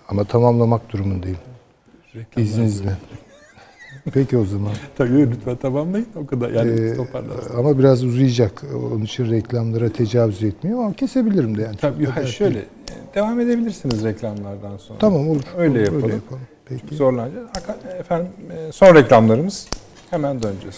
[0.08, 1.38] Ama tamamlamak durumundayım.
[2.38, 2.98] İzninizle.
[4.14, 4.72] Peki o zaman.
[4.98, 6.50] Tabii lütfen tamamlayın o kadar.
[6.50, 7.58] Yani Ee, toparlarsın.
[7.58, 8.64] ama biraz uzayacak.
[8.94, 11.78] Onun için reklamlara tecavüz etmiyor ama kesebilirim de yani.
[11.78, 12.66] Tabii ya şöyle e,
[13.16, 15.00] devam edebilirsiniz reklamlardan sonra.
[15.00, 15.42] Tamam olur.
[15.58, 16.04] Öyle Olur, yapalım.
[16.04, 16.42] Öyle yapalım.
[16.66, 16.96] Peki.
[16.96, 17.48] Zorlanacağız.
[18.00, 19.68] Efendim e, son reklamlarımız
[20.10, 20.76] hemen döneceğiz.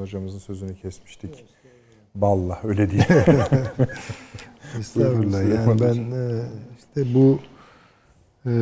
[0.00, 1.44] Hocamızın sözünü kesmiştik.
[2.14, 3.04] Balla öyle değil.
[4.78, 5.42] Estağfurullah.
[5.42, 6.42] Yani ben Süleyman e,
[6.78, 7.38] işte bu
[8.46, 8.52] e,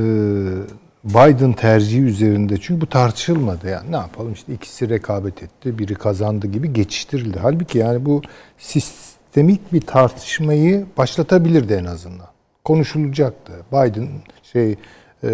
[1.05, 6.47] Biden tercihi üzerinde çünkü bu tartışılmadı yani ne yapalım işte ikisi rekabet etti biri kazandı
[6.47, 7.39] gibi geçiştirildi.
[7.39, 8.23] Halbuki yani bu
[8.59, 12.27] sistemik bir tartışmayı başlatabilirdi en azından.
[12.65, 13.53] Konuşulacaktı.
[13.73, 14.09] Biden
[14.43, 14.77] şey
[15.25, 15.31] e,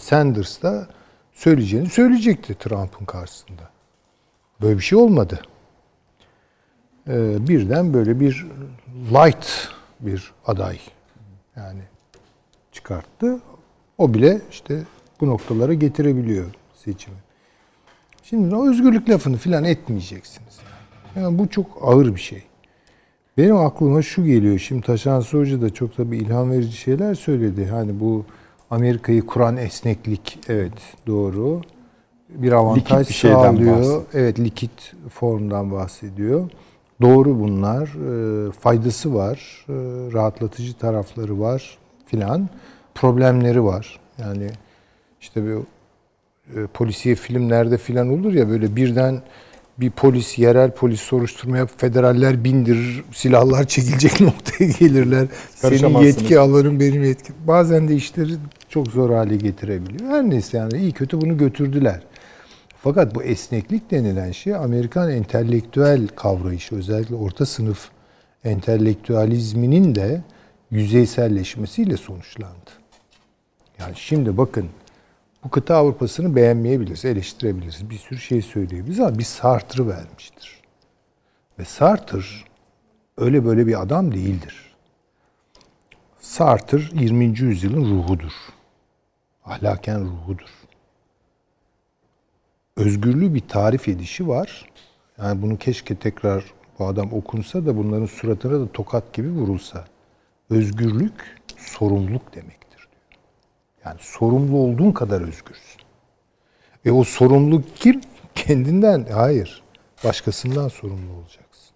[0.00, 0.86] Sanders da
[1.32, 3.77] söyleyeceğini söyleyecekti Trump'ın karşısında.
[4.62, 5.40] Böyle bir şey olmadı.
[7.08, 8.46] E, birden böyle bir
[9.12, 9.68] light
[10.00, 10.78] bir aday
[11.56, 11.82] yani
[12.72, 13.40] çıkarttı.
[13.98, 14.82] O bile işte
[15.20, 17.16] bu noktalara getirebiliyor seçimi.
[18.22, 20.58] Şimdi o özgürlük lafını filan etmeyeceksiniz.
[21.16, 22.42] Yani bu çok ağır bir şey.
[23.38, 24.58] Benim aklıma şu geliyor.
[24.58, 27.66] Şimdi Taşan Hoca da çok tabii ilham verici şeyler söyledi.
[27.66, 28.24] Hani bu
[28.70, 30.72] Amerika'yı kuran esneklik evet
[31.06, 31.62] doğru.
[32.28, 33.76] Bir avantaj Likit bir şeyden sağlıyor.
[33.76, 34.02] bahsediyor.
[34.14, 36.50] Evet likit formdan bahsediyor.
[37.00, 37.82] Doğru bunlar.
[38.48, 39.66] E, faydası var.
[39.68, 39.72] E,
[40.12, 42.48] rahatlatıcı tarafları var filan.
[42.94, 44.00] Problemleri var.
[44.18, 44.50] Yani
[45.20, 45.56] işte bir
[46.56, 49.22] e, polisiye filmlerde filan olur ya böyle birden
[49.80, 55.26] bir polis, yerel polis soruşturmaya federaller bindirir, silahlar çekilecek noktaya gelirler.
[55.54, 57.32] Senin yetki alırım, benim yetki.
[57.46, 58.32] Bazen de işleri
[58.68, 60.10] çok zor hale getirebiliyor.
[60.10, 62.00] Her neyse yani iyi kötü bunu götürdüler.
[62.88, 67.90] Fakat bu esneklik denilen şey Amerikan entelektüel kavrayışı, özellikle orta sınıf
[68.44, 70.22] entelektüalizminin de
[70.70, 72.70] yüzeyselleşmesiyle sonuçlandı.
[73.78, 74.68] Yani şimdi bakın
[75.44, 77.90] bu kıta Avrupa'sını beğenmeyebiliriz, eleştirebiliriz.
[77.90, 80.60] Bir sürü şey söyleyebiliriz ama bir Sartre'ı vermiştir.
[81.58, 82.20] Ve Sartre
[83.16, 84.74] öyle böyle bir adam değildir.
[86.20, 87.24] Sartre 20.
[87.24, 88.32] yüzyılın ruhudur.
[89.44, 90.67] Ahlaken ruhudur.
[92.78, 94.68] Özgürlüğü bir tarif edişi var.
[95.18, 96.44] Yani bunu keşke tekrar
[96.78, 99.84] bu adam okunsa da bunların suratına da tokat gibi vurulsa.
[100.50, 101.12] Özgürlük
[101.56, 103.20] sorumluluk demektir diyor.
[103.84, 105.82] Yani sorumlu olduğun kadar özgürsün.
[106.84, 108.00] E o sorumluluk kim?
[108.34, 109.06] Kendinden.
[109.12, 109.62] Hayır.
[110.04, 111.74] Başkasından sorumlu olacaksın.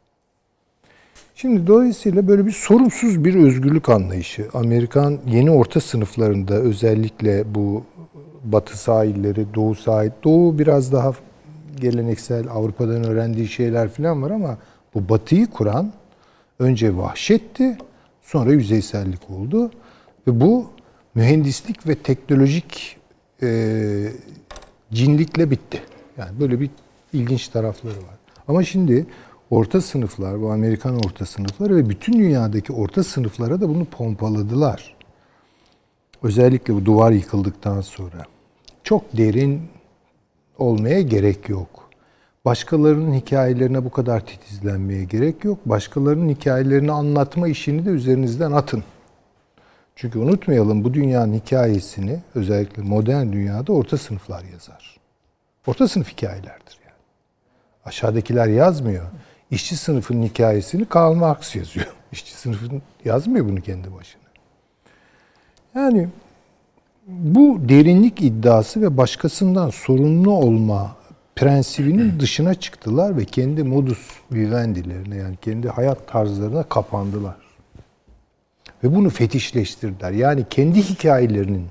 [1.34, 4.48] Şimdi dolayısıyla böyle bir sorumsuz bir özgürlük anlayışı.
[4.54, 7.84] Amerikan yeni orta sınıflarında özellikle bu
[8.44, 11.12] batı sahilleri, doğu sahil, doğu biraz daha
[11.80, 14.58] geleneksel Avrupa'dan öğrendiği şeyler falan var ama
[14.94, 15.92] bu batıyı kuran
[16.58, 17.78] önce vahşetti,
[18.22, 19.70] sonra yüzeysellik oldu.
[20.26, 20.66] Ve bu
[21.14, 22.96] mühendislik ve teknolojik
[23.42, 24.08] e,
[24.92, 25.82] cinlikle bitti.
[26.18, 26.70] Yani böyle bir
[27.12, 28.18] ilginç tarafları var.
[28.48, 29.06] Ama şimdi
[29.50, 34.96] orta sınıflar, bu Amerikan orta sınıfları ve bütün dünyadaki orta sınıflara da bunu pompaladılar.
[36.22, 38.24] Özellikle bu duvar yıkıldıktan sonra.
[38.84, 39.62] Çok derin
[40.58, 41.90] olmaya gerek yok.
[42.44, 45.58] Başkalarının hikayelerine bu kadar titizlenmeye gerek yok.
[45.66, 48.84] Başkalarının hikayelerini anlatma işini de üzerinizden atın.
[49.96, 54.96] Çünkü unutmayalım bu dünyanın hikayesini özellikle modern dünyada orta sınıflar yazar.
[55.66, 56.96] Orta sınıf hikayelerdir yani.
[57.84, 59.04] Aşağıdakiler yazmıyor.
[59.50, 61.94] İşçi sınıfının hikayesini Karl Marx yazıyor.
[62.12, 64.22] İşçi sınıfın yazmıyor bunu kendi başına.
[65.74, 66.08] Yani
[67.20, 70.96] bu derinlik iddiası ve başkasından sorumlu olma
[71.36, 73.98] prensibinin dışına çıktılar ve kendi modus
[74.32, 77.36] vivendilerine yani kendi hayat tarzlarına kapandılar.
[78.84, 80.10] Ve bunu fetişleştirdiler.
[80.10, 81.66] Yani kendi hikayelerinin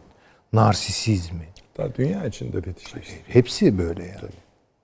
[0.53, 1.45] narsisizmi.
[1.77, 3.15] Daha dünya içinde fetişleşti.
[3.27, 4.31] Hepsi böyle yani.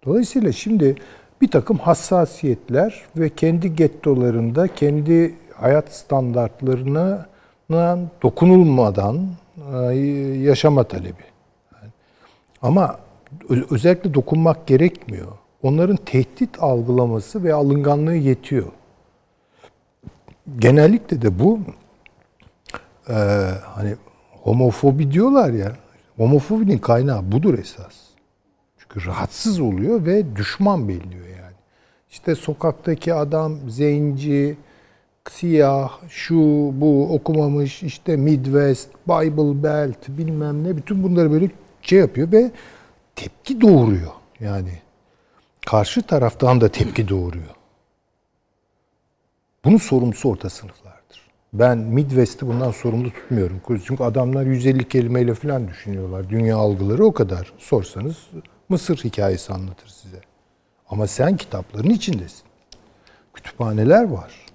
[0.06, 0.96] Dolayısıyla şimdi
[1.42, 7.26] bir takım hassasiyetler ve kendi gettolarında kendi hayat standartlarına
[8.24, 9.28] dokunulmadan
[10.44, 11.24] yaşama talebi.
[12.62, 13.00] Ama
[13.70, 15.28] özellikle dokunmak gerekmiyor.
[15.64, 18.72] Onların tehdit algılaması ve alınganlığı yetiyor.
[20.60, 21.60] Genellikle de bu
[23.10, 23.14] e,
[23.66, 23.96] hani
[24.32, 25.76] homofobi diyorlar ya.
[26.18, 27.96] Homofobinin kaynağı budur esas.
[28.78, 31.56] Çünkü rahatsız oluyor ve düşman belliyor yani.
[32.10, 34.58] İşte sokaktaki adam zenci,
[35.32, 36.36] siyah, şu
[36.74, 41.50] bu okumamış, işte Midwest, Bible Belt bilmem ne bütün bunları böyle
[41.82, 42.52] şey yapıyor ve
[43.16, 44.12] tepki doğuruyor.
[44.40, 44.72] Yani
[45.66, 47.56] karşı taraftan da tepki doğuruyor.
[49.66, 51.22] Bunun sorumlusu orta sınıflardır.
[51.54, 53.62] Ben Midwest'i bundan sorumlu tutmuyorum.
[53.86, 56.30] Çünkü adamlar 150 kelimeyle falan düşünüyorlar.
[56.30, 57.54] Dünya algıları o kadar.
[57.58, 58.18] Sorsanız
[58.70, 60.22] Mısır hikayesi anlatır size.
[60.90, 62.44] Ama sen kitapların içindesin.
[63.34, 64.47] Kütüphaneler var.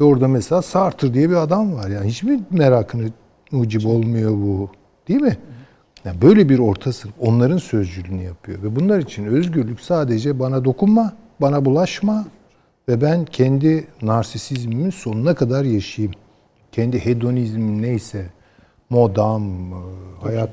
[0.00, 1.88] Ve orada mesela Sartre diye bir adam var.
[1.88, 3.08] Yani hiç mi merakını
[3.50, 4.70] mucib olmuyor bu?
[5.08, 5.38] Değil mi?
[6.04, 8.62] Yani böyle bir orta sınıf onların sözcülüğünü yapıyor.
[8.62, 12.24] Ve bunlar için özgürlük sadece bana dokunma, bana bulaşma
[12.88, 16.14] ve ben kendi narsisizmimin sonuna kadar yaşayayım.
[16.72, 18.26] Kendi hedonizmim neyse,
[18.90, 19.44] modam,
[20.22, 20.50] hayat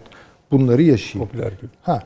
[0.52, 1.30] bunları yaşayayım.
[1.30, 1.70] Popüler gibi.
[1.82, 2.04] Ha.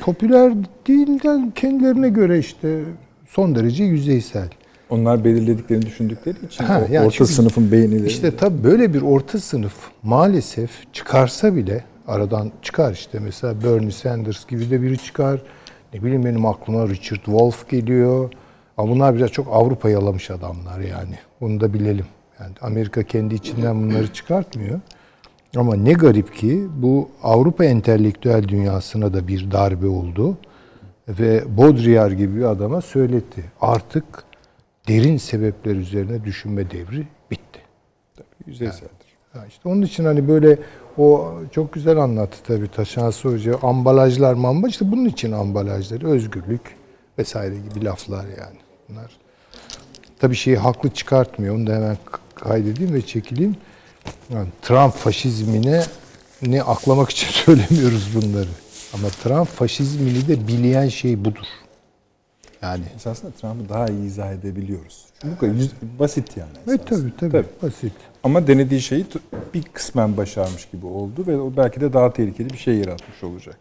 [0.00, 0.52] Popüler
[0.86, 2.84] değil de kendilerine göre işte
[3.28, 4.48] son derece yüzeysel.
[4.90, 8.06] Onlar belirlediklerini düşündükleri için Ha, o yani orta çünkü sınıfın beğenileri.
[8.06, 14.46] İşte tabii böyle bir orta sınıf maalesef çıkarsa bile aradan çıkar işte mesela Bernie Sanders
[14.46, 15.42] gibi de biri çıkar.
[15.94, 18.32] Ne bileyim benim aklıma Richard Wolff geliyor.
[18.76, 21.14] Ama bunlar biraz çok Avrupa yalamış adamlar yani.
[21.40, 22.06] Bunu da bilelim.
[22.40, 24.80] Yani Amerika kendi içinden bunları çıkartmıyor.
[25.56, 30.36] Ama ne garip ki bu Avrupa entelektüel dünyasına da bir darbe oldu.
[31.08, 33.44] Ve Baudrillard gibi bir adama söyletti.
[33.60, 34.04] Artık
[34.88, 37.60] derin sebepler üzerine düşünme devri bitti.
[38.46, 39.10] Yüzeyseldir.
[39.32, 40.58] Ha işte onun için hani böyle
[40.98, 43.58] o çok güzel anlattı tabii Taşansı Hoca.
[43.62, 46.76] Ambalajlar mamba işte bunun için ambalajları özgürlük
[47.18, 48.58] vesaire gibi laflar yani.
[48.88, 49.10] Bunlar
[50.18, 51.54] tabii şeyi haklı çıkartmıyor.
[51.54, 51.96] Onu da hemen
[52.34, 53.56] kaydedeyim ve çekileyim.
[54.34, 55.82] Yani Trump faşizmine
[56.42, 58.48] ne aklamak için söylemiyoruz bunları.
[58.94, 61.46] Ama Trump faşizmini de bileyen şey budur.
[62.62, 65.04] Yani Esasında Trump'ı daha iyi izah edebiliyoruz.
[65.22, 66.50] Çünkü yüz- basit yani.
[66.68, 67.10] Evet esasında.
[67.20, 67.92] tabii tabii, basit.
[68.24, 69.06] Ama denediği şeyi
[69.54, 73.58] bir kısmen başarmış gibi oldu ve o belki de daha tehlikeli bir şey yaratmış olacak.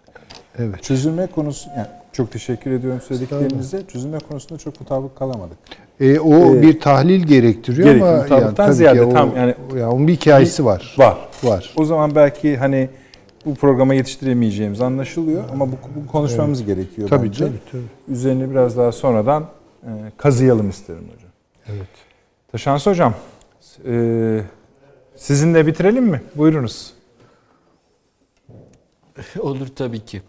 [0.57, 0.83] Evet.
[0.83, 3.81] Çözülme konusu, yani çok teşekkür ediyorum söylediklerinize.
[3.87, 5.57] Çözülme konusunda çok mutabık kalamadık.
[5.99, 8.25] E, o Ee, bir tahlil gerektiriyor gerekiyor.
[8.31, 10.95] ama yani, tabii ziyade o, tam yani- ya onun bir hikayesi var.
[10.97, 11.17] Var.
[11.43, 11.73] Var.
[11.77, 12.89] O zaman belki hani
[13.45, 17.45] bu programa yetiştiremeyeceğimiz anlaşılıyor ama bu, bu konuşmamız gerekiyor Tabii, bence.
[17.45, 18.13] tabii, tabii.
[18.15, 19.45] Üzerine biraz daha sonradan
[19.83, 21.31] e, kazıyalım isterim hocam.
[21.67, 21.89] Evet.
[22.51, 23.13] Taşans hocam,
[23.85, 24.41] e,
[25.15, 26.21] sizinle bitirelim mi?
[26.35, 26.93] Buyurunuz.
[29.39, 30.21] Olur tabii ki.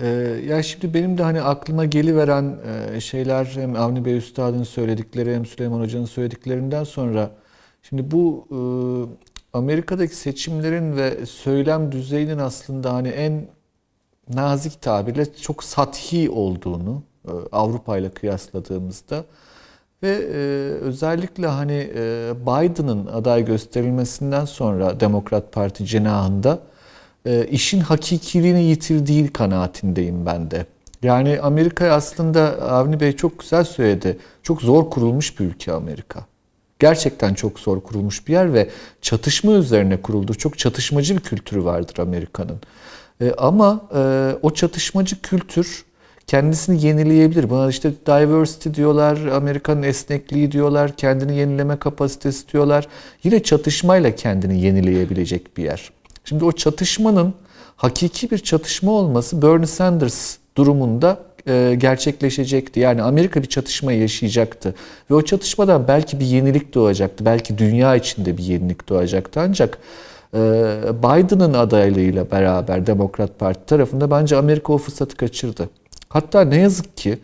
[0.00, 0.06] Ee,
[0.46, 2.56] ya şimdi benim de hani aklıma geliveren
[2.94, 7.30] e, şeyler hem Avni Bey Üstad'ın söyledikleri hem Süleyman Hoca'nın söylediklerinden sonra
[7.82, 8.58] şimdi bu e,
[9.52, 13.46] Amerika'daki seçimlerin ve söylem düzeyinin aslında hani en
[14.34, 19.24] nazik tabirle çok sathi olduğunu e, Avrupa ile kıyasladığımızda
[20.02, 20.38] ve e,
[20.80, 26.58] özellikle hani e, Biden'ın aday gösterilmesinden sonra Demokrat Parti cenahında
[27.26, 30.66] e, işin hakikiliğini yitirdiği kanaatindeyim ben de.
[31.02, 34.18] Yani Amerika aslında Avni Bey çok güzel söyledi.
[34.42, 36.26] Çok zor kurulmuş bir ülke Amerika.
[36.82, 38.68] Gerçekten çok zor kurulmuş bir yer ve
[39.02, 40.34] çatışma üzerine kuruldu.
[40.34, 42.60] Çok çatışmacı bir kültürü vardır Amerika'nın.
[43.20, 45.84] E, ama e, o çatışmacı kültür
[46.26, 47.50] kendisini yenileyebilir.
[47.50, 52.88] Buna işte diversity diyorlar, Amerika'nın esnekliği diyorlar, kendini yenileme kapasitesi diyorlar.
[53.24, 55.90] Yine çatışmayla kendini yenileyebilecek bir yer.
[56.24, 57.34] Şimdi o çatışmanın
[57.76, 62.80] hakiki bir çatışma olması Bernie Sanders durumunda e, gerçekleşecekti.
[62.80, 64.74] Yani Amerika bir çatışma yaşayacaktı.
[65.10, 67.24] Ve o çatışmadan belki bir yenilik doğacaktı.
[67.24, 69.40] Belki dünya içinde bir yenilik doğacaktı.
[69.40, 69.78] Ancak
[70.34, 70.38] e,
[71.02, 75.68] Biden'ın adaylığıyla beraber Demokrat Parti tarafında bence Amerika o fırsatı kaçırdı.
[76.08, 77.18] Hatta ne yazık ki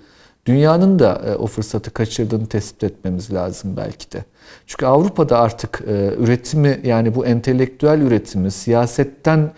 [0.46, 4.24] dünyanın da e, o fırsatı kaçırdığını tespit etmemiz lazım belki de.
[4.66, 9.52] Çünkü Avrupa'da artık e, üretimi yani bu entelektüel üretimi siyasetten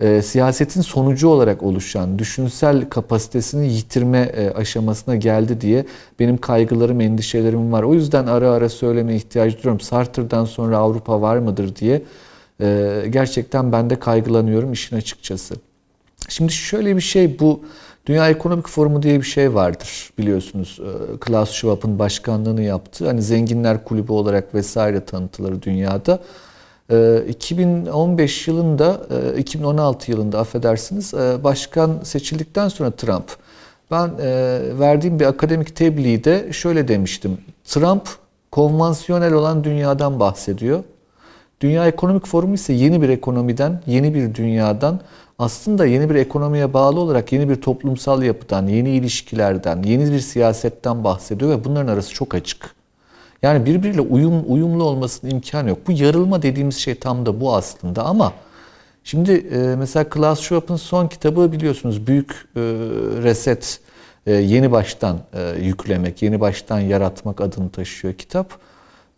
[0.00, 5.86] e, siyasetin sonucu olarak oluşan düşünsel kapasitesini yitirme e, aşamasına geldi diye
[6.20, 7.82] benim kaygılarım, endişelerim var.
[7.82, 9.80] O yüzden ara ara söylemeye ihtiyaç duyuyorum.
[9.80, 12.02] Sartre'dan sonra Avrupa var mıdır diye
[12.60, 15.54] e, gerçekten ben de kaygılanıyorum işin açıkçası.
[16.28, 17.60] Şimdi şöyle bir şey bu
[18.06, 20.80] Dünya Ekonomik Forumu diye bir şey vardır biliyorsunuz.
[20.80, 26.20] Ee, Klaus Schwab'ın başkanlığını yaptığı hani zenginler kulübü olarak vesaire tanıtılır dünyada.
[26.90, 29.00] Ee, 2015 yılında,
[29.36, 33.36] e, 2016 yılında affedersiniz e, başkan seçildikten sonra Trump
[33.90, 37.38] ben e, verdiğim bir akademik tebliğde şöyle demiştim.
[37.64, 38.08] Trump
[38.52, 40.84] konvansiyonel olan dünyadan bahsediyor.
[41.60, 45.00] Dünya Ekonomik Forumu ise yeni bir ekonomiden, yeni bir dünyadan,
[45.38, 51.04] aslında yeni bir ekonomiye bağlı olarak yeni bir toplumsal yapıdan, yeni ilişkilerden, yeni bir siyasetten
[51.04, 52.75] bahsediyor ve bunların arası çok açık.
[53.42, 55.78] Yani birbiriyle uyum uyumlu olmasının imkanı yok.
[55.86, 58.32] Bu yarılma dediğimiz şey tam da bu aslında ama
[59.04, 62.60] şimdi e, mesela Klaus Schwab'ın son kitabı biliyorsunuz Büyük e,
[63.22, 63.80] Reset,
[64.26, 68.58] e, yeni baştan e, yüklemek, yeni baştan yaratmak adını taşıyor kitap.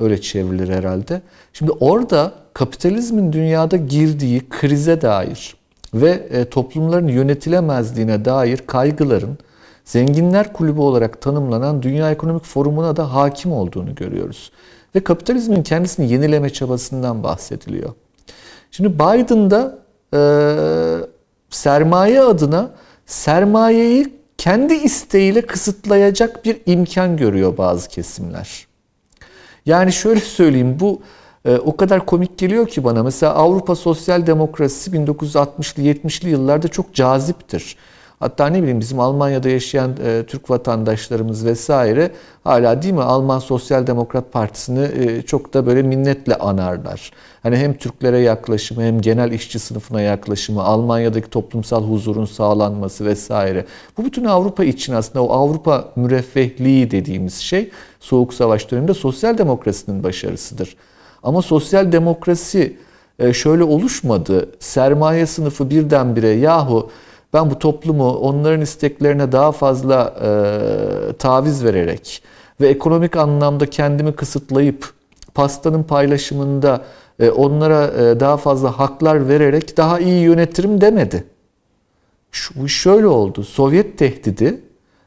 [0.00, 1.22] Öyle çevrilir herhalde.
[1.52, 5.56] Şimdi orada kapitalizmin dünyada girdiği krize dair
[5.94, 9.38] ve e, toplumların yönetilemezliğine dair kaygıların
[9.88, 14.52] zenginler kulübü olarak tanımlanan Dünya Ekonomik Forumu'na da hakim olduğunu görüyoruz.
[14.94, 17.92] Ve kapitalizmin kendisini yenileme çabasından bahsediliyor.
[18.70, 19.78] Şimdi Biden'da
[20.14, 20.20] e,
[21.50, 22.70] sermaye adına
[23.06, 28.66] sermayeyi kendi isteğiyle kısıtlayacak bir imkan görüyor bazı kesimler.
[29.66, 31.00] Yani şöyle söyleyeyim bu
[31.44, 33.02] e, o kadar komik geliyor ki bana.
[33.02, 37.76] Mesela Avrupa sosyal demokrasisi 1960'lı 70'li yıllarda çok caziptir.
[38.20, 42.10] Hatta ne bileyim bizim Almanya'da yaşayan e, Türk vatandaşlarımız vesaire
[42.44, 47.10] hala değil mi Alman Sosyal Demokrat Partisi'ni e, çok da böyle minnetle anarlar.
[47.42, 53.64] Hani hem Türklere yaklaşımı hem genel işçi sınıfına yaklaşımı, Almanya'daki toplumsal huzurun sağlanması vesaire.
[53.98, 57.70] Bu bütün Avrupa için aslında o Avrupa müreffehliği dediğimiz şey
[58.00, 60.76] Soğuk Savaş döneminde sosyal demokrasinin başarısıdır.
[61.22, 62.76] Ama sosyal demokrasi
[63.18, 64.48] e, şöyle oluşmadı.
[64.58, 66.90] Sermaye sınıfı birdenbire yahu
[67.32, 72.22] ben bu toplumu onların isteklerine daha fazla e, taviz vererek
[72.60, 74.92] ve ekonomik anlamda kendimi kısıtlayıp
[75.34, 76.84] pastanın paylaşımında
[77.20, 81.24] e, onlara e, daha fazla haklar vererek daha iyi yönetirim demedi.
[82.32, 83.44] Şu, şöyle oldu.
[83.44, 84.60] Sovyet tehdidi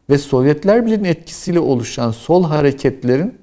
[0.09, 3.39] ve Sovyetler Birliği'nin etkisiyle oluşan sol hareketlerin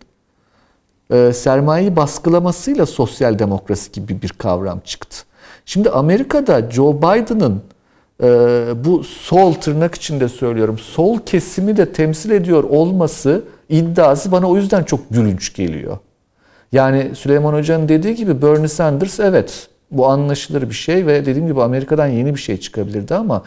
[1.10, 5.16] e, sermayeyi baskılamasıyla sosyal demokrasi gibi bir kavram çıktı.
[5.66, 7.62] Şimdi Amerika'da Joe Biden'ın
[8.84, 14.82] bu sol tırnak içinde söylüyorum sol kesimi de temsil ediyor olması iddiası bana o yüzden
[14.82, 15.98] çok gülünç geliyor.
[16.72, 21.62] Yani Süleyman Hoca'nın dediği gibi Bernie Sanders evet bu anlaşılır bir şey ve dediğim gibi
[21.62, 23.42] Amerika'dan yeni bir şey çıkabilirdi ama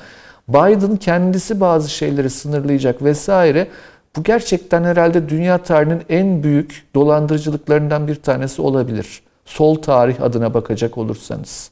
[0.49, 3.67] Biden kendisi bazı şeyleri sınırlayacak vesaire.
[4.15, 9.21] Bu gerçekten herhalde dünya tarihinin en büyük dolandırıcılıklarından bir tanesi olabilir.
[9.45, 11.71] Sol tarih adına bakacak olursanız.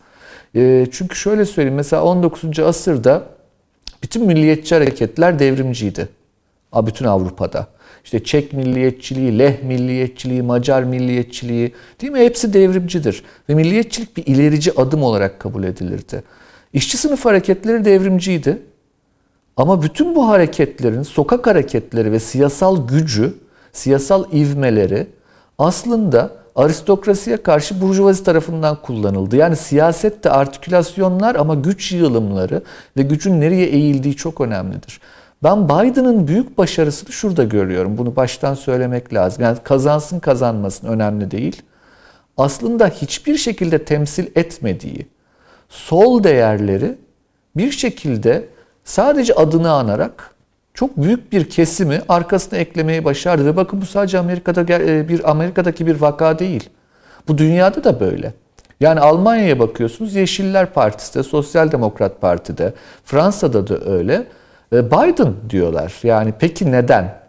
[0.55, 2.59] E, çünkü şöyle söyleyeyim mesela 19.
[2.59, 3.23] asırda
[4.03, 6.09] bütün milliyetçi hareketler devrimciydi.
[6.75, 7.67] Bütün Avrupa'da.
[8.03, 12.19] İşte Çek milliyetçiliği, Leh milliyetçiliği, Macar milliyetçiliği değil mi?
[12.19, 13.23] Hepsi devrimcidir.
[13.49, 16.23] Ve milliyetçilik bir ilerici adım olarak kabul edilirdi.
[16.73, 18.61] İşçi sınıf hareketleri devrimciydi.
[19.57, 23.33] Ama bütün bu hareketlerin, sokak hareketleri ve siyasal gücü,
[23.71, 25.07] siyasal ivmeleri
[25.57, 29.35] aslında aristokrasiye karşı burjuvazi tarafından kullanıldı.
[29.35, 32.63] Yani siyasette artikülasyonlar ama güç yığılımları
[32.97, 34.99] ve gücün nereye eğildiği çok önemlidir.
[35.43, 37.97] Ben Biden'ın büyük başarısını şurada görüyorum.
[37.97, 39.43] Bunu baştan söylemek lazım.
[39.43, 41.61] Yani kazansın kazanmasın önemli değil.
[42.37, 45.07] Aslında hiçbir şekilde temsil etmediği
[45.69, 46.95] sol değerleri
[47.57, 48.45] bir şekilde
[48.83, 50.35] sadece adını anarak
[50.79, 54.67] çok büyük bir kesimi arkasına eklemeyi başardı ve bakın bu sadece Amerika'da
[55.09, 56.69] bir Amerika'daki bir vaka değil.
[57.27, 58.33] Bu dünyada da böyle.
[58.79, 62.73] Yani Almanya'ya bakıyorsunuz Yeşiller Partisi'de, Sosyal Demokrat Parti'de,
[63.05, 64.27] Fransa'da da öyle.
[64.71, 65.93] Biden diyorlar.
[66.03, 67.19] Yani peki neden?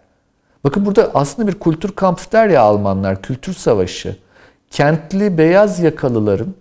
[0.64, 4.16] Bakın burada aslında bir kültür kampı der ya Almanlar, kültür savaşı.
[4.70, 6.54] Kentli beyaz yakalıların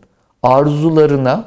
[0.44, 1.46] arzularına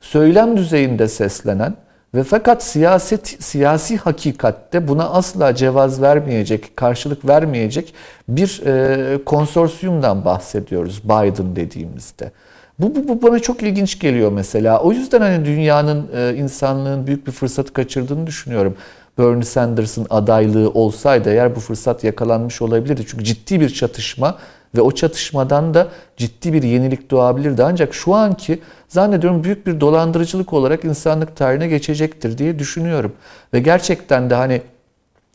[0.00, 1.74] söylem düzeyinde seslenen
[2.14, 7.94] ve fakat siyaset siyasi hakikatte buna asla cevaz vermeyecek, karşılık vermeyecek
[8.28, 12.32] bir e, konsorsiyumdan bahsediyoruz Biden dediğimizde.
[12.78, 14.80] Bu, bu, bu bana çok ilginç geliyor mesela.
[14.80, 18.76] O yüzden hani dünyanın, e, insanlığın büyük bir fırsatı kaçırdığını düşünüyorum.
[19.18, 23.04] Bernie Sanders'ın adaylığı olsaydı eğer bu fırsat yakalanmış olabilirdi.
[23.08, 24.38] Çünkü ciddi bir çatışma
[24.74, 27.64] ve o çatışmadan da ciddi bir yenilik doğabilirdi.
[27.64, 33.12] Ancak şu anki zannediyorum büyük bir dolandırıcılık olarak insanlık tarihine geçecektir diye düşünüyorum.
[33.54, 34.62] Ve gerçekten de hani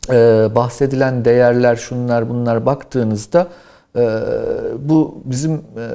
[0.10, 3.48] e, bahsedilen değerler şunlar bunlar baktığınızda
[3.96, 4.10] e,
[4.80, 5.86] bu bizim e,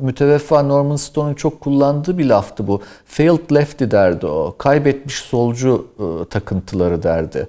[0.00, 2.82] müteveffa Norman Stone'un çok kullandığı bir laftı bu.
[3.06, 4.54] Failed lefty derdi o.
[4.58, 7.48] Kaybetmiş solcu e, takıntıları derdi.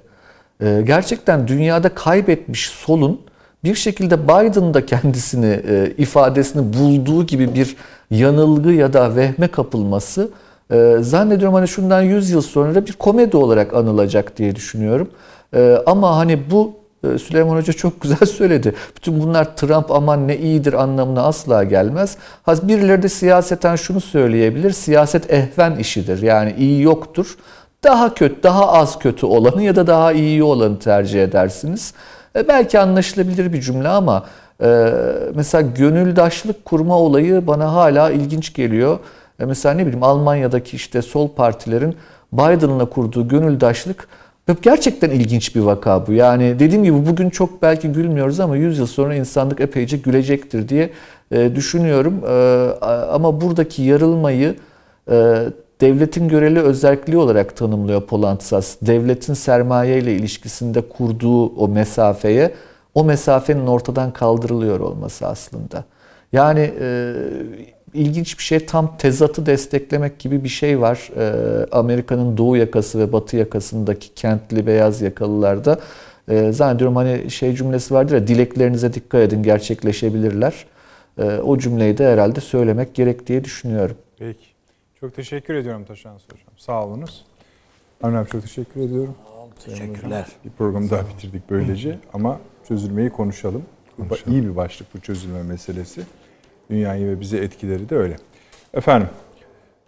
[0.60, 3.20] E, gerçekten dünyada kaybetmiş solun
[3.64, 7.76] bir şekilde Biden'da kendisini e, ifadesini bulduğu gibi bir
[8.10, 10.30] yanılgı ya da vehme kapılması
[10.70, 15.08] e, zannediyorum hani şundan 100 yıl sonra bir komedi olarak anılacak diye düşünüyorum.
[15.54, 16.72] E, ama hani bu
[17.04, 18.74] e, Süleyman Hoca çok güzel söyledi.
[18.96, 22.16] Bütün bunlar Trump aman ne iyidir anlamına asla gelmez.
[22.48, 24.70] Birileri de siyaseten şunu söyleyebilir.
[24.70, 26.22] Siyaset ehven işidir.
[26.22, 27.36] Yani iyi yoktur.
[27.84, 31.94] Daha kötü, daha az kötü olanı ya da daha iyi olanı tercih edersiniz.
[32.36, 34.26] E, belki anlaşılabilir bir cümle ama
[34.62, 34.92] e,
[35.34, 38.98] mesela gönüldaşlık kurma olayı bana hala ilginç geliyor.
[39.40, 41.96] E, mesela ne bileyim Almanya'daki işte sol partilerin
[42.32, 44.08] Biden'la kurduğu gönüldaşlık
[44.62, 46.12] gerçekten ilginç bir vaka bu.
[46.12, 50.90] Yani dediğim gibi bugün çok belki gülmüyoruz ama 100 yıl sonra insanlık epeyce gülecektir diye
[51.54, 52.20] düşünüyorum.
[53.10, 54.56] Ama buradaki yarılmayı
[55.80, 58.76] devletin göreli özelliği olarak tanımlıyor Polantzas.
[58.82, 62.54] Devletin sermaye ile ilişkisinde kurduğu o mesafeye,
[62.94, 65.84] o mesafenin ortadan kaldırılıyor olması aslında.
[66.32, 67.14] Yani e,
[67.94, 71.10] ilginç bir şey tam tezatı desteklemek gibi bir şey var.
[71.16, 75.78] Ee, Amerika'nın doğu yakası ve batı yakasındaki kentli beyaz yakalılarda.
[76.28, 80.66] Ee, zannediyorum hani şey cümlesi vardır ya dileklerinize dikkat edin gerçekleşebilirler.
[81.18, 83.96] Ee, o cümleyi de herhalde söylemek gerek diye düşünüyorum.
[84.18, 84.53] Peki.
[85.04, 86.38] Çok teşekkür ediyorum Taşan Hocam.
[86.56, 87.24] Sağ olunuz.
[88.02, 89.14] Avni abi çok teşekkür ediyorum.
[89.64, 90.26] Teşekkürler.
[90.44, 93.62] Bir programı daha bitirdik böylece ama çözülmeyi konuşalım.
[93.98, 96.02] Bu iyi bir başlık bu çözülme meselesi.
[96.70, 98.16] Dünyayı ve bizi etkileri de öyle.
[98.74, 99.08] Efendim,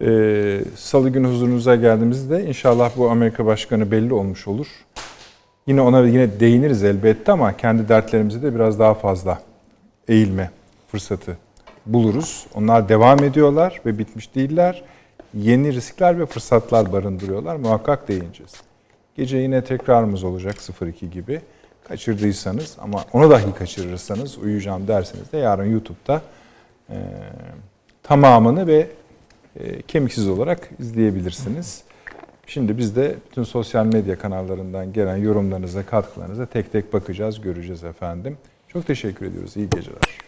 [0.01, 4.67] e, salı günü huzurunuza geldiğimizde inşallah bu Amerika Başkanı belli olmuş olur.
[5.67, 9.41] Yine ona yine değiniriz elbette ama kendi dertlerimize de biraz daha fazla
[10.07, 10.51] eğilme
[10.87, 11.37] fırsatı
[11.85, 12.47] buluruz.
[12.55, 14.83] Onlar devam ediyorlar ve bitmiş değiller.
[15.37, 17.55] Yeni riskler ve fırsatlar barındırıyorlar.
[17.55, 18.53] Muhakkak değineceğiz.
[19.15, 21.41] Gece yine tekrarımız olacak 02 gibi.
[21.83, 26.21] Kaçırdıysanız ama onu dahi kaçırırsanız uyuyacağım derseniz de yarın YouTube'da
[26.89, 26.97] e,
[28.03, 28.87] tamamını ve
[29.59, 31.83] e, kemiksiz olarak izleyebilirsiniz.
[32.47, 38.37] Şimdi biz de bütün sosyal medya kanallarından gelen yorumlarınıza, katkılarınıza tek tek bakacağız, göreceğiz efendim.
[38.67, 39.57] Çok teşekkür ediyoruz.
[39.57, 40.26] İyi geceler.